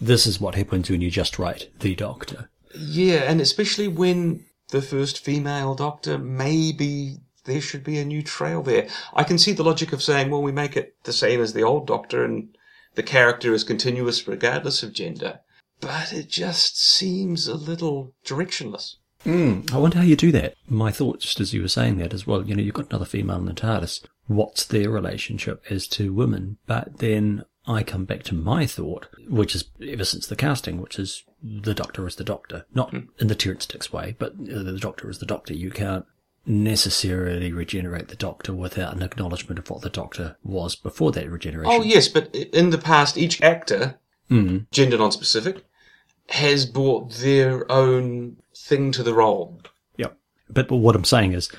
This 0.00 0.26
is 0.26 0.40
what 0.40 0.54
happens 0.54 0.90
when 0.90 1.00
you 1.00 1.10
just 1.10 1.38
write 1.38 1.70
the 1.80 1.94
doctor. 1.94 2.50
Yeah, 2.74 3.22
and 3.30 3.40
especially 3.40 3.88
when 3.88 4.44
the 4.68 4.82
first 4.82 5.24
female 5.24 5.74
doctor, 5.74 6.18
maybe 6.18 7.18
there 7.44 7.60
should 7.60 7.84
be 7.84 7.98
a 7.98 8.04
new 8.04 8.22
trail 8.22 8.62
there. 8.62 8.88
I 9.14 9.24
can 9.24 9.38
see 9.38 9.52
the 9.52 9.64
logic 9.64 9.92
of 9.92 10.02
saying, 10.02 10.30
well, 10.30 10.42
we 10.42 10.52
make 10.52 10.76
it 10.76 10.96
the 11.04 11.12
same 11.12 11.40
as 11.40 11.52
the 11.52 11.62
old 11.62 11.86
doctor 11.86 12.24
and 12.24 12.56
the 12.96 13.02
character 13.02 13.54
is 13.54 13.64
continuous 13.64 14.26
regardless 14.26 14.82
of 14.82 14.92
gender. 14.92 15.40
But 15.80 16.12
it 16.12 16.28
just 16.28 16.80
seems 16.80 17.46
a 17.46 17.54
little 17.54 18.14
directionless. 18.24 18.96
Mm. 19.26 19.72
I 19.72 19.78
wonder 19.78 19.98
how 19.98 20.04
you 20.04 20.16
do 20.16 20.32
that. 20.32 20.54
My 20.68 20.92
thought, 20.92 21.20
just 21.20 21.40
as 21.40 21.52
you 21.52 21.60
were 21.60 21.68
saying 21.68 21.98
that 21.98 22.14
as 22.14 22.26
well, 22.26 22.46
you 22.46 22.54
know, 22.54 22.62
you've 22.62 22.74
got 22.74 22.90
another 22.90 23.04
female 23.04 23.38
in 23.38 23.46
the 23.46 23.52
TARDIS. 23.52 24.06
What's 24.28 24.64
their 24.64 24.88
relationship 24.88 25.64
as 25.68 25.88
to 25.88 26.12
women? 26.12 26.58
But 26.66 26.98
then 26.98 27.44
I 27.66 27.82
come 27.82 28.04
back 28.04 28.22
to 28.24 28.34
my 28.34 28.66
thought, 28.66 29.08
which 29.28 29.54
is 29.54 29.64
ever 29.86 30.04
since 30.04 30.26
the 30.26 30.36
casting, 30.36 30.80
which 30.80 30.98
is 30.98 31.24
the 31.42 31.74
Doctor 31.74 32.06
is 32.06 32.16
the 32.16 32.24
Doctor. 32.24 32.64
Not 32.72 32.90
hmm. 32.90 33.08
in 33.18 33.26
the 33.26 33.34
Terrance 33.34 33.66
Dicks 33.66 33.92
way, 33.92 34.14
but 34.18 34.32
the 34.38 34.78
Doctor 34.78 35.10
is 35.10 35.18
the 35.18 35.26
Doctor. 35.26 35.54
You 35.54 35.70
can't 35.70 36.06
necessarily 36.46 37.52
regenerate 37.52 38.06
the 38.08 38.16
Doctor 38.16 38.54
without 38.54 38.94
an 38.94 39.02
acknowledgement 39.02 39.58
of 39.58 39.68
what 39.68 39.82
the 39.82 39.90
Doctor 39.90 40.36
was 40.44 40.76
before 40.76 41.10
that 41.12 41.28
regeneration. 41.28 41.72
Oh, 41.72 41.82
yes, 41.82 42.06
but 42.06 42.32
in 42.34 42.70
the 42.70 42.78
past, 42.78 43.18
each 43.18 43.42
actor, 43.42 43.98
hmm. 44.28 44.58
gender 44.70 44.98
non-specific, 44.98 45.64
has 46.28 46.66
brought 46.66 47.12
their 47.14 47.70
own 47.70 48.36
thing 48.66 48.92
to 48.92 49.02
the 49.02 49.14
role. 49.14 49.60
Yep. 49.96 50.16
But, 50.48 50.68
but 50.68 50.76
what 50.76 50.96
I'm 50.96 51.04
saying 51.04 51.32
is, 51.32 51.50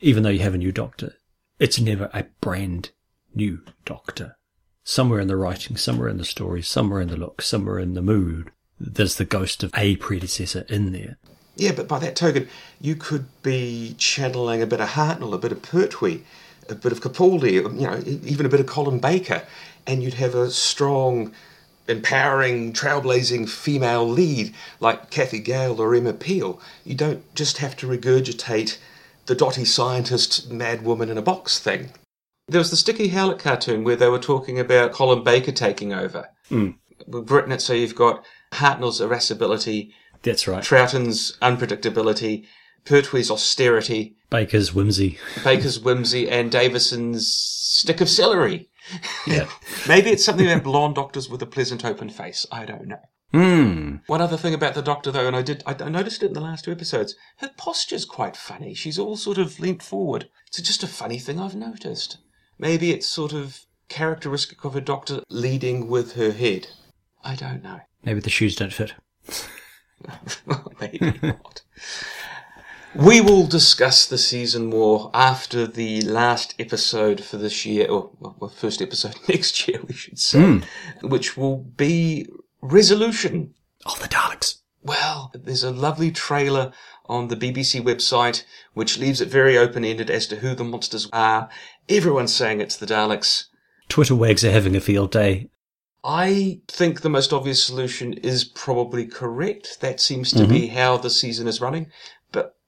even 0.00 0.22
though 0.22 0.30
you 0.30 0.40
have 0.40 0.54
a 0.54 0.58
new 0.58 0.72
doctor, 0.72 1.14
it's 1.58 1.80
never 1.80 2.10
a 2.12 2.24
brand 2.40 2.90
new 3.34 3.62
doctor. 3.84 4.36
Somewhere 4.84 5.20
in 5.20 5.28
the 5.28 5.36
writing, 5.36 5.76
somewhere 5.76 6.08
in 6.08 6.18
the 6.18 6.24
story, 6.24 6.62
somewhere 6.62 7.00
in 7.00 7.08
the 7.08 7.16
look, 7.16 7.42
somewhere 7.42 7.78
in 7.78 7.94
the 7.94 8.02
mood, 8.02 8.50
there's 8.78 9.16
the 9.16 9.24
ghost 9.24 9.62
of 9.62 9.72
a 9.74 9.96
predecessor 9.96 10.64
in 10.68 10.92
there. 10.92 11.16
Yeah, 11.56 11.72
but 11.72 11.88
by 11.88 11.98
that 12.00 12.16
token, 12.16 12.48
you 12.80 12.94
could 12.94 13.26
be 13.42 13.94
channeling 13.96 14.60
a 14.60 14.66
bit 14.66 14.80
of 14.80 14.90
Hartnell, 14.90 15.32
a 15.32 15.38
bit 15.38 15.52
of 15.52 15.62
Pertwee, 15.62 16.20
a 16.68 16.74
bit 16.74 16.92
of 16.92 17.00
Capaldi, 17.00 17.54
you 17.54 17.62
know, 17.62 18.02
even 18.04 18.44
a 18.44 18.50
bit 18.50 18.60
of 18.60 18.66
Colin 18.66 18.98
Baker, 18.98 19.42
and 19.86 20.02
you'd 20.02 20.14
have 20.14 20.34
a 20.34 20.50
strong, 20.50 21.32
empowering, 21.88 22.72
trailblazing 22.72 23.48
female 23.48 24.08
lead 24.08 24.54
like 24.80 25.10
Cathy 25.10 25.38
Gale 25.38 25.80
or 25.80 25.94
Emma 25.94 26.12
Peel. 26.12 26.60
You 26.84 26.94
don't 26.94 27.34
just 27.34 27.58
have 27.58 27.76
to 27.78 27.86
regurgitate 27.86 28.78
the 29.26 29.34
dotty 29.34 29.64
scientist, 29.64 30.50
mad 30.50 30.82
woman 30.82 31.08
in 31.08 31.18
a 31.18 31.22
box 31.22 31.58
thing. 31.58 31.90
There 32.48 32.60
was 32.60 32.70
the 32.70 32.76
Sticky 32.76 33.08
Howlett 33.08 33.40
cartoon 33.40 33.82
where 33.82 33.96
they 33.96 34.08
were 34.08 34.20
talking 34.20 34.58
about 34.58 34.92
Colin 34.92 35.24
Baker 35.24 35.52
taking 35.52 35.92
over. 35.92 36.28
Hmm. 36.48 36.70
We've 37.06 37.30
written 37.30 37.52
it 37.52 37.60
so 37.60 37.72
you've 37.72 37.96
got 37.96 38.24
Hartnell's 38.52 39.00
irascibility, 39.00 39.92
That's 40.22 40.46
right. 40.46 40.62
Troughton's 40.62 41.36
unpredictability, 41.42 42.46
Pertwee's 42.84 43.30
austerity, 43.30 44.16
Baker's 44.30 44.74
whimsy. 44.74 45.18
Baker's 45.44 45.78
whimsy, 45.78 46.28
and 46.28 46.50
Davison's 46.50 47.32
stick 47.32 48.00
of 48.00 48.08
celery. 48.08 48.68
Yeah. 49.26 49.48
Maybe 49.88 50.10
it's 50.10 50.24
something 50.24 50.46
about 50.46 50.62
blonde 50.64 50.94
doctors 50.94 51.28
with 51.28 51.42
a 51.42 51.46
pleasant 51.46 51.84
open 51.84 52.08
face. 52.08 52.46
I 52.50 52.64
don't 52.64 52.86
know. 52.86 53.00
Hmm. 53.32 53.96
One 54.06 54.20
other 54.20 54.36
thing 54.36 54.54
about 54.54 54.74
the 54.74 54.82
doctor, 54.82 55.10
though, 55.10 55.26
and 55.26 55.36
I 55.36 55.42
did, 55.42 55.62
I, 55.66 55.74
I 55.78 55.88
noticed 55.88 56.22
it 56.22 56.26
in 56.26 56.32
the 56.32 56.40
last 56.40 56.64
two 56.64 56.72
episodes. 56.72 57.14
Her 57.38 57.50
posture's 57.56 58.04
quite 58.04 58.36
funny. 58.36 58.72
She's 58.74 58.98
all 58.98 59.16
sort 59.16 59.38
of 59.38 59.58
leant 59.58 59.82
forward. 59.82 60.28
It's 60.46 60.62
just 60.62 60.82
a 60.82 60.88
funny 60.88 61.18
thing 61.18 61.40
I've 61.40 61.56
noticed. 61.56 62.18
Maybe 62.58 62.92
it's 62.92 63.06
sort 63.06 63.32
of 63.32 63.66
characteristic 63.88 64.64
of 64.64 64.76
a 64.76 64.80
doctor 64.80 65.22
leading 65.28 65.88
with 65.88 66.14
her 66.14 66.32
head. 66.32 66.68
I 67.24 67.34
don't 67.34 67.62
know. 67.62 67.80
Maybe 68.04 68.20
the 68.20 68.30
shoes 68.30 68.56
don't 68.56 68.72
fit. 68.72 68.94
Maybe 70.80 71.18
not. 71.22 71.62
We 72.96 73.20
will 73.20 73.46
discuss 73.46 74.06
the 74.06 74.16
season 74.16 74.66
more 74.66 75.10
after 75.12 75.66
the 75.66 76.00
last 76.00 76.54
episode 76.58 77.22
for 77.22 77.36
this 77.36 77.66
year, 77.66 77.86
or 77.88 78.10
well, 78.18 78.48
first 78.48 78.80
episode 78.80 79.16
next 79.28 79.68
year, 79.68 79.80
we 79.86 79.92
should 79.92 80.18
say, 80.18 80.40
hmm. 80.40 81.06
which 81.06 81.36
will 81.36 81.58
be 81.58 82.26
Resolution. 82.62 83.54
Of 83.84 84.00
the 84.00 84.08
Daleks. 84.08 84.60
Well, 84.82 85.30
there's 85.34 85.62
a 85.62 85.70
lovely 85.70 86.10
trailer 86.10 86.72
on 87.04 87.28
the 87.28 87.36
BBC 87.36 87.82
website 87.82 88.44
which 88.72 88.98
leaves 88.98 89.20
it 89.20 89.28
very 89.28 89.58
open 89.58 89.84
ended 89.84 90.10
as 90.10 90.26
to 90.28 90.36
who 90.36 90.54
the 90.54 90.64
monsters 90.64 91.08
are. 91.12 91.50
Everyone's 91.88 92.34
saying 92.34 92.60
it's 92.60 92.76
the 92.76 92.86
Daleks. 92.86 93.44
Twitter 93.88 94.14
wags 94.14 94.44
are 94.44 94.50
having 94.50 94.74
a 94.74 94.80
field 94.80 95.12
day. 95.12 95.50
I 96.08 96.60
think 96.68 97.00
the 97.00 97.10
most 97.10 97.32
obvious 97.32 97.64
solution 97.64 98.12
is 98.12 98.44
probably 98.44 99.06
correct. 99.06 99.80
That 99.80 100.00
seems 100.00 100.30
to 100.32 100.46
be 100.46 100.62
mm-hmm. 100.62 100.76
how 100.76 100.98
the 100.98 101.10
season 101.10 101.48
is 101.48 101.60
running. 101.60 101.90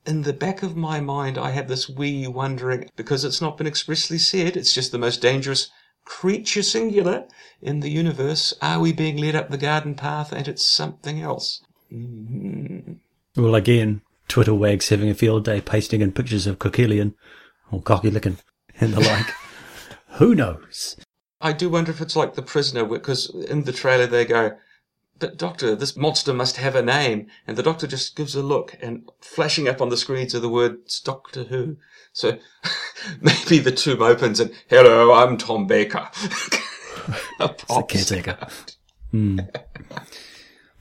In 0.09 0.23
the 0.23 0.33
back 0.33 0.63
of 0.63 0.75
my 0.75 1.01
mind, 1.01 1.37
I 1.37 1.51
have 1.51 1.69
this 1.69 1.87
wee 1.87 2.27
wondering, 2.27 2.89
because 2.97 3.25
it's 3.25 3.43
not 3.43 3.59
been 3.59 3.67
expressly 3.67 4.17
said, 4.17 4.57
it's 4.57 4.73
just 4.73 4.91
the 4.91 4.97
most 4.97 5.21
dangerous 5.21 5.71
creature 6.07 6.63
singular 6.63 7.27
in 7.61 7.81
the 7.81 7.91
universe. 7.91 8.55
Are 8.63 8.81
we 8.81 8.91
being 8.95 9.19
led 9.19 9.35
up 9.35 9.51
the 9.51 9.59
garden 9.59 9.95
path 9.95 10.33
and 10.33 10.49
it's 10.49 10.65
something 10.65 11.21
else? 11.21 11.61
Mm-hmm. 11.93 12.95
Well, 13.37 13.55
again, 13.55 14.01
Twitter 14.29 14.55
wags 14.55 14.89
having 14.89 15.11
a 15.11 15.15
field 15.15 15.45
day 15.45 15.61
pasting 15.61 16.01
in 16.01 16.13
pictures 16.13 16.47
of 16.47 16.59
Koquillion 16.59 17.13
or 17.71 17.83
Cocky 17.83 18.11
Lickin 18.11 18.39
and 18.81 18.95
the 18.95 19.01
like. 19.01 19.27
Who 20.13 20.35
knows? 20.35 20.97
I 21.43 21.53
do 21.53 21.69
wonder 21.69 21.91
if 21.91 22.01
it's 22.01 22.17
like 22.17 22.35
the 22.35 22.41
prisoner, 22.41 22.87
because 22.87 23.29
in 23.29 23.65
the 23.65 23.73
trailer 23.73 24.07
they 24.07 24.25
go, 24.25 24.57
but 25.19 25.37
doctor, 25.37 25.75
this 25.75 25.97
monster 25.97 26.33
must 26.33 26.57
have 26.57 26.75
a 26.75 26.83
name. 26.83 27.27
And 27.47 27.57
the 27.57 27.63
doctor 27.63 27.87
just 27.87 28.17
gives 28.17 28.35
a 28.35 28.43
look 28.43 28.77
and 28.81 29.09
flashing 29.21 29.69
up 29.69 29.81
on 29.81 29.89
the 29.89 29.97
screens 29.97 30.35
are 30.35 30.41
the 30.41 30.49
words 30.49 31.01
Doctor 31.01 31.45
Who. 31.45 31.77
So 32.13 32.39
maybe 33.21 33.59
the 33.59 33.73
tomb 33.73 34.03
opens 34.03 34.41
and, 34.41 34.53
hello, 34.69 35.13
I'm 35.13 35.37
Tom 35.37 35.67
Baker. 35.67 36.09
a 37.41 37.49
pop 37.49 37.89
caretaker. 37.89 38.39
Hmm. 39.11 39.41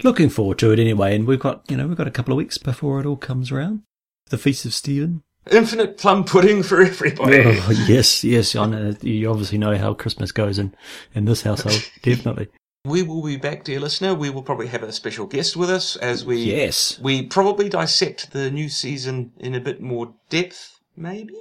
Looking 0.03 0.29
forward 0.29 0.59
to 0.59 0.71
it 0.71 0.79
anyway, 0.79 1.15
and 1.15 1.25
we've 1.25 1.39
got, 1.39 1.63
you 1.69 1.77
know, 1.77 1.87
we've 1.87 1.97
got 1.97 2.07
a 2.07 2.11
couple 2.11 2.33
of 2.33 2.37
weeks 2.37 2.57
before 2.57 2.99
it 2.99 3.05
all 3.05 3.17
comes 3.17 3.51
around. 3.51 3.81
The 4.29 4.37
Feast 4.37 4.65
of 4.65 4.73
Stephen. 4.73 5.23
Infinite 5.49 5.97
plum 5.97 6.25
pudding 6.25 6.61
for 6.61 6.81
everybody. 6.81 7.41
Oh, 7.45 7.85
yes, 7.87 8.23
yes, 8.23 8.55
I 8.55 8.65
know. 8.65 8.93
You 9.01 9.29
obviously 9.29 9.57
know 9.57 9.77
how 9.77 9.93
Christmas 9.93 10.31
goes 10.31 10.59
in, 10.59 10.75
in 11.15 11.25
this 11.25 11.41
household, 11.41 11.89
definitely. 12.03 12.49
We 12.87 13.03
will 13.03 13.21
be 13.23 13.37
back, 13.37 13.63
dear 13.65 13.79
listener. 13.81 14.15
We 14.15 14.29
will 14.29 14.43
probably 14.43 14.67
have 14.67 14.81
a 14.83 14.91
special 14.93 15.25
guest 15.25 15.57
with 15.57 15.69
us 15.69 15.95
as 15.97 16.23
we 16.25 16.37
Yes. 16.37 16.97
we 17.01 17.23
probably 17.23 17.67
dissect 17.69 18.31
the 18.31 18.49
new 18.49 18.69
season 18.69 19.33
in 19.37 19.53
a 19.55 19.59
bit 19.59 19.81
more 19.81 20.13
depth, 20.29 20.79
maybe. 20.95 21.33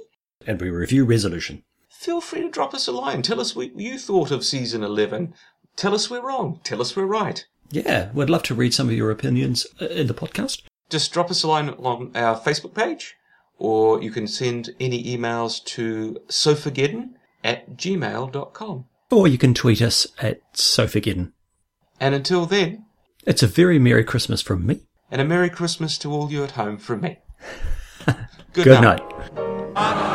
And 0.45 0.59
we 0.59 0.69
review 0.69 1.05
Resolution. 1.05 1.63
feel 1.89 2.21
free 2.21 2.41
to 2.41 2.49
drop 2.49 2.73
us 2.73 2.87
a 2.87 2.91
line. 2.91 3.21
Tell 3.21 3.39
us 3.41 3.55
what 3.55 3.79
you 3.79 3.97
thought 3.97 4.29
of 4.29 4.45
season 4.45 4.83
11. 4.83 5.33
Tell 5.75 5.95
us 5.95 6.09
we're 6.09 6.21
wrong. 6.21 6.59
Tell 6.63 6.81
us 6.81 6.95
we're 6.95 7.05
right. 7.05 7.45
Yeah, 7.71 8.11
we'd 8.13 8.29
love 8.29 8.43
to 8.43 8.55
read 8.55 8.73
some 8.73 8.87
of 8.89 8.95
your 8.95 9.09
opinions 9.11 9.65
uh, 9.81 9.85
in 9.87 10.07
the 10.07 10.13
podcast. 10.13 10.61
Just 10.89 11.11
drop 11.11 11.31
us 11.31 11.43
a 11.43 11.47
line 11.47 11.69
on 11.69 12.11
our 12.15 12.37
Facebook 12.39 12.73
page, 12.75 13.15
or 13.57 14.01
you 14.01 14.11
can 14.11 14.27
send 14.27 14.69
any 14.79 15.03
emails 15.03 15.63
to 15.65 16.17
sofageddon 16.29 17.11
at 17.43 17.75
gmail.com. 17.77 18.85
Or 19.11 19.27
you 19.27 19.37
can 19.37 19.53
tweet 19.53 19.81
us 19.81 20.05
at 20.19 20.41
Sofageddon. 20.53 21.31
And 21.99 22.13
until 22.15 22.45
then, 22.45 22.85
It's 23.25 23.43
a 23.43 23.47
very 23.47 23.79
Merry 23.79 24.03
Christmas 24.03 24.41
from 24.41 24.65
me. 24.65 24.81
and 25.11 25.21
a 25.21 25.25
Merry 25.25 25.49
Christmas 25.49 25.97
to 25.99 26.11
all 26.11 26.31
you 26.31 26.43
at 26.43 26.51
home 26.51 26.77
from 26.77 27.01
me. 27.01 27.17
Good, 28.05 28.63
Good 28.65 28.81
night. 28.81 29.01
night. 29.35 30.06